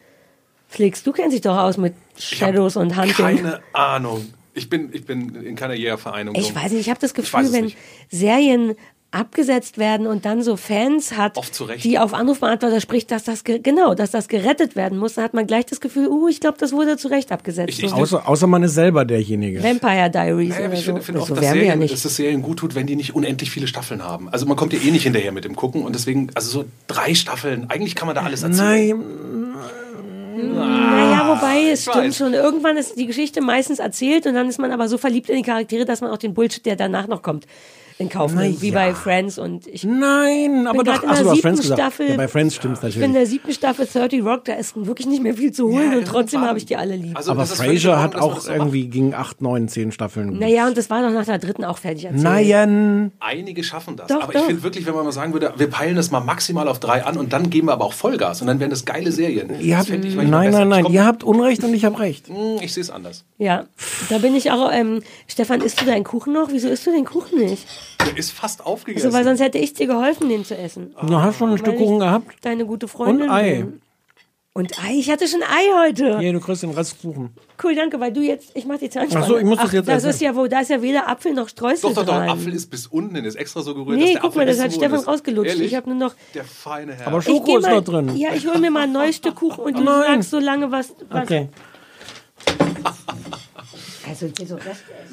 [0.68, 3.14] Flix, du kennst dich doch aus mit Shadows und Hunting.
[3.14, 4.34] Keine Ahnung.
[4.54, 6.40] Ich bin, ich bin in keiner Jägervereinigung.
[6.40, 7.78] Ich weiß nicht, ich habe das Gefühl, wenn nicht.
[8.10, 8.76] Serien
[9.12, 11.36] abgesetzt werden und dann so Fans hat,
[11.84, 15.34] die auf Anrufbeantworter spricht, dass das ge- genau, dass das gerettet werden muss, dann hat
[15.34, 17.70] man gleich das Gefühl, uh, ich glaube, das wurde zu Recht abgesetzt.
[17.70, 17.96] Ich- ich- so.
[17.96, 19.64] Außer, außer man ist selber derjenige.
[19.64, 20.86] Vampire Diaries Naja, ich so.
[20.86, 21.92] finde, finde auch, so dass, ja Serien, nicht.
[21.94, 24.30] dass es Serien gut tut, wenn die nicht unendlich viele Staffeln haben.
[24.30, 27.16] Also man kommt ja eh nicht hinterher mit dem Gucken und deswegen, also so drei
[27.16, 29.00] Staffeln, eigentlich kann man da alles erzählen.
[29.00, 32.18] Nein, Naja, wobei, es ich stimmt weiß.
[32.18, 32.34] schon.
[32.34, 35.42] Irgendwann ist die Geschichte meistens erzählt und dann ist man aber so verliebt in die
[35.42, 37.46] Charaktere, dass man auch den Bullshit, der danach noch kommt,
[38.00, 38.62] in Kauf Na nimmt.
[38.62, 38.74] Wie ja.
[38.76, 41.04] bei Friends und ich nein, aber bin doch.
[41.04, 41.64] in Ach, der du hast siebten.
[41.64, 42.10] Staffel.
[42.10, 43.14] Ja, bei Friends stimmt's Ich bin in natürlich.
[43.14, 46.40] der siebten Staffel 30 Rock, da ist wirklich nicht mehr viel zu holen und trotzdem
[46.42, 47.18] habe ich die alle lieb.
[47.18, 50.40] Also Aber Frasier hat auch irgendwie gegen acht, neun, zehn Staffeln.
[50.40, 52.24] Naja, und das war doch nach der dritten auch fertig erzählt.
[52.24, 53.12] Nein.
[53.20, 54.08] Einige schaffen das.
[54.08, 54.40] Doch, aber doch.
[54.42, 57.04] ich finde wirklich, wenn man mal sagen würde, wir peilen das mal maximal auf drei
[57.04, 59.60] an und dann geben wir aber auch Vollgas und dann wären das geile Serien.
[59.60, 60.86] Ihr das habt, nein, nein, nein.
[60.86, 62.30] Ihr habt Unrecht und ich habe Recht.
[62.30, 63.26] Hm, Ich sehe es anders.
[63.38, 63.66] Ja,
[64.10, 64.72] da bin ich auch.
[64.72, 66.48] Ähm, Stefan, isst du deinen Kuchen noch?
[66.52, 67.68] Wieso isst du den Kuchen nicht?
[68.06, 69.08] Der ist fast aufgegessen.
[69.08, 70.96] Also, weil sonst hätte ich dir geholfen, den zu essen.
[71.06, 72.36] Du hast schon ein Stück Kuchen gehabt.
[72.42, 73.28] Deine gute Freundin.
[73.30, 73.56] Und Ei.
[73.58, 73.82] bin.
[74.54, 76.20] Und Ei, ich hatte schon Ei heute.
[76.20, 77.30] Hier, du kriegst den Rest Kuchen.
[77.64, 79.24] Cool, danke, weil du jetzt, ich mach die Zahnspange.
[79.24, 80.10] Ach so, ich muss das jetzt Das essen.
[80.10, 82.30] ist ja wo, da ist ja weder Apfel noch Streusel doch, doch, doch, dran.
[82.30, 84.52] Apfel ist bis unten hin, ist extra so gerührt, dass nee, der guck Apfel mal,
[84.52, 85.08] das hat Stefan ist.
[85.08, 85.52] rausgelutscht.
[85.52, 85.68] Ehrlich?
[85.68, 86.16] Ich habe nur noch.
[86.34, 87.08] Der feine Herr.
[87.08, 88.18] Aber Ich Schoko geh ist mal, noch drin.
[88.18, 90.04] Ja, ich hole mir mal ein neues Stück Kuchen und du Nein.
[90.16, 90.94] sagst so lange was.
[91.10, 91.48] was Okay.
[94.10, 94.58] Also, so,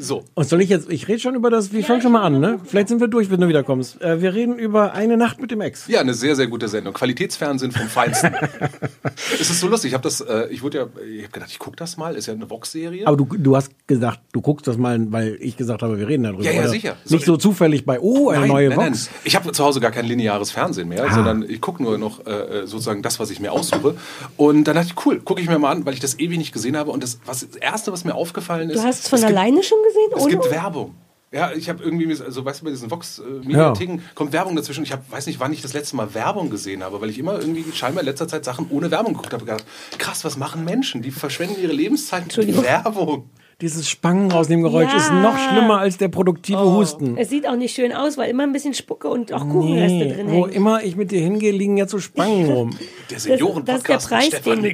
[0.01, 2.41] so, Und soll ich jetzt, ich rede schon über das, wir fangen schon mal an,
[2.41, 2.59] ne?
[2.65, 4.01] Vielleicht sind wir durch, wenn du wiederkommst.
[4.01, 5.87] Äh, wir reden über eine Nacht mit dem Ex.
[5.89, 6.95] Ja, eine sehr, sehr gute Sendung.
[6.95, 8.33] Qualitätsfernsehen vom Feinsten.
[9.41, 9.89] es ist so lustig.
[9.91, 12.15] Ich habe das, äh, ich wurde ja, ich habe gedacht, ich gucke das mal.
[12.17, 13.07] Ist ja eine Vox-Serie.
[13.07, 16.25] Aber du, du hast gesagt, du guckst das mal, weil ich gesagt habe, wir reden
[16.25, 16.43] darüber.
[16.43, 16.69] Ja, ja, oder?
[16.71, 16.97] sicher.
[17.09, 18.89] Nicht So- so zufällig bei, oh, eine Nein, neue nein, nein.
[18.93, 19.11] Vox.
[19.25, 21.15] Ich habe zu Hause gar kein lineares Fernsehen mehr, Ah.
[21.15, 23.95] sondern ich gucke nur noch äh, sozusagen das, was ich mir aussuche.
[24.37, 26.53] Und dann dachte ich, cool, gucke ich mir mal an, weil ich das ewig nicht
[26.53, 26.91] gesehen habe.
[26.91, 28.86] Und das, was, das Erste, was mir aufgefallen ist...
[28.87, 30.11] du hast es von es gibt- alleine schon gesehen?
[30.16, 30.51] Es ohne gibt?
[30.51, 30.94] Werbung.
[31.33, 34.85] Ja, ich habe irgendwie, also weißt du, bei diesen Vox-Mediatheken kommt Werbung dazwischen.
[34.85, 37.38] Ich hab, weiß nicht, wann ich das letzte Mal Werbung gesehen habe, weil ich immer
[37.38, 39.44] irgendwie scheinbar in letzter Zeit Sachen ohne Werbung geguckt habe.
[39.44, 39.64] gedacht,
[39.99, 41.03] krass, was machen Menschen?
[41.03, 42.62] Die verschwenden ihre Lebenszeit mit.
[42.62, 43.29] Werbung.
[43.62, 44.99] Dieses Spangen aus dem Geräusch Ja.
[44.99, 46.75] ist noch schlimmer als der produktive Oh.
[46.75, 47.16] Husten.
[47.16, 50.12] Es sieht auch nicht schön aus, weil immer ein bisschen Spucke und auch Kuchenreste Nee,
[50.12, 50.53] drin wo hängen.
[50.53, 52.71] immer ich mit dir hingehe, liegen jetzt so Spangen rum.
[53.09, 54.73] Der das Senioren-Podcast ist der Preis, Stefan den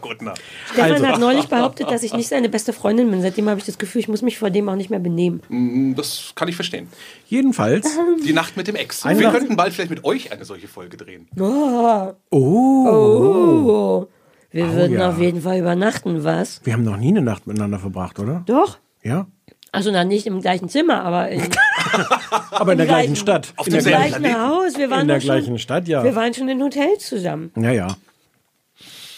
[0.00, 0.34] Kuttner.
[0.72, 1.06] Stefan Also.
[1.06, 3.22] hat neulich behauptet, dass ich nicht seine beste Freundin bin.
[3.22, 5.40] Seitdem habe ich das Gefühl, ich muss mich vor dem auch nicht mehr benehmen.
[5.48, 6.88] Hm, Das kann ich verstehen.
[7.28, 7.88] Jedenfalls.
[8.26, 9.06] Die Nacht mit dem Ex.
[9.06, 11.28] Eine Wir Nacht- könnten bald vielleicht mit euch eine solche Folge drehen.
[11.38, 14.06] Oh, Oh, oh.
[14.52, 15.08] Wir würden ja.
[15.10, 16.60] auf jeden Fall übernachten, was?
[16.64, 18.42] wir haben noch nie eine Nacht miteinander verbracht, oder?
[18.46, 18.78] Doch.
[19.02, 19.26] Ja.
[19.72, 21.42] Also dann nicht im gleichen Zimmer, aber in,
[22.50, 23.54] Aber in der gleichen gleichen- Stadt.
[23.56, 24.40] auf in der dem im gleichen Planeten.
[24.48, 24.76] Haus.
[24.78, 26.04] Wir waren in der gleichen schon, Stadt, ja.
[26.04, 27.50] Wir waren schon in Hotels zusammen.
[27.56, 27.96] Ja, ja.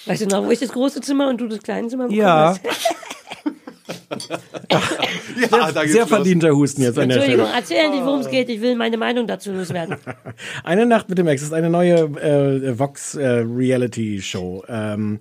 [0.06, 2.50] Weißt du noch, wo ich das große Zimmer und du das kleine Zimmer bekommen Ja.
[2.50, 2.60] hast?
[5.50, 7.60] Ja, da geht's Sehr verdienter Husten jetzt an der Entschuldigung, Stelle.
[7.60, 8.48] erzähl endlich, worum es geht.
[8.48, 9.96] Ich will meine Meinung dazu loswerden.
[10.64, 14.64] Eine Nacht mit dem Ex ist eine neue äh, Vox äh, Reality Show.
[14.68, 15.20] Ähm,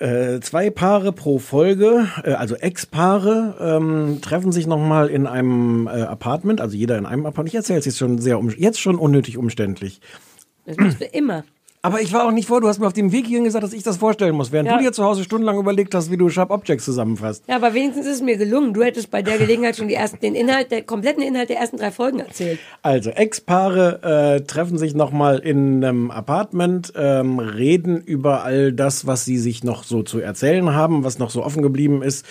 [0.00, 6.02] Äh, zwei Paare pro Folge, äh, also Ex-Paare, ähm, treffen sich nochmal in einem äh,
[6.02, 7.48] Apartment, also jeder in einem Apartment.
[7.50, 10.00] Ich erzähle es jetzt schon sehr, um, jetzt schon unnötig umständlich.
[10.66, 11.44] Das machst du immer.
[11.86, 13.72] Aber ich war auch nicht vor, du hast mir auf dem Weg hierhin gesagt, dass
[13.72, 14.76] ich das vorstellen muss, während Ja.
[14.76, 17.44] du dir zu Hause stundenlang überlegt hast, wie du Sharp Objects zusammenfasst.
[17.46, 18.74] Ja, aber wenigstens ist es mir gelungen.
[18.74, 21.76] Du hättest bei der Gelegenheit schon die ersten, den Inhalt, der kompletten Inhalt der ersten
[21.76, 22.58] drei Folgen erzählt.
[22.82, 29.24] Also, Ex-Paare äh, treffen sich nochmal in einem Apartment, ähm, reden über all das, was
[29.24, 32.26] sie sich noch so zu erzählen haben, was noch so offen geblieben ist,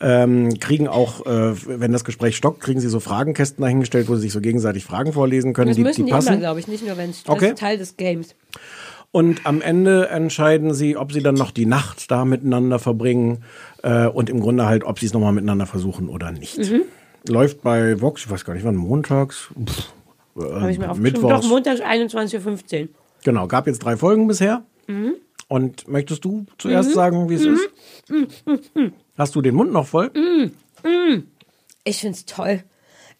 [0.00, 4.22] ähm, kriegen auch, äh, wenn das Gespräch stockt, kriegen sie so Fragenkästen dahingestellt, wo sie
[4.22, 6.38] sich so gegenseitig Fragen vorlesen können, Das die, müssen die die passen.
[6.40, 7.50] glaube ich, nicht nur wenn es Okay.
[7.50, 8.34] ist Teil des Games.
[9.10, 13.42] Und am Ende entscheiden sie, ob sie dann noch die Nacht da miteinander verbringen
[13.82, 16.58] äh, und im Grunde halt, ob sie es nochmal miteinander versuchen oder nicht.
[16.58, 16.82] Mhm.
[17.26, 19.92] Läuft bei Vox, ich weiß gar nicht wann, montags, pff,
[20.38, 20.94] äh, ich mir.
[20.94, 21.42] Mittwochs.
[21.42, 22.88] Doch, montags 21.15 Uhr.
[23.24, 24.62] Genau, gab jetzt drei Folgen bisher.
[24.86, 25.14] Mhm.
[25.48, 26.94] Und möchtest du zuerst Mhm.
[26.94, 27.54] sagen, wie es Mhm.
[27.54, 27.70] ist?
[28.10, 28.58] Mhm.
[28.74, 28.92] Mhm.
[29.16, 30.10] Hast du den Mund noch voll?
[31.84, 32.62] Ich find's toll.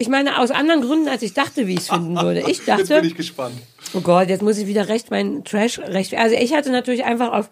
[0.01, 2.45] Ich meine, aus anderen Gründen, als ich dachte, wie ich es finden würde.
[2.47, 3.57] Ich dachte, Jetzt bin ich gespannt.
[3.95, 6.15] Oh Gott, jetzt muss ich wieder recht mein Trash recht.
[6.15, 7.51] Also ich hatte natürlich einfach auf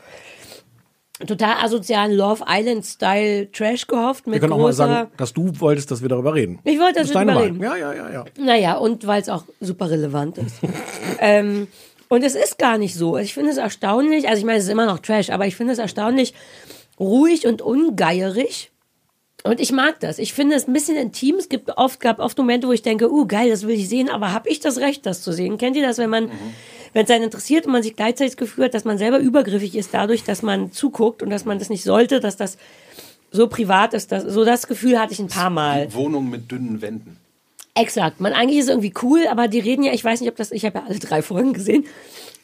[1.26, 5.50] total asozialen Love Island Style Trash gehofft Wir mit können auch mal sagen, dass du
[5.60, 6.58] wolltest, dass wir darüber reden.
[6.64, 7.62] Ich wollte, Das dass ist wir darüber reden.
[7.62, 8.24] Ja, ja, ja, ja.
[8.38, 10.56] Naja, und weil es auch super relevant ist.
[11.20, 11.68] ähm,
[12.08, 13.16] und es ist gar nicht so.
[13.16, 15.72] Ich finde es erstaunlich, also ich meine, es ist immer noch Trash, aber ich finde
[15.72, 16.34] es erstaunlich
[17.00, 18.70] ruhig und ungeierig.
[19.46, 20.18] Und ich mag das.
[20.18, 21.36] Ich finde es ein bisschen intim.
[21.36, 24.10] Es gibt oft, gab oft Momente, wo ich denke, uh, geil, das will ich sehen,
[24.10, 25.58] aber habe ich das Recht, das zu sehen?
[25.58, 26.30] Kennt ihr das, wenn man,
[26.92, 29.74] wenn es einen interessiert und man sich gleichzeitig das Gefühl hat, dass man selber übergriffig
[29.76, 32.58] ist dadurch, dass man zuguckt und dass man das nicht sollte, dass das
[33.30, 35.92] so privat ist, dass, so das Gefühl hatte ich ein paar Mal.
[35.92, 37.18] Wohnung mit dünnen Wänden.
[37.74, 38.20] Exakt.
[38.20, 40.50] Man eigentlich ist es irgendwie cool, aber die reden ja, ich weiß nicht, ob das,
[40.50, 41.84] ich habe ja alle drei Folgen gesehen.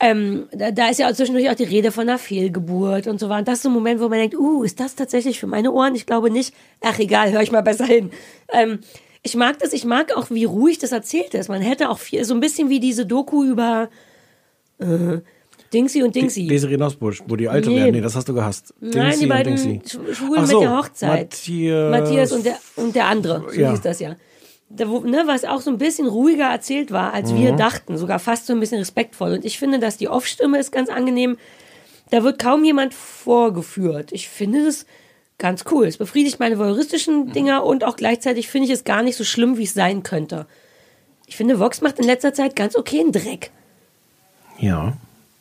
[0.01, 3.28] Ähm, da, da ist ja auch zwischendurch auch die Rede von einer Fehlgeburt und so
[3.28, 3.38] weiter.
[3.40, 5.70] Und das ist so ein Moment, wo man denkt, uh, ist das tatsächlich für meine
[5.72, 5.95] Ohren?
[5.95, 6.55] Ich glaube nicht.
[6.80, 8.11] Ach egal, höre ich mal besser hin.
[8.53, 8.80] Ähm,
[9.22, 11.49] ich mag das, ich mag auch, wie ruhig das erzählt ist.
[11.49, 13.88] Man hätte auch viel, so ein bisschen wie diese Doku über
[14.80, 15.18] äh,
[15.72, 16.49] Dingsy und Dingsy.
[16.49, 17.76] Desiree Nosbusch, wo die Alte Nee.
[17.76, 17.93] werden.
[17.93, 18.74] Nee, das hast du gehasst.
[18.80, 19.57] Nein, Dingsy die und beiden
[20.14, 21.30] Schwulen so, mit der Hochzeit.
[21.30, 23.70] Matthias- Matthias und der, und der andere, so Ja.
[23.70, 24.16] hieß das ja.
[24.74, 27.56] Da, wo, ne, was auch so ein bisschen ruhiger erzählt war, als wir Mhm.
[27.58, 29.32] dachten, sogar fast so ein bisschen respektvoll.
[29.34, 31.36] Und ich finde, dass die Off-Stimme ist ganz angenehm.
[32.10, 34.12] Da wird kaum jemand vorgeführt.
[34.12, 34.86] Ich finde das
[35.38, 35.86] ganz cool.
[35.86, 39.58] Es befriedigt meine voyeuristischen Dinger und auch gleichzeitig finde ich es gar nicht so schlimm,
[39.58, 40.46] wie es sein könnte.
[41.26, 43.50] Ich finde, Vox macht in letzter Zeit ganz okay einen Dreck.
[44.58, 44.94] Ja.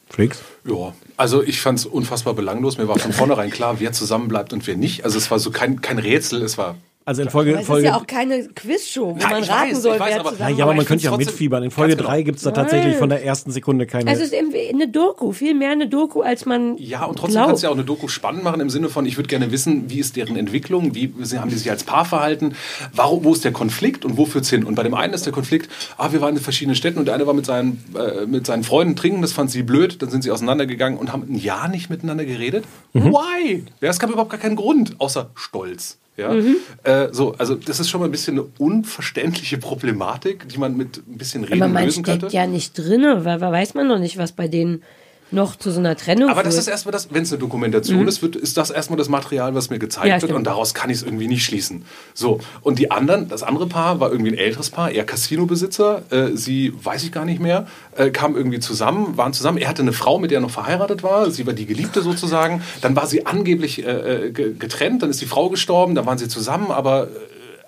[0.09, 0.39] Flix?
[0.65, 2.77] Ja, also ich fand es unfassbar belanglos.
[2.77, 5.05] Mir war von vornherein klar, wer zusammenbleibt und wer nicht.
[5.05, 6.75] Also es war so kein, kein Rätsel, es war.
[7.11, 9.71] Also in Folge, Aber es ist Folge ja auch keine Quizshow, wo Nein, man raten
[9.71, 11.63] weiß, soll, weiß, wer aber- zusammen ja, aber man könnte ja find's mitfiebern.
[11.63, 14.09] In Folge Ganz 3 gibt's da tatsächlich von der ersten Sekunde keine.
[14.09, 17.43] Also es ist irgendwie eine Doku, viel mehr eine Doku, als man Ja, und trotzdem
[17.43, 19.89] kannst du ja auch eine Doku spannend machen im Sinne von, ich würde gerne wissen,
[19.89, 22.55] wie ist deren Entwicklung, wie haben die sich als Paar verhalten,
[22.93, 24.63] warum, wo ist der Konflikt und wo führt's hin?
[24.63, 27.15] Und bei dem einen ist der Konflikt, ah, wir waren in verschiedenen Städten und der
[27.15, 30.23] eine war mit seinen, äh, mit seinen Freunden trinken, das fand sie blöd, dann sind
[30.23, 32.63] sie auseinandergegangen und haben ein Jahr nicht miteinander geredet.
[32.93, 33.11] Mhm.
[33.11, 33.65] Why?
[33.81, 35.97] Ja, es gab überhaupt gar keinen Grund, außer Stolz.
[36.17, 36.33] Ja?
[36.33, 36.57] Mhm.
[36.83, 40.97] Äh, so, also das ist schon mal ein bisschen eine unverständliche Problematik, die man mit
[41.07, 42.35] ein bisschen Reden Aber man lösen steckt könnte.
[42.35, 44.83] ja nicht drinne, weil weil weiß man noch nicht, was bei denen
[45.31, 46.63] noch zu so einer Trennung Aber das führt.
[46.63, 48.07] ist erstmal das, wenn es eine Dokumentation Mhm.
[48.07, 50.89] ist, wird, ist das erstmal das Material, was mir gezeigt Ja, wird und daraus kann
[50.89, 51.85] ich es irgendwie nicht schließen.
[52.13, 56.35] So, und die anderen, das andere Paar war irgendwie ein älteres Paar, eher Casino-Besitzer, äh,
[56.35, 59.93] sie, weiß ich gar nicht mehr, äh, kamen irgendwie zusammen, waren zusammen, er hatte eine
[59.93, 63.25] Frau, mit der er noch verheiratet war, sie war die Geliebte sozusagen, dann war sie
[63.25, 67.03] angeblich äh, äh, ge- getrennt, dann ist die Frau gestorben, dann waren sie zusammen, aber,
[67.05, 67.07] äh,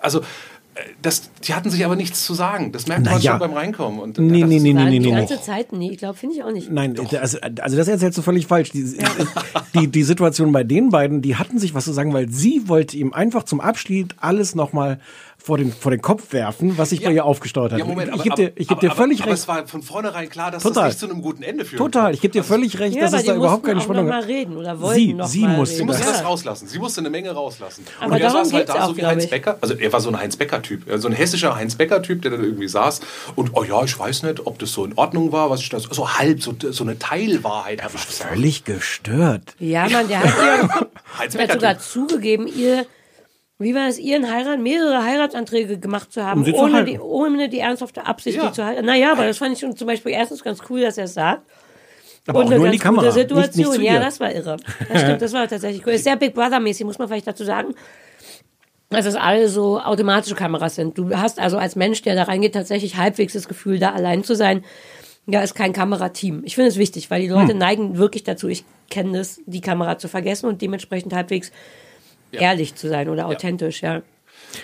[0.00, 0.20] also,
[1.02, 2.72] das, die hatten sich aber nichts zu sagen.
[2.72, 3.32] Das merkt man ja.
[3.32, 4.00] schon beim Reinkommen.
[4.00, 5.16] Und Nee, nee, nee, nee, Waren nee, die nee.
[5.16, 5.72] ganze Zeit?
[5.72, 6.70] Nee, ich glaube, finde ich auch nicht.
[6.70, 8.70] Nein, also, also das erzählst du völlig falsch.
[8.70, 8.96] Die,
[9.74, 12.96] die, die Situation bei den beiden, die hatten sich was zu sagen, weil sie wollte
[12.96, 14.98] ihm einfach zum Abschied alles nochmal
[15.44, 17.78] vor den, vor den Kopf werfen, was sich bei ihr aufgestaut hat.
[17.78, 19.40] Ja, Moment, ich aber, gebe dir, ich geb aber, dir aber, völlig aber recht.
[19.42, 20.84] es war von vornherein klar, dass Total.
[20.84, 21.78] das nicht zu einem guten Ende führt.
[21.78, 24.24] Total, ich gebe dir völlig recht, Ja, dass aber es da überhaupt keine Spannung gab.
[24.26, 25.86] reden oder wollten Sie, noch sie mal musste Sie reden.
[25.88, 26.12] musste Ja.
[26.12, 26.66] das rauslassen.
[26.66, 27.84] Sie musste eine Menge rauslassen.
[28.00, 29.30] Aber und er darum saß halt da auch, so wie Heinz ich.
[29.30, 29.58] Becker.
[29.60, 30.84] Also er war so ein Heinz Becker-Typ.
[30.98, 33.00] So ein hessischer Heinz Becker-Typ, der da irgendwie saß.
[33.36, 35.78] Und oh ja, ich weiß nicht, ob das so in Ordnung war, was ich da
[35.78, 38.30] so, so halb, so, so eine Teilwahrheit habe ich gesagt.
[38.30, 39.42] Völlig gestört.
[39.58, 42.86] Ja, Mann, der hat ihr der sogar zugegeben, ihr,
[43.58, 47.48] wie war es, ihren Heirat, mehrere Heiratsanträge gemacht zu haben, Um zu ohne die, ohne
[47.48, 48.48] die ernsthafte Absicht, Ja.
[48.48, 48.84] die zu halten.
[48.84, 51.42] Naja, aber das fand ich schon zum Beispiel erstens ganz cool, dass er es sagt.
[52.26, 53.84] Aber auch und eine nur ganz die Kamera, gute nicht- nicht Situation.
[53.84, 54.56] ja, das war irre.
[54.92, 55.92] Das stimmt, das war tatsächlich cool.
[55.92, 57.74] Ist sehr Big Brother-mäßig, muss man vielleicht dazu sagen.
[58.90, 60.96] Dass es alle so automatische Kameras sind.
[60.98, 64.34] Du hast also als Mensch, der da reingeht, tatsächlich halbwegs das Gefühl, da allein zu
[64.36, 64.64] sein.
[65.26, 66.42] Ja, ist kein Kamerateam.
[66.44, 67.58] Ich finde es wichtig, weil die Leute Hm.
[67.58, 71.50] neigen wirklich dazu, ich kenne das, die Kamera zu vergessen und dementsprechend halbwegs
[72.32, 74.02] ehrlich zu sein oder authentisch, ja.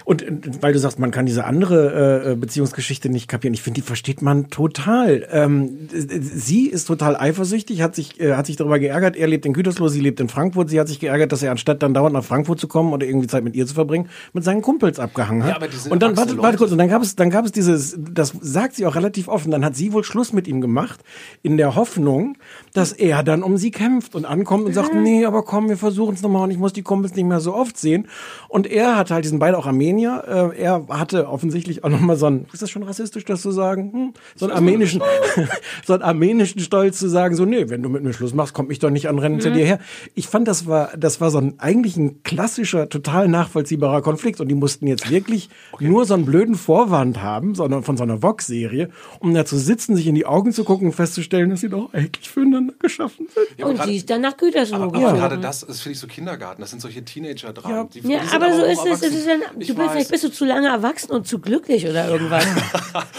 [0.05, 3.81] Und äh, weil du sagst, man kann diese andere äh, Beziehungsgeschichte nicht kapieren, ich finde,
[3.81, 5.27] die versteht man total.
[5.31, 9.47] Ähm, äh, sie ist total eifersüchtig, hat sich, äh, hat sich darüber geärgert, er lebt
[9.47, 12.15] in Gütersloh, sie lebt in Frankfurt, sie hat sich geärgert, dass er anstatt dann dauernd
[12.15, 15.43] nach Frankfurt zu kommen oder irgendwie Zeit mit ihr zu verbringen, mit seinen Kumpels abgehangen
[15.43, 15.51] hat.
[15.51, 17.45] Ja, aber die sind und dann, warte, warte kurz, und dann gab es, dann gab
[17.45, 20.61] es dieses, das sagt sie auch relativ offen, dann hat sie wohl Schluss mit ihm
[20.61, 21.01] gemacht,
[21.43, 22.37] in der Hoffnung,
[22.73, 26.15] dass er dann um sie kämpft und ankommt und sagt, nee, aber komm, wir versuchen
[26.15, 28.09] es nochmal und ich muss die Kumpels nicht mehr so oft sehen.
[28.49, 32.17] Und er hat halt, die sind beide auch Armenier, äh, er hatte offensichtlich auch nochmal
[32.17, 33.93] so einen, ist das schon rassistisch, das zu sagen?
[33.93, 34.13] Hm?
[34.37, 35.01] So einen armenischen,
[35.87, 38.69] so einen armenischen Stolz zu sagen, so, nee, wenn du mit mir Schluss machst, kommt
[38.69, 39.79] mich doch nicht anrennen zu dir her.
[40.15, 44.49] Ich fand, das war, das war so ein, eigentlich ein klassischer, total nachvollziehbarer Konflikt und
[44.49, 48.91] die mussten jetzt wirklich nur so einen blöden Vorwand haben, sondern von so einer Vox-Serie,
[49.21, 51.93] um da zu sitzen, sich in die Augen zu gucken und festzustellen, dass sie doch
[51.95, 53.47] eigentlich füreinander geschaffen sind.
[53.59, 55.17] Ja, aber und gerade- sie ist dann nach Gütersloh Aber, aber geflogen.
[55.19, 56.61] gerade das ist, finde ich, so Kindergarten.
[56.61, 57.75] Das sind solche Teenager-Dramen.
[57.77, 57.85] Ja.
[57.85, 59.03] Die- Ja, die sind aber so ist es.
[59.03, 61.87] es ist ein, Ich du bist, vielleicht bist du zu lange erwachsen und zu glücklich
[61.87, 62.45] oder irgendwas.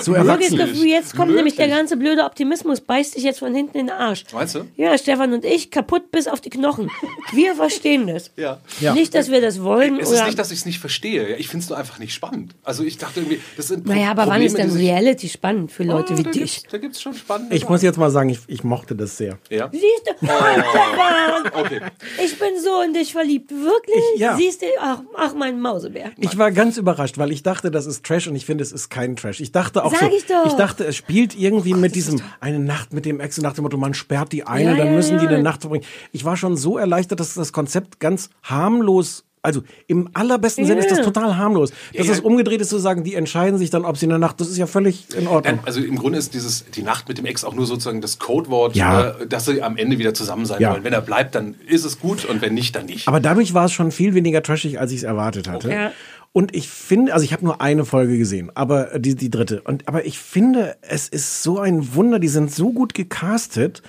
[0.05, 0.57] Wirklich erwachsen.
[0.57, 1.79] Gefühl, jetzt kommt nämlich der Möglich.
[1.79, 4.23] ganze blöde Optimismus, beißt dich jetzt von hinten in den Arsch.
[4.33, 4.65] Meinst du?
[4.77, 6.89] Ja, Stefan und ich, kaputt bis auf die Knochen.
[7.33, 8.31] Wir verstehen das.
[8.37, 8.59] Ja.
[8.79, 8.93] Ja.
[8.93, 10.19] Nicht, dass wir das wollen Es oder.
[10.19, 11.35] ist nicht, dass ich es nicht verstehe.
[11.37, 12.55] Ich finde es nur einfach nicht spannend.
[12.63, 15.71] Also ich dachte irgendwie, das sind Pro- naja, aber wann Probleme, ist denn Reality spannend
[15.71, 16.55] für Leute Oh, wie da dich?
[16.55, 19.17] Gibt's, da gibt es schon spannende Ich muss jetzt mal sagen, ich, ich mochte das
[19.17, 19.37] sehr.
[19.49, 19.69] Ja?
[19.71, 19.83] Siehst
[20.19, 20.25] du?
[20.25, 21.81] Stefan, Okay.
[22.23, 23.51] ich bin so in dich verliebt.
[23.51, 23.95] Wirklich?
[24.15, 24.35] Ich- ja.
[24.37, 24.65] Siehst du?
[24.79, 26.11] Ach, ach, mein Mausebär.
[26.17, 28.89] Ich war ganz überrascht, weil ich dachte, das ist Trash und ich finde, es ist
[28.89, 29.39] kein Trash.
[29.39, 30.57] Ich dachte auch Sag so, ich doch.
[30.57, 33.77] dachte, es spielt irgendwie mit diesem eine Nacht mit dem Ex und nach dem Motto,
[33.77, 35.31] man sperrt die eine, Ja, dann ja, müssen die ja.
[35.31, 35.85] eine Nacht verbringen.
[36.11, 40.91] Ich war schon so erleichtert, dass das Konzept ganz harmlos also im allerbesten Sinne ist
[40.91, 41.71] das total harmlos.
[41.95, 42.23] Dass Ja, es ja.
[42.23, 44.57] umgedreht ist zu sagen, die entscheiden sich dann, ob sie in der Nacht, das ist
[44.57, 45.59] ja völlig in Ordnung.
[45.65, 48.75] Also im Grunde ist dieses die Nacht mit dem Ex auch nur sozusagen das Codewort,
[48.75, 49.09] Ja.
[49.19, 50.71] äh, dass sie am Ende wieder zusammen sein Ja.
[50.73, 50.83] wollen.
[50.83, 53.07] Wenn er bleibt, dann ist es gut und wenn nicht, dann nicht.
[53.07, 55.67] Aber dadurch war es schon viel weniger trashig, als ich es erwartet hatte.
[55.69, 55.89] Okay.
[56.33, 59.61] Und ich finde, also ich habe nur eine Folge gesehen, aber äh, die, die dritte.
[59.61, 63.81] Und aber ich finde, es ist so ein Wunder, die sind so gut gecastet,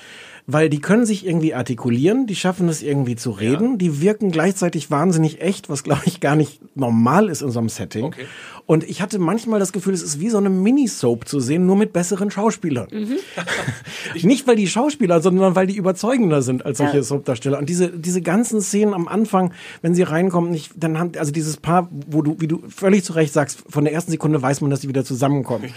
[0.46, 4.90] weil die können sich irgendwie artikulieren, die schaffen es irgendwie zu reden, die wirken gleichzeitig
[4.90, 8.04] wahnsinnig echt, was glaube ich gar nicht normal ist in so einem Setting.
[8.04, 8.24] Okay.
[8.66, 11.76] Und ich hatte manchmal das Gefühl, es ist wie so eine Minisoap zu sehen, nur
[11.76, 12.88] mit besseren Schauspielern.
[14.22, 17.02] Nicht weil die Schauspieler, sondern weil die überzeugender sind als solche Ja.
[17.02, 17.58] Soap-Darsteller.
[17.58, 21.56] Und diese, diese ganzen Szenen am Anfang, wenn sie reinkommen, nicht, dann haben, also dieses
[21.56, 24.70] Paar, wo du, wie du völlig zu Recht sagst, von der ersten Sekunde weiß man,
[24.70, 25.72] dass die wieder zusammenkommen.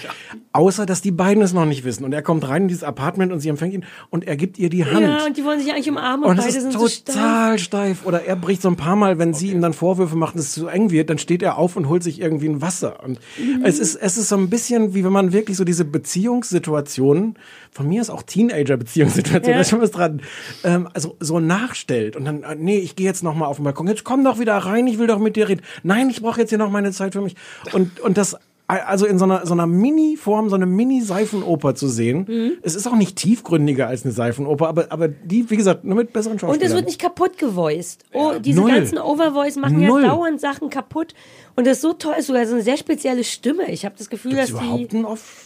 [0.53, 2.03] Außer, dass die beiden es noch nicht wissen.
[2.05, 4.70] Und er kommt rein in dieses Apartment und sie empfängt ihn und er gibt ihr
[4.70, 5.01] die Hand.
[5.01, 7.16] Ja, und die wollen sich eigentlich umarmen und, Und beide ist sind so steif.
[7.16, 8.06] total steif.
[8.06, 10.51] Oder er bricht so ein paar Mal, wenn sie ihm dann Vorwürfe macht, dass es
[10.53, 13.03] zu eng wird, dann steht er auf und holt sich irgendwie ein Wasser.
[13.03, 13.64] Und Mhm.
[13.64, 17.38] es ist, es ist so ein bisschen, wie wenn man wirklich so diese Beziehungssituationen,
[17.72, 19.56] von mir ist auch Teenager-Beziehungssituationen, Ja.
[19.56, 20.22] da ist schon was dran,
[20.64, 22.16] ähm, also so nachstellt.
[22.16, 23.88] Und dann, äh, nee, ich gehe jetzt noch mal auf den Balkon.
[23.88, 25.62] Jetzt komm doch wieder rein, ich will doch mit dir reden.
[25.84, 27.36] Nein, ich brauche jetzt hier noch meine Zeit für mich.
[27.74, 28.36] Und, und das,
[28.68, 32.26] also in so einer, so einer Mini-Form, so eine Mini-Seifenoper zu sehen.
[32.28, 32.51] Mhm.
[32.63, 36.13] Es ist auch nicht tiefgründiger als eine Seifenoper, aber, aber die, wie gesagt, nur mit
[36.13, 36.61] besseren Schauspielern.
[36.61, 38.03] Und es wird nicht kaputt gevoiced.
[38.13, 38.72] Oh, diese Null.
[38.72, 40.01] ganzen Overvoice machen Null.
[40.01, 41.13] ja dauernd Sachen kaputt.
[41.55, 43.70] Und das ist so toll, ist sogar so eine sehr spezielle Stimme.
[43.72, 44.89] Ich habe das Gefühl, Gibt's dass die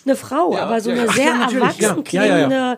[0.05, 1.09] eine Frau, Ja, aber so ja, eine ja.
[1.09, 1.89] Ach sehr ja, erwachsen ja.
[1.89, 2.45] Ja, ja, ja.
[2.47, 2.77] klingende,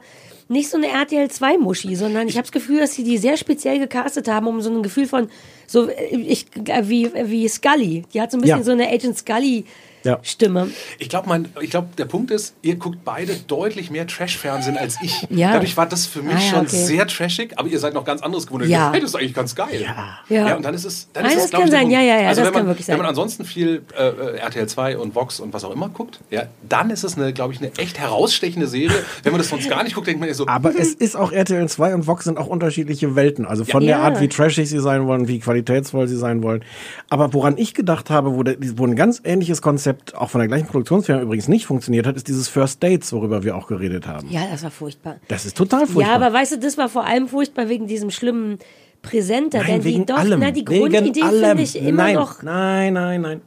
[0.49, 3.37] nicht so eine RTL 2 Muschi, sondern ich habe das Gefühl, dass sie die sehr
[3.37, 5.29] speziell gecastet haben, um so ein Gefühl von
[5.67, 8.03] so äh, ich äh, wie wie Scully.
[8.13, 8.63] Die hat so ein bisschen Ja.
[8.63, 9.65] so eine Agent Scully
[10.03, 10.19] Ja.
[10.23, 10.69] Stimme.
[10.99, 14.97] Ich glaube, mein, ich glaub, der Punkt ist, ihr guckt beide deutlich mehr Trash-Fernsehen als
[15.01, 15.27] ich.
[15.29, 15.53] Ja.
[15.53, 16.85] Dadurch war das für mich Ah, ja, schon okay.
[16.85, 18.65] sehr trashig, aber ihr seid noch ganz anderes gewohnt.
[18.65, 18.91] Ja.
[18.91, 19.85] Hey, das ist eigentlich ganz geil.
[20.29, 20.45] Ja.
[20.47, 21.89] ja und dann ist es, dann Ah, ist das es, kann sein.
[21.89, 22.93] Ja, ja, ja, also das wenn man, kann wirklich sein.
[22.93, 26.43] Wenn man ansonsten viel äh, RTL 2 und Vox und was auch immer guckt, ja,
[26.67, 29.03] dann ist es, eine, glaube ich, eine echt herausstechende Serie.
[29.23, 31.31] wenn man das sonst gar nicht guckt, denkt man ja so, Aber es ist auch
[31.31, 33.45] RTL 2 und Vox sind auch unterschiedliche Welten.
[33.45, 34.03] Also von der Ja.
[34.03, 36.63] Art, wie trashig sie sein wollen, wie qualitätsvoll sie sein wollen.
[37.09, 40.47] Aber woran ich gedacht habe, wo, der, wo ein ganz ähnliches Konzept auch von der
[40.47, 44.29] gleichen Produktionsfirma übrigens nicht funktioniert hat, ist dieses First Dates, worüber wir auch geredet haben.
[44.29, 45.17] Ja, das war furchtbar.
[45.27, 46.07] Das ist total furchtbar.
[46.19, 48.59] Ja, aber weißt du, das war vor allem furchtbar wegen diesem schlimmen
[49.01, 49.59] Präsenter.
[49.59, 50.39] nein, denn wegen die doch, allem.
[50.39, 52.43] na, die Grundidee finde ich immer nein, noch.
[52.43, 53.41] Nein, nein, nein.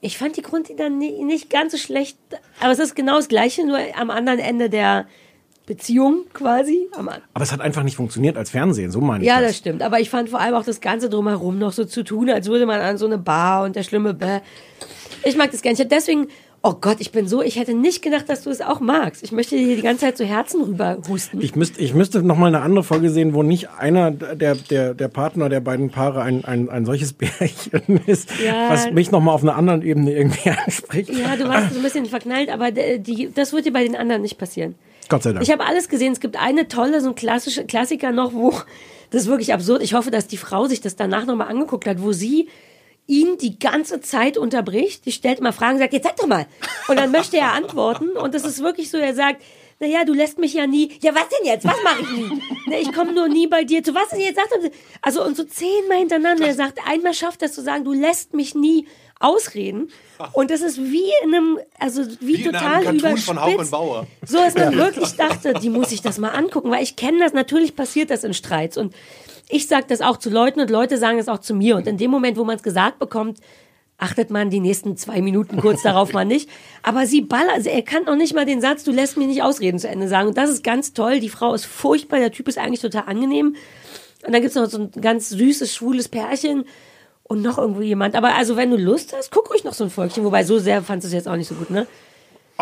[0.00, 2.18] Ich fand die Grundidee ni- nicht ganz so schlecht.
[2.60, 5.06] Aber es ist genau das Gleiche, nur am anderen Ende der
[5.64, 6.88] Beziehung quasi.
[6.96, 9.50] Aber es hat einfach nicht funktioniert als Fernsehen, so meine ich ja, das.
[9.50, 9.82] das stimmt.
[9.82, 12.66] Aber ich fand vor allem auch das Ganze drumherum noch so zu tun, als würde
[12.66, 14.40] man an so eine Bar und der schlimme Bäh.
[15.24, 15.74] Ich mag das nicht.
[15.74, 16.28] Ich hab deswegen,
[16.62, 19.22] oh Gott, ich bin so, ich hätte nicht gedacht, dass du es auch magst.
[19.22, 21.40] Ich möchte dir die ganze Zeit zu Herzen rüber husten.
[21.40, 24.94] Ich müsste, ich müsste noch mal eine andere Folge sehen, wo nicht einer der, der,
[24.94, 28.70] der Partner der beiden Paare ein, ein, ein solches Bärchen ist, Ja.
[28.70, 31.10] was mich noch mal auf einer anderen Ebene irgendwie anspricht.
[31.10, 33.96] ja, du warst so ein bisschen verknallt, aber d- die, das wird dir bei den
[33.96, 34.74] anderen nicht passieren.
[35.08, 35.42] Gott sei Dank.
[35.44, 36.12] Ich habe alles gesehen.
[36.12, 38.52] Es gibt eine tolle, so ein klassischer Klassiker noch, wo
[39.10, 39.82] das ist wirklich absurd.
[39.82, 42.48] Ich hoffe, dass die Frau sich das danach nochmal angeguckt hat, wo sie
[43.06, 45.06] ihn die ganze Zeit unterbricht.
[45.06, 46.46] Die stellt immer Fragen, sagt, jetzt sag doch mal.
[46.88, 48.10] Und dann möchte er antworten.
[48.10, 49.42] Und das ist wirklich so, er sagt,
[49.80, 50.92] naja, du lässt mich ja nie.
[51.00, 51.66] Ja, was denn jetzt?
[51.66, 52.42] Was mache ich nie?
[52.68, 53.94] Na, ich komme nur nie bei dir zu.
[53.94, 54.38] Was denn jetzt?
[55.00, 56.46] Also und so zehnmal hintereinander.
[56.46, 58.86] Er sagt, einmal schafft es zu sagen, du lässt mich nie
[59.22, 59.90] ausreden.
[60.32, 63.26] Und das ist wie in einem, also wie, Wie in total einem Cartoon überspitzt.
[63.26, 64.06] von Hauch und Bauer.
[64.26, 67.32] So, dass man wirklich dachte, die muss ich das mal angucken, weil ich kenne das,
[67.32, 68.76] natürlich passiert das in Streits.
[68.76, 68.94] Und
[69.48, 71.76] ich sage das auch zu Leuten und Leute sagen es auch zu mir.
[71.76, 73.38] Und in dem Moment, wo man es gesagt bekommt,
[73.98, 76.48] achtet man die nächsten zwei Minuten kurz darauf mal nicht.
[76.82, 79.42] Aber sie ballert, also er kann noch nicht mal den Satz, du lässt mich nicht
[79.42, 80.28] ausreden zu Ende sagen.
[80.28, 81.20] Und das ist ganz toll.
[81.20, 83.56] Die Frau ist furchtbar, der Typ ist eigentlich total angenehm.
[84.24, 86.64] Und dann gibt's noch so ein ganz süßes, schwules Pärchen
[87.32, 88.14] und noch irgendwo jemand.
[88.14, 90.24] Aber also, wenn du Lust hast, guck ruhig noch so ein Volkchen.
[90.24, 91.86] Wobei, so sehr fandst du es jetzt auch nicht so gut, ne?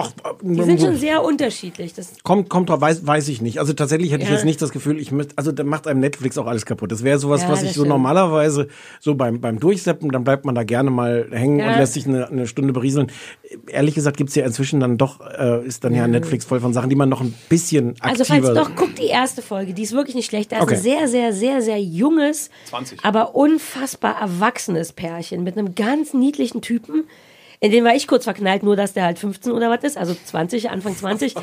[0.00, 1.94] Ach, Die sind schon sehr unterschiedlich.
[1.94, 3.58] Das Kommt, kommt drauf, weiß, weiß ich nicht.
[3.58, 4.34] Also tatsächlich hätte ich Ja.
[4.34, 6.90] jetzt nicht das Gefühl, ich müsste, also da macht einem Netflix auch alles kaputt.
[6.92, 7.88] Das wäre sowas, Ja, was ich so stimmt.
[7.88, 8.68] normalerweise
[9.00, 11.72] so beim, beim Durchseppen, dann bleibt man da gerne mal hängen Ja.
[11.72, 13.10] und lässt sich eine, eine Stunde berieseln.
[13.68, 16.88] Ehrlich gesagt gibt's ja inzwischen dann doch, äh, ist dann ja Netflix voll von Sachen,
[16.90, 18.54] die man noch ein bisschen Also aktiver...
[18.54, 20.52] falls doch, guck die erste Folge, die ist wirklich nicht schlecht.
[20.52, 20.74] Da ist Okay.
[20.76, 23.04] ein sehr, sehr, sehr, sehr junges, 20.
[23.04, 27.04] aber unfassbar erwachsenes Pärchen mit einem ganz niedlichen Typen.
[27.62, 30.14] In den war ich kurz verknallt, nur dass der halt 15 oder was ist, also
[30.14, 31.34] 20, Anfang 20.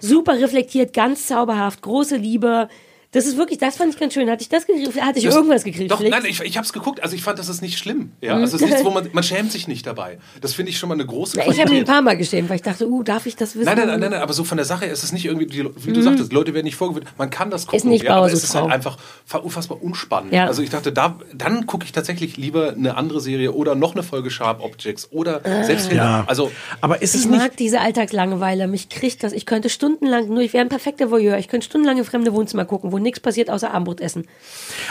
[0.00, 2.68] Super reflektiert, ganz zauberhaft, große Liebe.
[3.12, 4.30] Das ist wirklich, das fand ich ganz schön.
[4.30, 5.00] Hatte ich das gekriegt?
[5.02, 5.90] Hatte ich Das- irgendwas gekriegt?
[5.90, 7.02] Doch, nein, ich, ich habe es geguckt.
[7.02, 8.12] Also ich fand, das ist nicht schlimm.
[8.20, 8.42] Ja, Mhm.
[8.42, 10.18] also es ist nichts, wo man, man schämt sich nicht dabei.
[10.40, 12.48] Das finde ich schon mal eine große Na, ich habe mich ein paar Mal geschämt,
[12.48, 13.64] weil ich dachte, uh, darf ich das wissen?
[13.64, 15.46] Nein, nein, nein, nein, nein, aber so von der Sache her ist es nicht irgendwie,
[15.46, 16.04] die, wie du Mhm.
[16.04, 17.08] sagtest, Leute werden nicht vorgewürzt.
[17.18, 17.78] Man kann das gucken.
[17.78, 18.96] Ist nicht ja, aber es ist halt einfach
[19.26, 20.32] fa- unfassbar unspannend.
[20.32, 20.46] Ja.
[20.46, 24.04] Also ich dachte, da, dann gucke ich tatsächlich lieber eine andere Serie oder noch eine
[24.04, 26.04] Folge Sharp Objects oder selbst Hitler.
[26.04, 26.24] Ja.
[26.28, 27.40] Also aber ist Ich es nicht...
[27.40, 28.68] mag diese Alltagslangeweile.
[28.68, 29.32] Mich kriegt das.
[29.32, 31.38] Ich könnte stundenlang, nur ich wäre ein perfekter Voyeur.
[31.38, 34.26] Ich könnte stundenlang in fremde Wohnzimmer gucken, wo nichts passiert außer Abendbrot essen.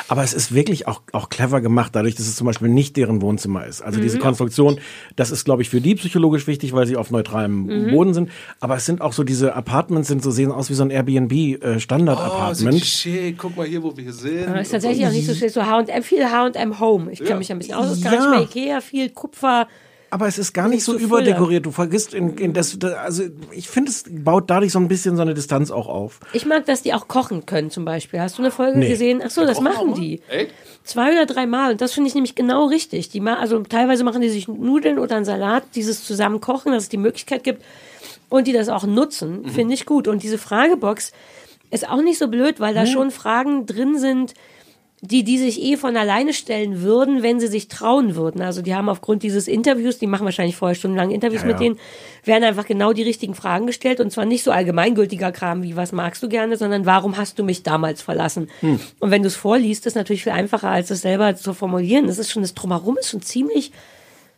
[0.07, 3.21] Aber es ist wirklich auch, auch clever gemacht, dadurch, dass es zum Beispiel nicht deren
[3.21, 3.81] Wohnzimmer ist.
[3.81, 4.21] Also diese Mhm.
[4.21, 4.79] Konstruktion,
[5.15, 7.91] das ist, glaube ich, für die psychologisch wichtig, weil sie auf neutralem Mhm.
[7.91, 8.29] Boden sind.
[8.59, 11.31] Aber es sind auch so, diese Apartments sind so, sehen aus wie so ein Airbnb
[11.31, 14.47] äh, oh, schick, guck mal hier, wo wir hier sind.
[14.47, 15.49] Aber ist tatsächlich auch nicht so schön.
[15.49, 17.11] So H&M, viel H&M Home.
[17.11, 17.35] Ich kenne Ja.
[17.37, 17.89] mich ein bisschen aus.
[17.89, 18.11] Das Ja.
[18.11, 19.67] kann ich bei Ikea, viel Kupfer.
[20.11, 21.65] Aber es ist gar nicht so so überdekoriert.
[21.65, 25.15] Du vergisst in, in das, da- also ich finde, es baut dadurch so ein bisschen
[25.15, 26.19] so eine Distanz auch auf.
[26.33, 28.19] Ich mag, dass die auch kochen können zum Beispiel.
[28.19, 28.89] Hast du eine Folge Nee.
[28.89, 29.21] gesehen?
[29.23, 30.21] Ach so, das machen die.
[30.29, 30.51] Echt?
[30.83, 31.73] Zwei oder drei Mal.
[31.73, 33.09] Und das finde ich nämlich genau richtig.
[33.09, 36.83] Die ma also teilweise machen die sich Nudeln oder einen Salat, dieses zusammen kochen, dass
[36.83, 37.63] es die Möglichkeit gibt
[38.29, 39.49] und die das auch nutzen, Mhm.
[39.49, 40.07] finde ich gut.
[40.07, 41.11] Und diese Fragebox
[41.71, 42.91] ist auch nicht so blöd, weil da Nee.
[42.91, 44.33] schon Fragen drin sind,
[45.01, 48.41] die, die sich eh von alleine stellen würden, wenn sie sich trauen würden.
[48.41, 51.59] Also die haben aufgrund dieses Interviews, die machen wahrscheinlich vorher stundenlang Interviews Ja, mit ja.
[51.59, 51.79] denen,
[52.25, 55.93] werden einfach genau die richtigen Fragen gestellt und zwar nicht so allgemeingültiger Kram wie was
[55.93, 58.49] magst du gerne, sondern warum hast du mich damals verlassen?
[58.59, 58.79] Hm.
[58.99, 62.07] Und wenn du es vorliest, ist natürlich viel einfacher, als es selber zu formulieren.
[62.07, 63.71] Das ist schon, das Drumherum ist schon ziemlich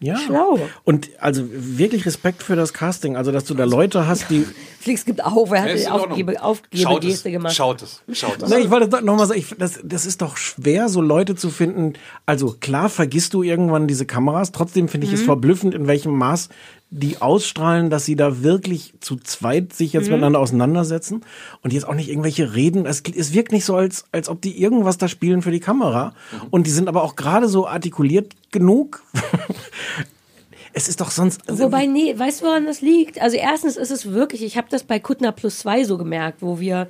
[0.03, 0.17] Ja.
[0.17, 0.59] schlau.
[0.83, 3.15] Und also wirklich Respekt für das Casting.
[3.15, 4.45] Also, dass du da Leute hast, die.
[4.79, 6.11] Flix gibt auf, er hat die Ordnung.
[6.11, 7.53] Aufgebe, Schaut es, Aufgebegeste gemacht.
[7.55, 8.49] schaut es, schaut es.
[8.49, 11.35] Na, ich wollte doch noch mal sagen, ich, das, das ist doch schwer, so Leute
[11.35, 11.93] zu finden.
[12.25, 14.51] Also klar vergisst du irgendwann diese Kameras.
[14.51, 15.25] Trotzdem finde ich es Mhm.
[15.25, 16.49] verblüffend, in welchem Maß
[16.93, 20.11] die ausstrahlen, dass sie da wirklich zu zweit sich jetzt Mhm.
[20.15, 21.21] miteinander auseinandersetzen
[21.63, 22.85] und jetzt auch nicht irgendwelche Reden.
[22.85, 26.13] Es, es wirkt nicht so, als, als ob die irgendwas da spielen für die Kamera.
[26.33, 26.47] Mhm.
[26.51, 29.03] Und die sind aber auch gerade so artikuliert genug.
[30.73, 31.41] es ist doch sonst.
[31.47, 33.21] Wobei, nee, weißt du, woran das liegt?
[33.21, 36.59] Also erstens ist es wirklich, ich habe das bei Kuttner Plus zwei so gemerkt, wo
[36.59, 36.87] wir,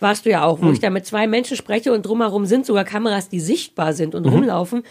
[0.00, 0.72] warst du ja auch, wo Hm.
[0.72, 4.24] ich da mit zwei Menschen spreche und drumherum sind sogar Kameras, die sichtbar sind und
[4.26, 4.32] Mhm.
[4.32, 4.82] rumlaufen.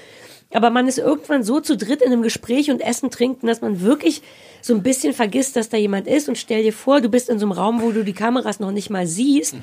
[0.53, 3.81] Aber man ist irgendwann so zu dritt in einem Gespräch und Essen trinken, dass man
[3.81, 4.21] wirklich
[4.61, 7.39] so ein bisschen vergisst, dass da jemand ist und stell dir vor, du bist in
[7.39, 9.55] so einem Raum, wo du die Kameras noch nicht mal siehst.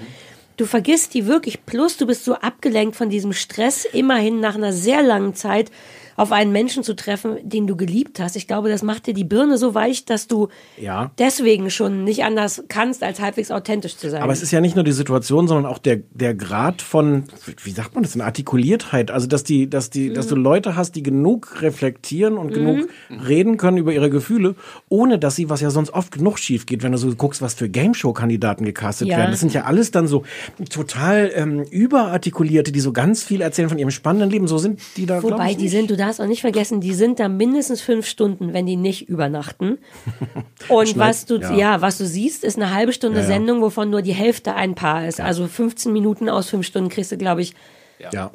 [0.57, 1.64] Du vergisst die wirklich.
[1.66, 5.70] Plus, du bist so abgelenkt von diesem Stress, immerhin nach einer sehr langen Zeit
[6.18, 8.36] auf einen Menschen zu treffen, den du geliebt hast.
[8.36, 11.10] Ich glaube, das macht dir die Birne so weich, dass du Ja.
[11.18, 14.22] deswegen schon nicht anders kannst, als halbwegs authentisch zu sein.
[14.22, 17.24] Aber es ist ja nicht nur die Situation, sondern auch der, der Grad von,
[17.62, 19.10] wie sagt man das, eine Artikuliertheit.
[19.10, 20.42] Also, dass die, dass die, dass du Mhm.
[20.42, 22.88] Leute hast, die genug reflektieren und genug
[23.26, 24.56] reden können über ihre Gefühle,
[24.88, 27.54] ohne dass sie, was ja sonst oft genug schief geht, wenn du so guckst, was
[27.54, 29.18] für Gameshow-Kandidaten gecastet Ja.
[29.18, 29.30] werden.
[29.30, 30.24] Das sind ja alles dann so
[30.70, 34.48] total ähm, überartikulierte, die so ganz viel erzählen von ihrem spannenden Leben.
[34.48, 35.70] So sind die da, Wobei, die nicht.
[35.72, 39.09] sind, du darfst auch nicht vergessen, die sind da mindestens fünf Stunden, wenn die nicht
[39.09, 39.78] übernachten.
[40.68, 41.54] Und Schneid- was du, ja.
[41.54, 41.80] ja.
[41.82, 43.28] was du siehst, ist eine halbe Stunde Ja, ja.
[43.28, 45.20] Sendung, wovon nur die Hälfte ein Paar ist.
[45.20, 47.54] Also 15 Minuten aus fünf Stunden kriegst du, glaube ich,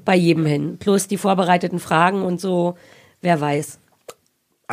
[0.05, 0.77] bei jedem hin.
[0.77, 2.75] Plus die vorbereiteten Fragen und so,
[3.21, 3.79] wer weiß.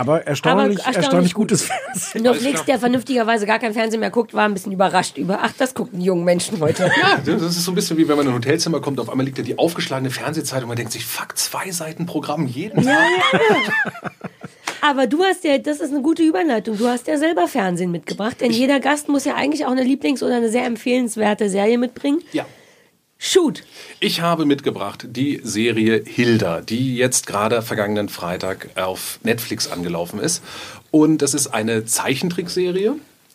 [0.01, 1.49] Aber erstaunlich, Aber erstaunlich erstaunlich gut.
[1.49, 2.23] gutes Fernsehen.
[2.23, 5.53] Nur Flix, der vernünftigerweise gar kein Fernsehen mehr guckt, war ein bisschen überrascht über, ach,
[5.59, 6.91] das gucken die jungen Menschen heute.
[7.01, 9.27] Ja, das ist so ein bisschen wie wenn man in ein Hotelzimmer kommt, auf einmal
[9.27, 12.97] liegt da die aufgeschlagene Fernsehzeitung und man denkt sich, fuck, zwei Seiten Programm jeden Tag.
[14.81, 18.41] Aber du hast ja, das ist eine gute Überleitung, du hast ja selber Fernsehen mitgebracht,
[18.41, 22.23] denn jeder Gast muss ja eigentlich auch eine Lieblings- oder eine sehr empfehlenswerte Serie mitbringen.
[22.33, 22.47] Ja.
[23.23, 23.65] Shoot.
[24.01, 30.43] Ich habe mitgebracht die Serie Hilda, die jetzt gerade vergangenen Freitag auf Netflix angelaufen ist.
[30.91, 32.95] Und das ist eine Zeichentrickserie.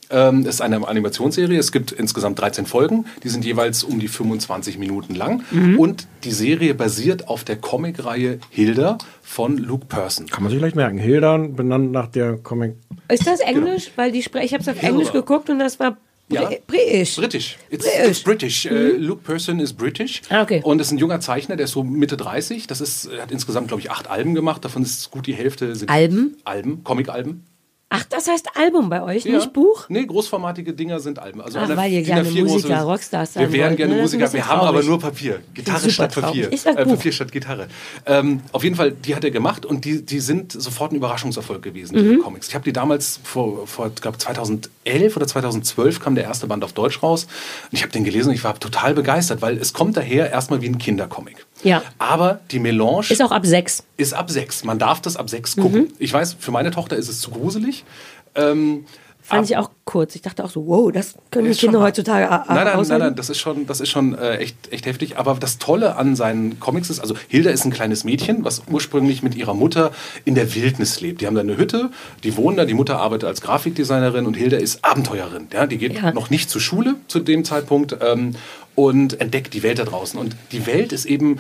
[0.10, 1.60] Ähm, ist eine Animationsserie.
[1.60, 3.06] Es gibt insgesamt 13 Folgen.
[3.24, 5.44] Die sind jeweils um die 25 Minuten lang.
[5.52, 5.78] Mhm.
[5.78, 10.26] Und die Serie basiert auf der Comicreihe Hilda von Luke Person.
[10.26, 10.98] Kann man sich leicht merken.
[10.98, 12.74] Hildan, benannt nach der Comic.
[13.08, 13.92] Ist das Englisch?
[13.96, 16.42] Weil die Spre ich habe es auf Englisch geguckt und das war Ja.
[16.50, 17.16] Bri- Britisch.
[17.18, 17.58] British.
[17.70, 18.08] It's British.
[18.10, 18.66] It's British.
[18.66, 20.22] Äh, Luke Person ist British.
[20.30, 20.62] Ah, okay.
[20.64, 22.66] Und ist ein junger Zeichner, der ist so Mitte 30.
[22.68, 24.66] Das ist, er hat insgesamt, glaube ich, acht Alben gemacht.
[24.66, 26.38] Davon ist gut die Hälfte sind Alben?
[26.44, 27.46] Alben, Comic-Alben.
[27.98, 29.86] Ach, das heißt Album bei euch, nicht Buch?
[29.90, 31.42] Nee, großformatige Dinger sind Alben.
[31.42, 34.02] Also Ach, weil ihr gerne A4 große- Musiker, Rockstars sein Wir wären wollt, gerne ne?
[34.02, 35.40] Musiker, wir haben aber nur Papier.
[35.54, 36.14] Gitarre statt.
[36.14, 36.52] Papier.
[36.52, 36.74] Ich äh.
[36.74, 37.68] Papier statt Gitarre.
[38.06, 41.62] Ähm, auf jeden Fall, die hat er gemacht und die, die sind sofort ein Überraschungserfolg
[41.62, 42.04] gewesen, Mhm.
[42.10, 42.48] diese Comics.
[42.50, 46.74] Ich habe die damals vor, vor glaube 2011 oder 2012 kam der erste Band auf
[46.74, 47.24] Deutsch raus.
[47.72, 50.62] Und ich habe den gelesen und ich war total begeistert, weil es kommt daher erstmal
[50.62, 51.45] wie ein Kindercomic.
[51.66, 51.82] Ja.
[51.98, 53.84] Aber die Melange Ist auch ab sechs.
[53.98, 54.64] ist ab sechs.
[54.64, 55.82] Man darf das ab sechs gucken.
[55.82, 55.88] Mhm.
[56.00, 57.84] Ich weiß, für meine Tochter ist es zu gruselig.
[58.36, 58.86] Ähm,
[59.28, 60.14] Fand ich auch kurz.
[60.16, 63.06] Ich dachte auch so, wow, das können die Kinder heutzutage Nein, nein, nein, aushalten.
[63.06, 65.18] nein, das ist schon, das ist schon äh, echt, echt heftig.
[65.18, 69.24] Aber das Tolle an seinen Comics ist, also Hilda ist ein kleines Mädchen, was ursprünglich
[69.24, 69.92] mit ihrer Mutter
[70.26, 71.22] in der Wildnis lebt.
[71.22, 71.90] Die haben da eine Hütte,
[72.24, 75.48] die wohnen da, die Mutter arbeitet als Grafikdesignerin und Hilda ist Abenteuerin.
[75.52, 76.12] Ja, die geht Ja.
[76.14, 78.36] noch nicht zur Schule zu dem Zeitpunkt ähm,
[78.76, 80.20] und entdeckt die Welt da draußen.
[80.20, 81.40] Und die Welt ist eben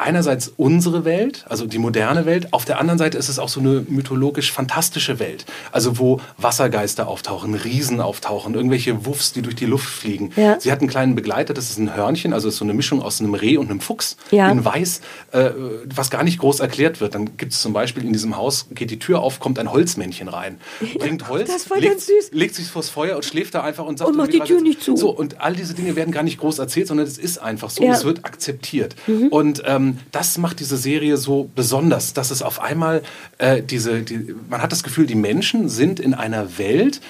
[0.00, 3.60] einerseits unsere Welt, also die moderne Welt, auf der anderen Seite ist es auch so
[3.60, 5.44] eine mythologisch fantastische Welt.
[5.72, 10.32] Also wo Wassergeister auftauchen, Riesen auftauchen, irgendwelche Wuffs, die durch die Luft fliegen.
[10.36, 10.58] Ja.
[10.58, 13.20] Sie hat einen kleinen Begleiter, das ist ein Hörnchen, also ist so eine Mischung aus
[13.20, 14.50] einem Reh und einem Fuchs Ja.
[14.50, 15.00] in weiß,
[15.32, 15.50] äh,
[15.94, 17.14] was gar nicht groß erklärt wird.
[17.14, 20.28] Dann gibt es zum Beispiel in diesem Haus, geht die Tür auf, kommt ein Holzmännchen
[20.28, 20.58] rein,
[20.98, 22.30] bringt Holz, das voll legt, ganz süß.
[22.32, 24.82] legt sich vors Feuer und schläft da einfach und sagt Und macht die Tür nicht
[24.82, 24.96] zu.
[24.96, 27.84] So, und all diese Dinge werden gar nicht groß erzählt, sondern es ist einfach so.
[27.84, 27.92] Ja.
[27.92, 28.94] Es wird akzeptiert.
[29.06, 29.28] Mhm.
[29.28, 33.02] Und ähm, das macht diese Serie so besonders, dass es auf einmal
[33.38, 37.00] äh, diese, die, man hat das Gefühl, die Menschen sind in einer Welt,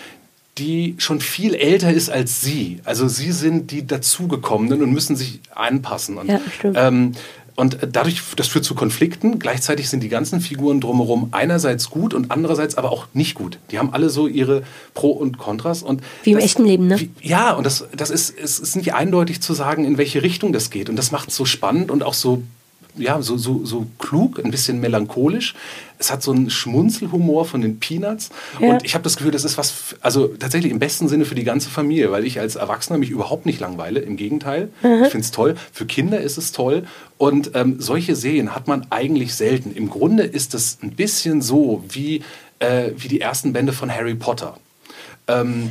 [0.58, 2.80] die schon viel älter ist als sie.
[2.84, 6.18] Also sie sind die dazugekommenen und müssen sich anpassen.
[6.18, 6.76] Und, Ja, stimmt.
[6.78, 7.12] ähm,
[7.56, 9.38] und dadurch, das führt zu Konflikten.
[9.38, 13.58] Gleichzeitig sind die ganzen Figuren drumherum einerseits gut und andererseits aber auch nicht gut.
[13.70, 14.62] Die haben alle so ihre
[14.94, 15.82] Pro und Kontras.
[15.82, 16.98] Und Wie im das- echten Leben, ne?
[17.00, 20.52] Wie, ja, und das, das ist, es ist nicht eindeutig zu sagen, in welche Richtung
[20.54, 20.88] das geht.
[20.88, 22.42] Und das macht es so spannend und auch so,
[22.96, 25.54] ja, so, so, so klug, ein bisschen melancholisch.
[25.98, 28.30] Es hat so einen Schmunzelhumor von den Peanuts.
[28.58, 28.70] Ja.
[28.70, 31.44] Und ich habe das Gefühl, das ist was, also tatsächlich im besten Sinne für die
[31.44, 34.00] ganze Familie, weil ich als Erwachsener mich überhaupt nicht langweile.
[34.00, 34.70] Im Gegenteil.
[34.82, 35.04] Mhm.
[35.04, 35.56] Ich finde es toll.
[35.72, 36.84] Für Kinder ist es toll.
[37.18, 39.72] Und ähm, solche Serien hat man eigentlich selten.
[39.74, 42.22] Im Grunde ist es ein bisschen so wie,
[42.58, 44.56] äh, wie die ersten Bände von Harry Potter.
[45.28, 45.70] Ähm,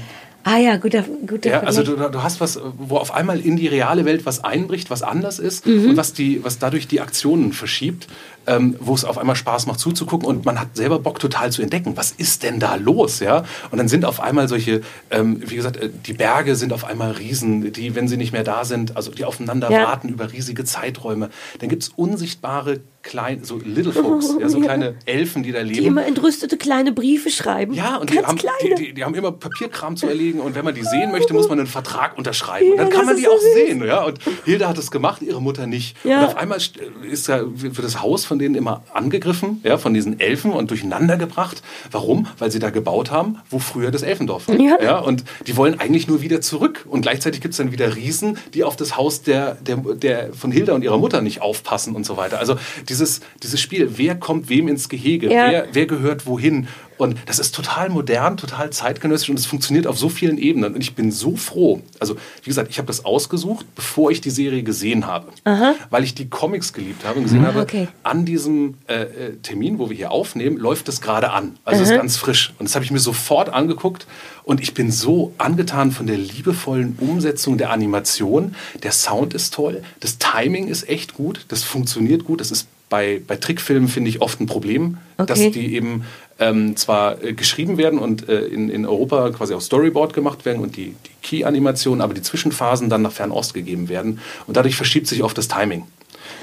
[0.52, 3.68] Ah ja, guter, guter ja, also du, du hast was, wo auf einmal in die
[3.68, 5.92] reale Welt was einbricht, was anders ist Mhm.
[5.92, 8.08] und was, die, was dadurch die Aktionen verschiebt,
[8.50, 11.62] ähm, wo es auf einmal Spaß macht zuzugucken und man hat selber Bock total zu
[11.62, 13.44] entdecken, was ist denn da los, ja?
[13.72, 14.82] Und dann sind auf einmal solche,
[15.12, 18.44] ähm, wie gesagt, äh, die Berge sind auf einmal Riesen, die, wenn sie nicht mehr
[18.44, 19.84] da sind, also die aufeinander Ja.
[19.84, 21.30] warten über riesige Zeiträume.
[21.60, 25.74] Dann gibt es unsichtbare kleine, so Little Folks, ja, so kleine Elfen, die da leben.
[25.82, 27.74] die immer entrüstete kleine Briefe schreiben.
[27.74, 30.76] Ja, und die haben, die, die, die haben immer Papierkram zu erledigen und wenn man
[30.76, 32.72] die sehen möchte, muss man einen Vertrag unterschreiben.
[32.72, 33.54] und Ja, dann kann man die so auch süß.
[33.54, 33.84] sehen.
[33.86, 34.04] Ja?
[34.04, 35.96] Und Hilda hat es gemacht, ihre Mutter nicht.
[36.04, 36.20] Ja.
[36.20, 36.80] Und auf einmal st-
[37.10, 41.18] ist ja, wird das Haus von denen immer angegriffen, ja, von diesen Elfen und durcheinander
[41.18, 41.62] gebracht.
[41.92, 42.28] Warum?
[42.38, 44.60] Weil sie da gebaut haben, wo früher das Elfendorf war.
[44.60, 45.00] Ja.
[45.00, 46.86] und die wollen eigentlich nur wieder zurück.
[46.90, 50.52] Und gleichzeitig gibt es dann wieder Riesen, die auf das Haus der, der, der von
[50.52, 52.40] Hilda und ihrer Mutter nicht aufpassen und so weiter.
[52.40, 52.56] Also
[52.88, 55.32] dieses, dieses Spiel, wer kommt wem ins Gehege?
[55.32, 55.52] Ja.
[55.52, 56.68] Wer, wer gehört wohin?
[57.00, 60.76] Und das ist total modern, total zeitgenössisch und es funktioniert auf so vielen Ebenen.
[60.76, 61.82] Und ich bin so froh.
[62.00, 65.28] Also, wie gesagt, ich habe das ausgesucht, bevor ich die Serie gesehen habe.
[65.46, 65.76] Aha.
[65.90, 67.88] Weil ich die Comics geliebt habe und gesehen Ah, habe, okay.
[68.04, 71.56] an diesem äh, äh, Termin, wo wir hier aufnehmen, läuft es gerade an.
[71.64, 71.96] Also es Aha.
[71.96, 72.54] ist ganz frisch.
[72.60, 74.06] Und das habe ich mir sofort angeguckt
[74.44, 78.56] und ich bin so angetan von der liebevollen Umsetzung der Animation.
[78.84, 82.42] Der Sound ist toll, das Timing ist echt gut, das funktioniert gut.
[82.42, 85.28] Das ist bei, bei Trickfilmen, finde ich, oft ein Problem, Okay.
[85.28, 86.04] dass die eben
[86.40, 90.62] ähm, zwar äh, geschrieben werden und äh, in, in Europa quasi auf Storyboard gemacht werden
[90.62, 94.20] und die, die Key-Animationen, aber die Zwischenphasen dann nach Fernost gegeben werden.
[94.48, 95.86] Und dadurch verschiebt sich oft das Timing.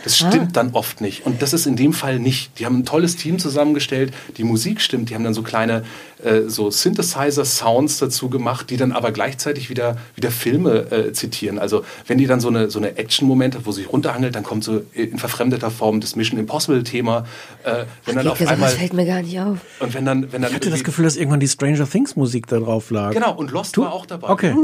[0.07, 1.27] Das stimmt dann oft nicht.
[1.27, 2.59] Und das ist in dem Fall nicht.
[2.61, 5.83] Die haben ein tolles Team zusammengestellt, die Musik stimmt, die haben dann so kleine
[6.23, 11.59] äh, so Synthesizer-Sounds dazu gemacht, die dann aber gleichzeitig wieder, wieder Filme äh, zitieren.
[11.59, 14.83] Also wenn die dann so eine, so eine Action-Momente, wo sich runterhangelt, dann kommt so
[14.93, 17.27] in verfremdeter Form das Mission Impossible-Thema.
[17.65, 19.59] Äh, wenn dann auf Keke, einmal sowas fällt mir gar nicht auf.
[19.81, 22.47] und wenn dann, wenn dann Ich hatte das Gefühl, dass irgendwann die Stranger Things Musik
[22.47, 23.13] da drauf lag.
[23.13, 24.29] Genau, und Lost war auch dabei.
[24.31, 24.55] Okay.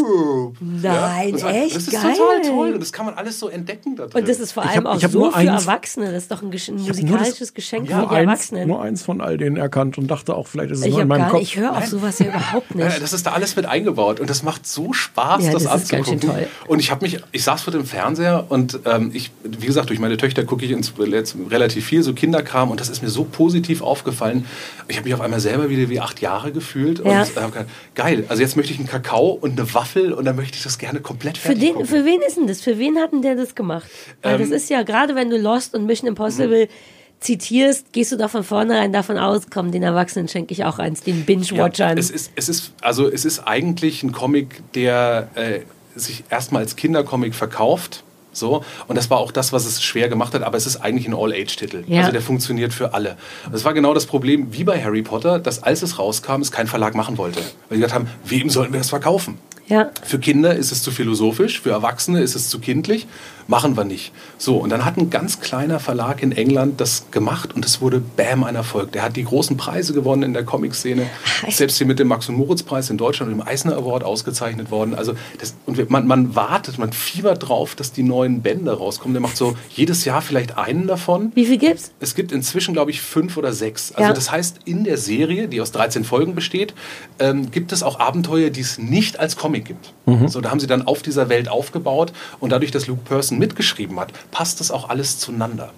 [0.60, 2.14] Nein, so- echt Das ist geil.
[2.16, 4.22] total toll und das kann man alles so entdecken da drin.
[4.22, 6.12] Und das ist vor Ich allem hab- auch so nur für eins- Erwachsene.
[6.12, 8.68] Das ist doch ein, Gesch- ein musikalisches das- Geschenk nur für die eins, Erwachsenen.
[8.68, 11.08] nur eins von all denen erkannt und dachte auch, vielleicht ist es ich nur in
[11.08, 11.42] meinem gar, Kopf.
[11.42, 13.02] ich höre auf sowas ja überhaupt Ja, nicht.
[13.02, 15.90] das ist da alles mit eingebaut und das macht so Spaß, Ja, das, das ist
[15.90, 16.20] ganz anzugucken.
[16.20, 16.46] schön toll.
[16.68, 19.98] Und ich habe mich, ich saß vor dem Fernseher und ähm, ich, wie gesagt, durch
[19.98, 23.24] meine Töchter gucke ich ins, jetzt relativ viel so Kinderkram und das ist mir so
[23.24, 24.46] positiv aufgefallen.
[24.88, 27.22] Ich habe mich auf einmal selber wieder wie acht Jahre gefühlt und Ja.
[27.22, 28.24] äh, hab gedacht, geil.
[28.28, 31.00] Also jetzt möchte ich einen Kakao und eine Waffel und dann möchte ich das gerne
[31.00, 31.86] komplett Für, fertig den, gucken.
[31.88, 32.60] für wen ist denn das?
[32.60, 33.86] Für wen hat denn der das gemacht?
[34.22, 36.68] Weil das Ähm, ist ja, gerade wenn du Lost und Mission Impossible
[37.22, 41.02] zitierst, gehst du doch von vornherein davon aus, komm, den Erwachsenen schenke ich auch eins,
[41.02, 41.96] den Binge-Watchern.
[41.96, 45.60] Ja, es ist, es ist, also es ist eigentlich ein Comic, der äh,
[45.94, 48.02] sich erstmal als Kindercomic verkauft.
[48.34, 51.06] So, und das war auch das, was es schwer gemacht hat, aber es ist eigentlich
[51.06, 51.84] ein All-Age-Titel.
[51.86, 52.00] Ja.
[52.00, 53.18] Also der funktioniert für alle.
[53.50, 56.66] Das war genau das Problem, wie bei Harry Potter, dass als es rauskam, es kein
[56.66, 57.40] Verlag machen wollte.
[57.68, 59.38] Weil die gesagt haben, wem sollten wir das verkaufen?
[59.72, 59.90] ja.
[60.04, 63.06] Für Kinder ist es zu philosophisch, für Erwachsene ist es zu kindlich.
[63.48, 64.12] Machen wir nicht.
[64.38, 68.00] So, und dann hat ein ganz kleiner Verlag in England das gemacht und es wurde
[68.00, 68.92] Bam ein Erfolg.
[68.92, 71.06] Der hat die großen Preise gewonnen in der Comic-Szene.
[71.48, 74.94] Selbst hier mit dem Max- und Moritz-Preis in Deutschland und dem Eisner Award ausgezeichnet worden.
[74.94, 79.14] Also das, und man, man wartet, man fiebert drauf, dass die neuen Bände rauskommen.
[79.14, 81.32] Der macht so jedes Jahr vielleicht einen davon.
[81.34, 81.92] Wie viel gibt's?
[82.00, 83.92] Es gibt inzwischen, glaube ich, fünf oder sechs.
[83.92, 84.12] Also Ja.
[84.12, 86.74] das heißt, in der Serie, die aus 13 Folgen besteht,
[87.18, 89.92] ähm, gibt es auch Abenteuer, die es nicht als Comic gibt.
[90.26, 94.00] So, da haben sie dann auf dieser Welt aufgebaut und dadurch, dass Luke Person mitgeschrieben
[94.00, 95.70] hat, passt das auch alles zueinander.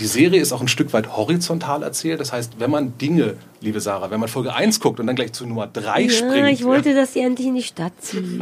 [0.00, 2.18] Die Serie ist auch ein Stück weit horizontal erzählt.
[2.18, 5.32] Das heißt, wenn man Dinge, liebe Sarah, wenn man Folge 1 guckt und dann gleich
[5.32, 6.48] zu Nummer 3 Ja, springt.
[6.50, 8.24] ich wollte, dass sie endlich in die Stadt zieht.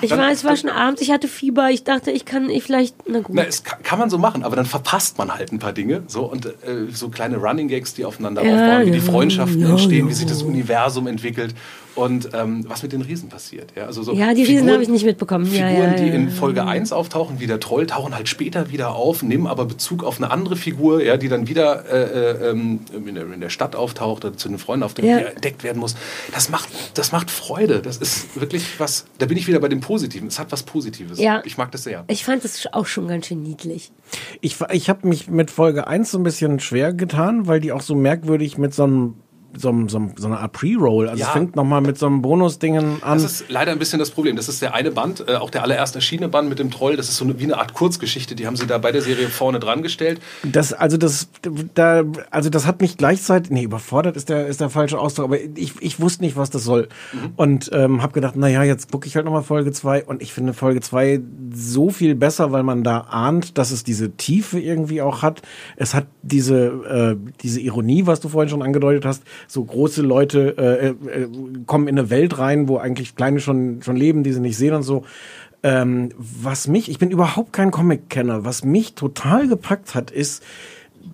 [0.00, 2.62] Ich Dann- war, es war schon abends, ich hatte Fieber, ich dachte, ich kann, ich
[2.64, 3.36] vielleicht, na gut.
[3.36, 6.02] Na, es kann, kann man so machen, aber dann verpasst man halt ein paar Dinge.
[6.06, 6.52] So, und äh,
[6.90, 10.10] so kleine Running Gags, die aufeinander Ja, aufbauen, wie die ja, Freundschaften ja, entstehen, ja.
[10.10, 11.54] wie sich das Universum entwickelt
[12.00, 13.72] und ähm, was mit den Riesen passiert.
[13.76, 15.44] Ja, also so ja, die Riesen habe ich nicht mitbekommen.
[15.52, 16.14] Ja, Figuren, ja, die ja.
[16.14, 20.02] in Folge 1 auftauchen, wie der Troll, tauchen halt später wieder auf, nehmen aber Bezug
[20.02, 23.50] auf eine andere Figur, ja, die dann wieder äh, äh, ähm, in, der, in der
[23.50, 25.18] Stadt auftaucht oder zu den Freunden auftaucht, Ja.
[25.18, 25.94] die entdeckt werden muss.
[26.32, 27.82] Das macht, das macht Freude.
[27.82, 30.28] Das ist wirklich was, da bin ich wieder bei dem Positiven.
[30.28, 31.18] Es hat was Positives.
[31.18, 31.42] Ja.
[31.44, 32.04] Ich mag das sehr.
[32.08, 33.92] Ich fand es auch schon ganz schön niedlich.
[34.40, 37.82] Ich, ich habe mich mit Folge 1 so ein bisschen schwer getan, weil die auch
[37.82, 39.14] so merkwürdig mit so einem
[39.56, 41.08] so, so, so einer Art Pre-Roll.
[41.08, 41.26] Also Ja.
[41.26, 43.18] es fängt nochmal mit so einem Bonus-Dingen an.
[43.22, 44.36] Das ist leider ein bisschen das Problem.
[44.36, 46.96] Das ist der eine Band, äh, auch der allererste erschienene Band mit dem Troll.
[46.96, 48.34] Das ist so eine, wie eine Art Kurzgeschichte.
[48.34, 50.20] Die haben sie da bei der Serie vorne dran gestellt.
[50.44, 51.28] Das, also das,
[51.74, 55.38] da, also das hat mich gleichzeitig, nee, überfordert ist der, ist der falsche Ausdruck, aber
[55.40, 56.88] ich, ich wusste nicht, was das soll.
[57.36, 60.32] Und ähm, habe gedacht, na ja, jetzt gucke ich halt nochmal Folge 2 und ich
[60.32, 61.20] finde Folge 2
[61.52, 65.42] so viel besser, weil man da ahnt, dass es diese Tiefe irgendwie auch hat.
[65.76, 70.56] Es hat diese, äh, diese Ironie, was du vorhin schon angedeutet hast, so große Leute
[70.58, 71.28] äh, äh,
[71.66, 74.74] kommen in eine Welt rein, wo eigentlich kleine schon, schon leben, die sie nicht sehen
[74.74, 75.04] und so.
[75.62, 80.42] Ähm, was mich, ich bin überhaupt kein Comic-Kenner, was mich total gepackt hat, ist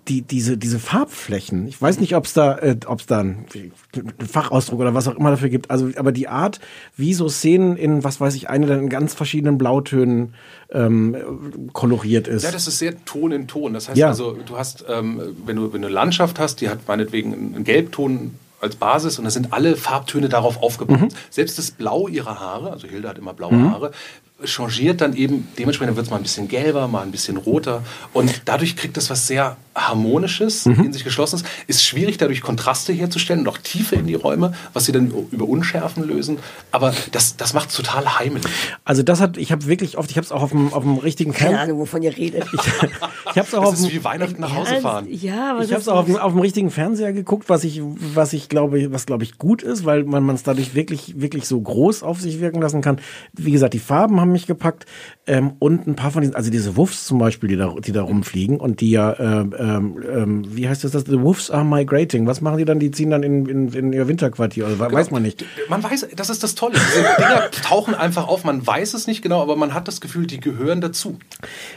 [0.07, 1.67] die, diese, diese Farbflächen.
[1.67, 3.45] Ich weiß nicht, ob es da, äh, ob es da einen,
[3.93, 5.69] einen Fachausdruck oder was auch immer dafür gibt.
[5.69, 6.59] Also, aber die Art,
[6.95, 10.33] wie so Szenen in, was weiß ich, eine dann in ganz verschiedenen Blautönen
[10.71, 11.15] ähm,
[11.73, 12.43] koloriert ist.
[12.43, 13.73] Ja, das ist sehr Ton in Ton.
[13.73, 14.07] Das heißt Ja.
[14.07, 17.63] also, du hast, ähm, wenn, du, wenn du eine Landschaft hast, die hat meinetwegen einen
[17.63, 20.99] Gelbton als Basis und da sind alle Farbtöne darauf aufgebaut.
[21.01, 21.07] Mhm.
[21.29, 23.71] Selbst das Blau ihrer Haare, also Hilda hat immer blaue Mhm.
[23.71, 23.91] Haare,
[24.43, 27.83] changiert dann eben, dementsprechend wird es mal ein bisschen gelber, mal ein bisschen roter
[28.13, 30.85] und dadurch kriegt das was sehr Harmonisches, Mhm.
[30.85, 31.43] in sich geschlossenes.
[31.67, 35.47] Ist schwierig, dadurch Kontraste herzustellen und auch Tiefe in die Räume, was sie dann über
[35.47, 36.39] Unschärfen lösen,
[36.71, 38.45] aber das, das macht total heimelig.
[38.83, 40.97] Also das hat, ich habe wirklich oft, ich habe es auch auf dem, auf dem
[40.97, 42.45] richtigen Keine Ahnung, wovon ihr redet.
[42.53, 42.59] Ich
[43.37, 45.07] habe es auch Das auf ist dem, wie Weihnachten nach Hause fahren.
[45.09, 47.81] Ja, aber ich habe es auch auf dem, auf dem richtigen Fernseher geguckt, was ich,
[47.83, 51.59] was ich glaube, was glaube ich gut ist, weil man es dadurch wirklich, wirklich so
[51.61, 52.99] groß auf sich wirken lassen kann.
[53.33, 54.85] Wie gesagt, die Farben haben mich gepackt
[55.27, 58.01] ähm, und ein paar von diesen, also diese Wuffs zum Beispiel, die da, die da
[58.01, 61.03] rumfliegen und die ja, ähm, ähm, ähm, wie heißt das, das?
[61.05, 62.25] The Wolves are migrating.
[62.27, 62.79] Was machen die dann?
[62.79, 64.91] Die ziehen dann in, in, in ihr Winterquartier, oder Genau.
[64.93, 65.43] weiß man nicht.
[65.69, 66.75] Man weiß, das ist das Tolle.
[66.75, 68.43] Diese Dinger tauchen einfach auf.
[68.43, 71.17] Man weiß es nicht genau, aber man hat das Gefühl, die gehören dazu.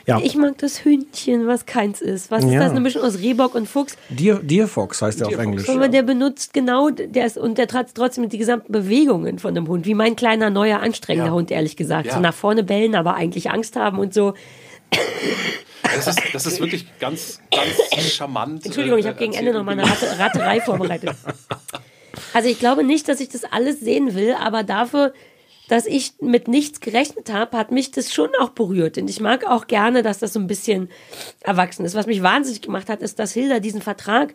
[0.07, 2.30] Ja, Ich mag das Hündchen, was keins ist.
[2.30, 2.61] Was ist Ja.
[2.61, 2.70] das?
[2.70, 3.97] Eine Mischung aus Rehbock und Fuchs.
[4.09, 5.47] Deer, Deer Fox heißt der auf Deer Fox.
[5.53, 5.68] Englisch.
[5.68, 9.66] Aber der benutzt genau, der ist, und der hat trotzdem die gesamten Bewegungen von dem
[9.68, 11.34] Hund, wie mein kleiner, neuer, anstrengender Ja.
[11.34, 12.07] Hund, ehrlich gesagt.
[12.07, 12.14] Ja.
[12.14, 14.34] So nach vorne bellen, aber eigentlich Angst haben und so.
[15.83, 18.64] Das ist, das ist wirklich ganz, ganz charmant.
[18.64, 21.16] Entschuldigung, ich äh, habe gegen Ende noch mal eine Ratte, Ratterei vorbereitet.
[22.33, 25.12] Also ich glaube nicht, dass ich das alles sehen will, aber dafür,
[25.68, 28.99] dass ich mit nichts gerechnet habe, hat mich das schon auch berührt.
[28.99, 30.91] Und ich mag auch gerne, dass das so ein bisschen
[31.43, 31.95] erwachsen ist.
[31.95, 34.35] Was mich wahnsinnig gemacht hat, ist, dass Hilda diesen Vertrag,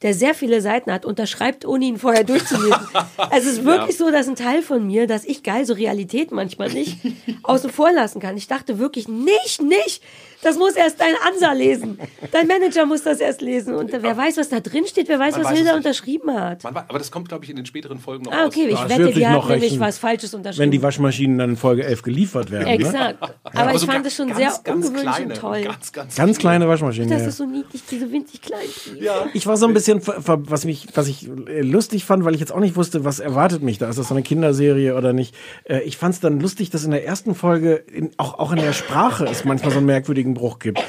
[0.00, 2.88] der sehr viele Seiten hat, unterschreibt, ohne ihn vorher durchzulesen.
[3.30, 6.70] es ist wirklich so, dass ein Teil von mir, dass ich geil so Realität manchmal
[6.70, 6.96] nicht
[7.42, 8.38] außen vor lassen kann.
[8.38, 10.02] Ich dachte wirklich, nicht, nicht.
[10.42, 11.98] Das muss erst dein Ansa lesen.
[12.32, 13.74] Dein Manager muss das erst lesen.
[13.74, 16.64] Und wer weiß, was da drin steht, wer weiß, Man was weiß Hilda unterschrieben hat.
[16.64, 18.88] Man, aber das kommt, glaube ich, in den späteren Folgen noch Ah, okay, ich das
[18.88, 20.62] wette, die hat nämlich was Falsches unterschrieben.
[20.62, 22.64] Wenn die Waschmaschinen dann in Folge 11 geliefert werden.
[22.64, 22.74] Ne?
[22.74, 23.22] Exakt.
[23.22, 25.62] Aber, Aber ich so fand es schon ganz, sehr ganz ungewöhnlich kleine, und toll.
[25.62, 27.10] Ganz, ganz, Ganz kleine Waschmaschinen.
[27.10, 27.28] Das ja.
[27.28, 28.70] ist so niedlich, diese winzig kleinen.
[28.98, 29.26] Ja.
[29.34, 32.52] Ich war so ein bisschen, was mich, was ich äh, lustig fand, weil ich jetzt
[32.52, 33.88] auch nicht wusste, was erwartet mich da.
[33.90, 35.34] Ist das so eine Kinderserie oder nicht?
[35.64, 38.58] Äh, Ich fand es dann lustig, dass in der ersten Folge in, auch, auch in
[38.58, 40.82] der Sprache es manchmal so einen merkwürdigen Bruch gibt.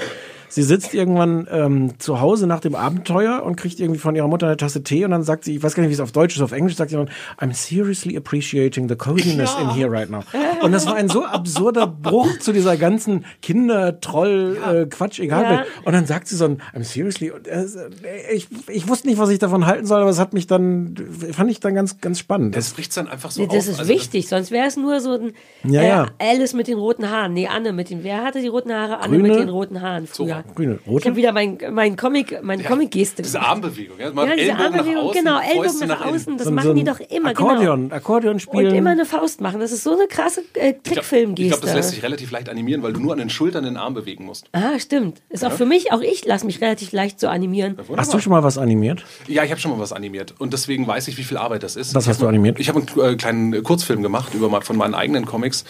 [0.52, 4.48] Sie sitzt irgendwann ähm, zu Hause nach dem Abenteuer und kriegt irgendwie von ihrer Mutter
[4.48, 6.36] eine Tasse Tee und dann sagt sie, ich weiß gar nicht, wie es auf Deutsch
[6.36, 10.24] ist, auf Englisch sagt sie dann, I'm seriously appreciating the coziness in here right now.
[10.62, 15.44] Und das war ein so absurder Bruch zu dieser ganzen Kinder-Troll-Quatsch, egal.
[15.44, 15.64] Ja.
[15.84, 17.66] Und dann sagt sie so ein, I'm seriously, und, äh,
[18.34, 20.96] ich, ich wusste nicht, was ich davon halten soll, aber es hat mich dann,
[21.32, 22.56] fand ich dann ganz, ganz spannend.
[22.56, 23.74] Das bricht dann einfach so Nee, das auf.
[23.74, 25.34] ist Also wichtig, sonst wäre es nur so ein
[25.64, 26.06] Ja, äh, ja.
[26.20, 27.34] Alice mit den roten Haaren.
[27.34, 28.04] Nee, Anne mit den.
[28.04, 29.00] Wer hatte die roten Haare?
[29.00, 29.30] Anne Grüne?
[29.30, 30.41] mit den roten Haaren früher.
[30.56, 31.06] Grüne, Ich rote?
[31.10, 33.40] habe wieder mein, mein Comic, meine Comic-Geste Diese.
[33.42, 34.00] Armbewegung.
[34.00, 36.16] Ja, Mal Ja, diese Ellbogen nach Armbewegung, außen, genau, Ellbogen nach, innen.
[36.16, 37.50] außen, das So machen so die doch immer, genau.
[37.50, 38.68] Akkordeon, Akkordeon spielen.
[38.68, 39.60] Und immer eine Faust machen.
[39.60, 41.62] Das ist so eine krasse äh, Ich glaube, Trickfilmgeste.
[41.62, 44.26] das lässt sich relativ leicht animieren, weil du nur an den Schultern den Arm bewegen
[44.26, 44.48] musst.
[44.54, 45.22] ah, stimmt.
[45.30, 47.78] Ist auch für mich, auch ich lasse mich relativ leicht so animieren.
[47.98, 49.04] Hast du schon mal was animiert?
[49.28, 51.76] Ja, ich habe schon mal was animiert und deswegen weiß ich, wie viel Arbeit das
[51.76, 51.96] ist.
[51.96, 52.60] Was Ich hast du animiert?
[52.60, 55.64] Ich habe einen äh, kleinen Kurzfilm gemacht über mal- von meinen eigenen Comics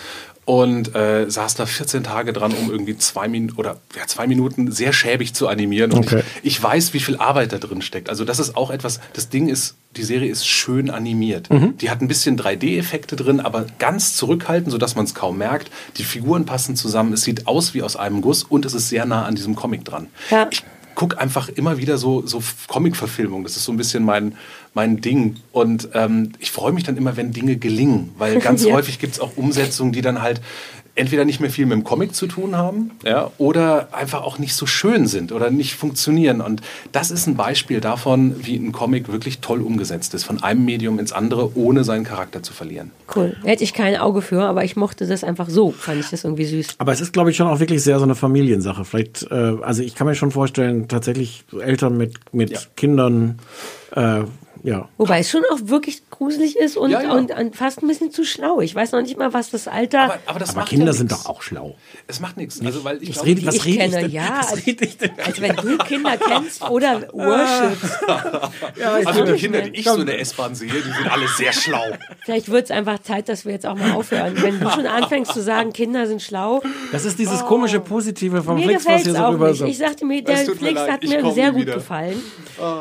[0.52, 4.70] und äh, saß da 14 Tage dran, um irgendwie zwei Minuten oder ja, zwei Minuten
[4.70, 5.94] sehr schäbig zu animieren.
[5.94, 6.24] Und Okay.
[6.44, 8.10] ich, ich weiß, wie viel Arbeit da drin steckt.
[8.10, 9.00] Also das ist auch etwas.
[9.14, 11.50] Das Ding ist, die Serie ist schön animiert.
[11.50, 11.78] Mhm.
[11.78, 15.72] Die hat ein bisschen 3D-Effekte drin, aber ganz zurückhaltend, sodass man es kaum merkt.
[15.96, 17.14] Die Figuren passen zusammen.
[17.14, 19.86] Es sieht aus wie aus einem Guss und es ist sehr nah an diesem Comic
[19.86, 20.08] dran.
[20.32, 20.50] Ja.
[20.52, 20.64] Ich
[20.96, 23.46] gucke einfach immer wieder so, so Comic-Verfilmungen.
[23.46, 24.36] Das ist so ein bisschen mein,
[24.74, 25.38] mein Ding.
[25.52, 28.12] Und ähm, ich freue mich dann immer, wenn Dinge gelingen.
[28.18, 28.74] Weil ganz Ja.
[28.74, 30.42] häufig gibt es auch Umsetzungen, die dann halt
[30.94, 34.54] entweder nicht mehr viel mit dem Comic zu tun haben ja, oder einfach auch nicht
[34.54, 36.42] so schön sind oder nicht funktionieren.
[36.42, 36.62] Und
[36.92, 40.26] das ist ein Beispiel davon, wie ein Comic wirklich toll umgesetzt ist.
[40.26, 42.92] Von einem Medium ins andere, ohne seinen Charakter zu verlieren.
[43.16, 43.38] Cool.
[43.46, 45.72] Hätte ich kein Auge für, aber ich mochte das einfach so.
[45.72, 46.68] Fand ich das irgendwie süß.
[46.78, 48.84] Aber es ist, glaube ich, schon auch wirklich sehr so eine Familiensache.
[48.84, 52.60] Vielleicht, äh, also ich kann mir schon vorstellen, tatsächlich Eltern mit, mit Ja.
[52.76, 53.40] Kindern,
[53.96, 54.24] äh,
[54.64, 54.88] ja.
[54.98, 57.14] Wobei es schon auch wirklich gruselig ist und, Ja, ja.
[57.14, 58.62] und, und fast ein bisschen zu schlau.
[58.62, 60.02] Ich weiß noch nicht mal, was das Alter.
[60.04, 61.76] Aber, aber, das Aber macht Kinder ja sind doch auch schlau.
[62.06, 62.64] Es macht nichts.
[62.64, 64.12] Also, weil ich Was glaube, rede, was ich rede kenne, ich denn?
[64.12, 64.38] ja.
[64.40, 65.12] Was rede ich denn?
[65.26, 68.00] als wenn du Kinder kennst oder worshipst.
[69.08, 69.70] also die Kinder, mehr.
[69.70, 71.86] die ich so in der S-Bahn sehe, die sind alle sehr schlau.
[72.24, 74.34] Vielleicht wird es einfach Zeit, dass wir jetzt auch mal aufhören.
[74.42, 76.62] Wenn du schon anfängst zu sagen, Kinder sind schlau,
[76.92, 79.50] Das ist dieses komische Positive vom mir Flix, was gefällt hier es so auch rüber
[79.50, 79.58] nicht.
[79.60, 79.66] so.
[79.66, 81.76] Ich sagte mir, der mir Flix hat mir sehr gut wieder.
[81.76, 82.22] gefallen.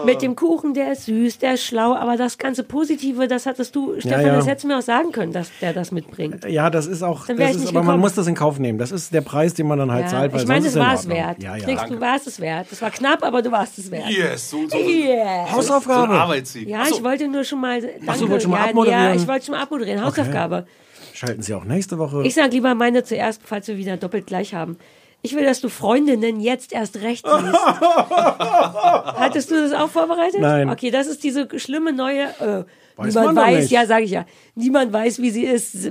[0.05, 3.74] Mit dem Kuchen, der ist süß, der ist schlau, aber das ganze Positive, das hattest
[3.74, 4.35] du, Stefan, ja.
[4.35, 6.45] das hättest du mir auch sagen können, dass der das mitbringt.
[6.45, 8.01] Ja, das ist auch, das ist, aber man gekommen.
[8.01, 8.78] muss das in Kauf nehmen.
[8.78, 10.78] Das ist der Preis, den man dann halt Ja, zahlt, weil ich meine, es ist
[10.78, 11.43] war es wert.
[11.43, 11.87] Ja, ja.
[11.87, 12.66] Du warst es wert.
[12.70, 14.09] Es war knapp, aber du warst es wert.
[14.11, 15.51] Yes, so, so, Yeah.
[15.53, 16.07] Hausaufgabe.
[16.09, 16.68] so ein Arbeitssieg.
[16.68, 16.97] Ja, Ach so.
[16.97, 17.81] ich wollte nur schon mal.
[17.81, 18.01] Danke.
[18.07, 19.05] Ach so, wolltest schon mal ja, abmoderieren?
[19.05, 20.05] ja, ich wollte schon mal abmoderieren.
[20.05, 20.66] Hausaufgabe.
[21.14, 22.22] Schalten Sie auch nächste Woche.
[22.24, 24.78] Ich sag lieber meine zuerst, falls wir wieder doppelt gleich haben.
[25.22, 27.58] Ich will, dass du Freundinnen jetzt erst recht siehst.
[27.66, 30.40] Hattest du das auch vorbereitet?
[30.40, 30.70] Nein.
[30.70, 32.24] Okay, das ist diese schlimme neue.
[32.40, 32.64] Äh,
[32.96, 33.70] Weiß niemand weiß, nicht.
[33.70, 34.26] ja, sage ich ja.
[34.54, 35.90] Niemand weiß, wie sie ist.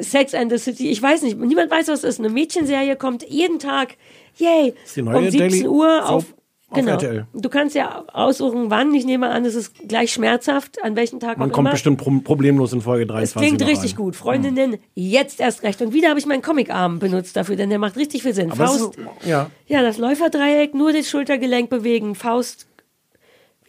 [0.00, 0.90] Sex and the City.
[0.90, 1.38] Ich weiß nicht.
[1.38, 2.20] Niemand weiß, was es ist.
[2.20, 3.96] Eine Mädchenserie kommt jeden Tag.
[4.36, 4.74] Yay.
[4.84, 6.37] ist die neue um 17 Daily Uhr Soap
[6.70, 6.76] auf.
[6.78, 6.92] auf Genau.
[6.92, 7.26] RTL.
[7.34, 8.92] Du kannst ja aussuchen, wann.
[8.94, 11.72] Ich nehme an, es ist gleich schmerzhaft, an welchem Tag man auch kommt immer.
[11.72, 13.96] bestimmt pro problemlos in Folge Es 23 klingt noch richtig rein.
[13.96, 14.16] gut.
[14.16, 15.80] Freundinnen, jetzt erst recht.
[15.82, 18.52] Und wieder habe ich meinen Comicarm benutzt dafür, denn der macht richtig viel Sinn.
[18.52, 19.50] Aber Faust, ist, ja.
[19.66, 22.14] ja, das Läuferdreieck, nur das Schultergelenk bewegen.
[22.14, 22.66] Faust,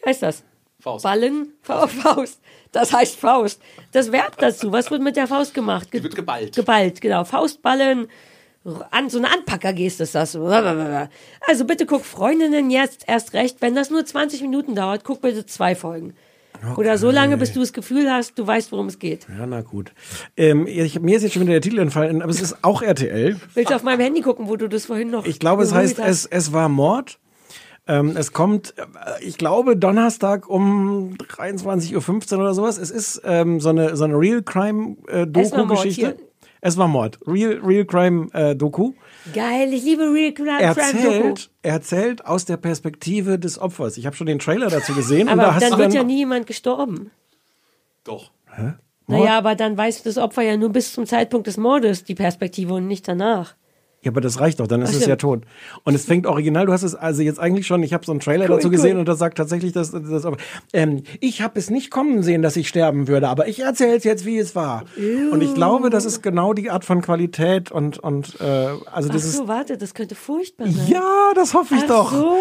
[0.04, 0.44] wie heißt das?
[0.82, 1.04] Faust.
[1.04, 2.40] Ballen, Fa- Faust.
[2.72, 3.62] Das heißt Faust.
[3.92, 5.90] Das Verb dazu, was wird mit der Faust gemacht?
[5.92, 6.56] Ge Die wird geballt.
[6.56, 7.24] Geballt, genau.
[7.24, 8.08] Faustballen,
[8.92, 10.36] an, so eine Anpackergeste ist das.
[10.36, 13.62] Also bitte guck Freundinnen jetzt erst recht.
[13.62, 16.14] Wenn das nur 20 Minuten dauert, guck bitte zwei Folgen.
[16.76, 19.28] Oder so lange, bis du das Gefühl hast, du weißt, worum es geht.
[19.30, 19.94] Ja, na gut.
[20.36, 23.38] Ähm, ich, mir ist jetzt schon wieder der Titel entfallen, aber es ist auch RTL.
[23.54, 25.26] Willst du auf meinem Handy gucken, wo du das vorhin noch.
[25.26, 26.08] Ich glaube, es heißt, hast?
[26.08, 27.18] es, es war Mord.
[27.88, 28.84] Ähm, es kommt, äh,
[29.22, 32.78] ich glaube, Donnerstag um 23.15 Uhr oder sowas.
[32.78, 35.26] Es ist ähm, so eine, so eine Real Crime äh,
[36.62, 37.20] Es war Mord.
[37.26, 38.94] Real, Real Crime äh, Doku.
[39.34, 41.10] Geil, ich liebe Real Crime Crime Doku.
[41.14, 43.98] erzählt, erzählt aus der Perspektive des Opfers.
[43.98, 46.04] Ich habe schon den Trailer dazu gesehen und Aber da hast dann wird dann ja
[46.04, 47.12] nie jemand gestorben.
[48.04, 48.32] Doch.
[49.08, 52.74] Naja, aber dann weiß das Opfer ja nur bis zum Zeitpunkt des Mordes die Perspektive
[52.76, 53.56] und nicht danach.
[54.02, 55.44] Ja, aber das reicht doch, dann ist Ach, es ja tot.
[55.84, 58.22] Und es fängt original, du hast es also jetzt eigentlich schon, ich habe so einen
[58.22, 58.72] Trailer Cool, dazu cool.
[58.72, 60.26] gesehen und da sagt tatsächlich, dass das
[60.72, 64.06] ähm, ich habe es nicht kommen sehen, dass ich sterben würde, aber ich erzähle es
[64.06, 64.86] jetzt, wie es war.
[65.32, 69.14] Und ich glaube, das ist genau die Art von Qualität und und äh, also Ach
[69.14, 70.88] das so, ist warte, das könnte furchtbar sein.
[70.88, 72.12] ja, das hoffe ich Ach doch.
[72.14, 72.34] so.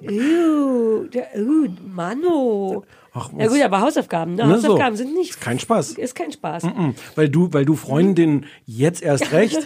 [0.08, 2.84] Ew, der, uh, Mano.
[3.12, 4.46] Ach, Ja gut, aber Hausaufgaben, ne?
[4.46, 5.02] Ne, Hausaufgaben so.
[5.02, 5.30] sind nicht.
[5.30, 5.92] Ist kein Spaß.
[5.92, 6.62] Ist kein Spaß.
[6.64, 9.58] Mm, Weil du, weil du Freundin jetzt erst recht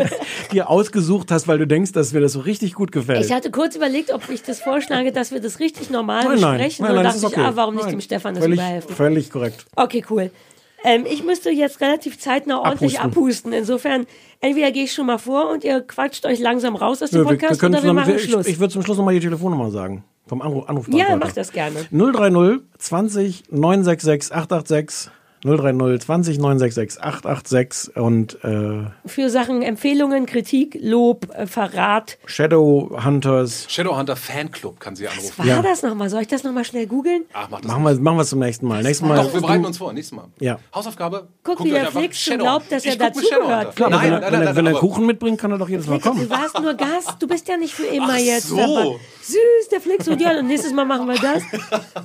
[0.52, 3.24] dir ausgesucht hast, weil du denkst, dass mir das so richtig gut gefällt.
[3.24, 6.52] Ich hatte kurz überlegt, ob ich das vorschlage, dass wir das richtig normal nein, nein,
[6.58, 6.84] besprechen.
[6.84, 7.48] nein, und nein, dachte das ist ich, okay.
[7.48, 7.94] ah, warum nicht Nein.
[7.94, 8.94] dem Stefan das völlig, überhelfen?
[8.94, 9.66] Völlig korrekt.
[9.74, 10.30] Okay, cool.
[10.84, 13.20] Ähm, ich müsste jetzt relativ zeitnah ordentlich Abhusten.
[13.20, 13.52] abhusten.
[13.52, 14.06] Insofern,
[14.40, 17.24] entweder gehe ich schon mal vor und ihr quatscht euch langsam raus aus dem Ja,
[17.30, 18.46] wir, wir Podcast oder wir machen ich, Schluss.
[18.46, 20.04] ich würde zum Schluss nochmal die Telefonnummer sagen.
[20.32, 21.10] Vom Anruf, Anrufbeantworter.
[21.10, 21.76] ja, mach das gerne.
[21.90, 25.10] 030 20 966 886
[25.44, 32.16] 030 20 966 886 und äh, Für Sachen Empfehlungen, Kritik, Lob, äh, Verrat.
[32.26, 33.66] Shadowhunters.
[33.68, 35.32] Shadowhunter Fanclub kann sie anrufen.
[35.38, 35.60] War Ja.
[35.60, 36.08] das nochmal?
[36.10, 37.24] Soll ich das nochmal schnell googeln?
[37.32, 38.82] Ach, mach das Machen wir, machen wir es zum nächsten Mal.
[38.84, 39.16] Nächstes Mal.
[39.16, 40.26] Doch, wir bereiten uns vor, nächstes Mal.
[40.40, 40.58] Ja.
[40.74, 41.26] Hausaufgabe.
[41.42, 43.32] Guck, wie der Flix schon Shadow- glaubt, dass er Ich dazugehört.
[43.42, 43.72] Shadowhunter.
[43.74, 45.68] Klar, nein, wenn er, nein, wenn, nein, er, wenn er Kuchen mitbringt, kann er doch
[45.68, 46.20] jedes Mal kommen.
[46.20, 49.00] Du warst nur Gast, du bist ja nicht für immer Ach jetzt so.
[49.22, 51.42] Süß, der Flix und ja, und nächstes Mal machen wir das.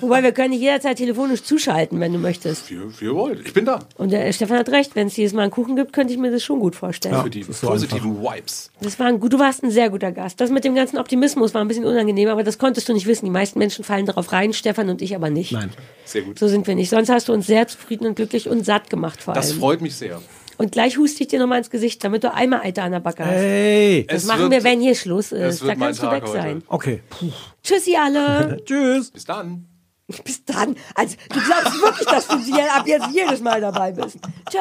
[0.01, 2.69] Wobei wir können dich jederzeit telefonisch zuschalten, wenn du möchtest.
[2.71, 3.45] Ihr wollt.
[3.47, 3.79] Ich bin da.
[3.97, 6.31] Und der Stefan hat recht, wenn es jedes Mal einen Kuchen gibt, könnte ich mir
[6.31, 7.21] das schon gut vorstellen.
[7.21, 8.69] Für die das positiven Vibes.
[8.81, 10.39] Das war ein, gut- du warst ein sehr guter Gast.
[10.39, 13.25] Das mit dem ganzen Optimismus war ein bisschen unangenehm, aber das konntest du nicht wissen.
[13.25, 15.51] Die meisten Menschen fallen darauf rein, Stefan und ich aber nicht.
[15.51, 15.71] Nein.
[16.05, 16.37] Sehr gut.
[16.39, 16.89] So sind wir nicht.
[16.89, 19.59] Sonst hast du uns sehr zufrieden und glücklich und satt gemacht vor Das allem.
[19.59, 20.21] freut mich sehr.
[20.57, 23.23] Und gleich huste ich dir nochmal ins Gesicht, damit du einmal Eiter an der Backe
[23.23, 23.31] hast.
[23.31, 24.05] Hey.
[24.09, 25.61] Das Es machen wird- wir, wenn hier Schluss ist.
[25.63, 26.31] Da kannst du weg heute.
[26.33, 26.63] sein.
[26.67, 27.01] Okay.
[27.09, 27.31] Puh.
[27.63, 28.57] Tschüssi alle.
[28.65, 29.11] Tschüss.
[29.11, 29.65] Bis dann.
[30.23, 30.75] Bis dann.
[30.95, 34.17] Also, du glaubst wirklich, dass du hier ab jetzt jedes Mal dabei bist.
[34.49, 34.57] Tschö.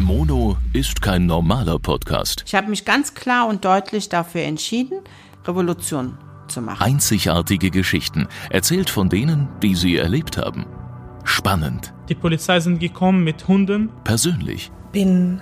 [0.00, 2.42] Mono ist kein normaler Podcast.
[2.46, 5.00] Ich habe mich ganz klar und deutlich dafür entschieden,
[5.46, 6.18] Revolution
[6.48, 6.82] zu machen.
[6.82, 10.66] Einzigartige Geschichten, erzählt von denen, die sie erlebt haben.
[11.24, 13.90] Spannend, Die Polizei sind gekommen mit Hunden.
[14.04, 15.40] persönlich, bin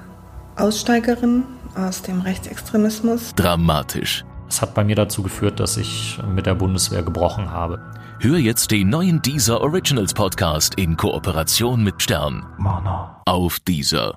[0.57, 3.35] Aussteigerin aus dem Rechtsextremismus.
[3.35, 4.24] dramatisch.
[4.49, 7.80] Es hat bei mir dazu geführt, dass ich mit der Bundeswehr gebrochen habe.
[8.20, 12.45] Hör jetzt den neuen Deezer Originals Podcast in Kooperation mit Stern.
[12.59, 13.09] Mono.
[13.26, 14.11] Auf Deezer.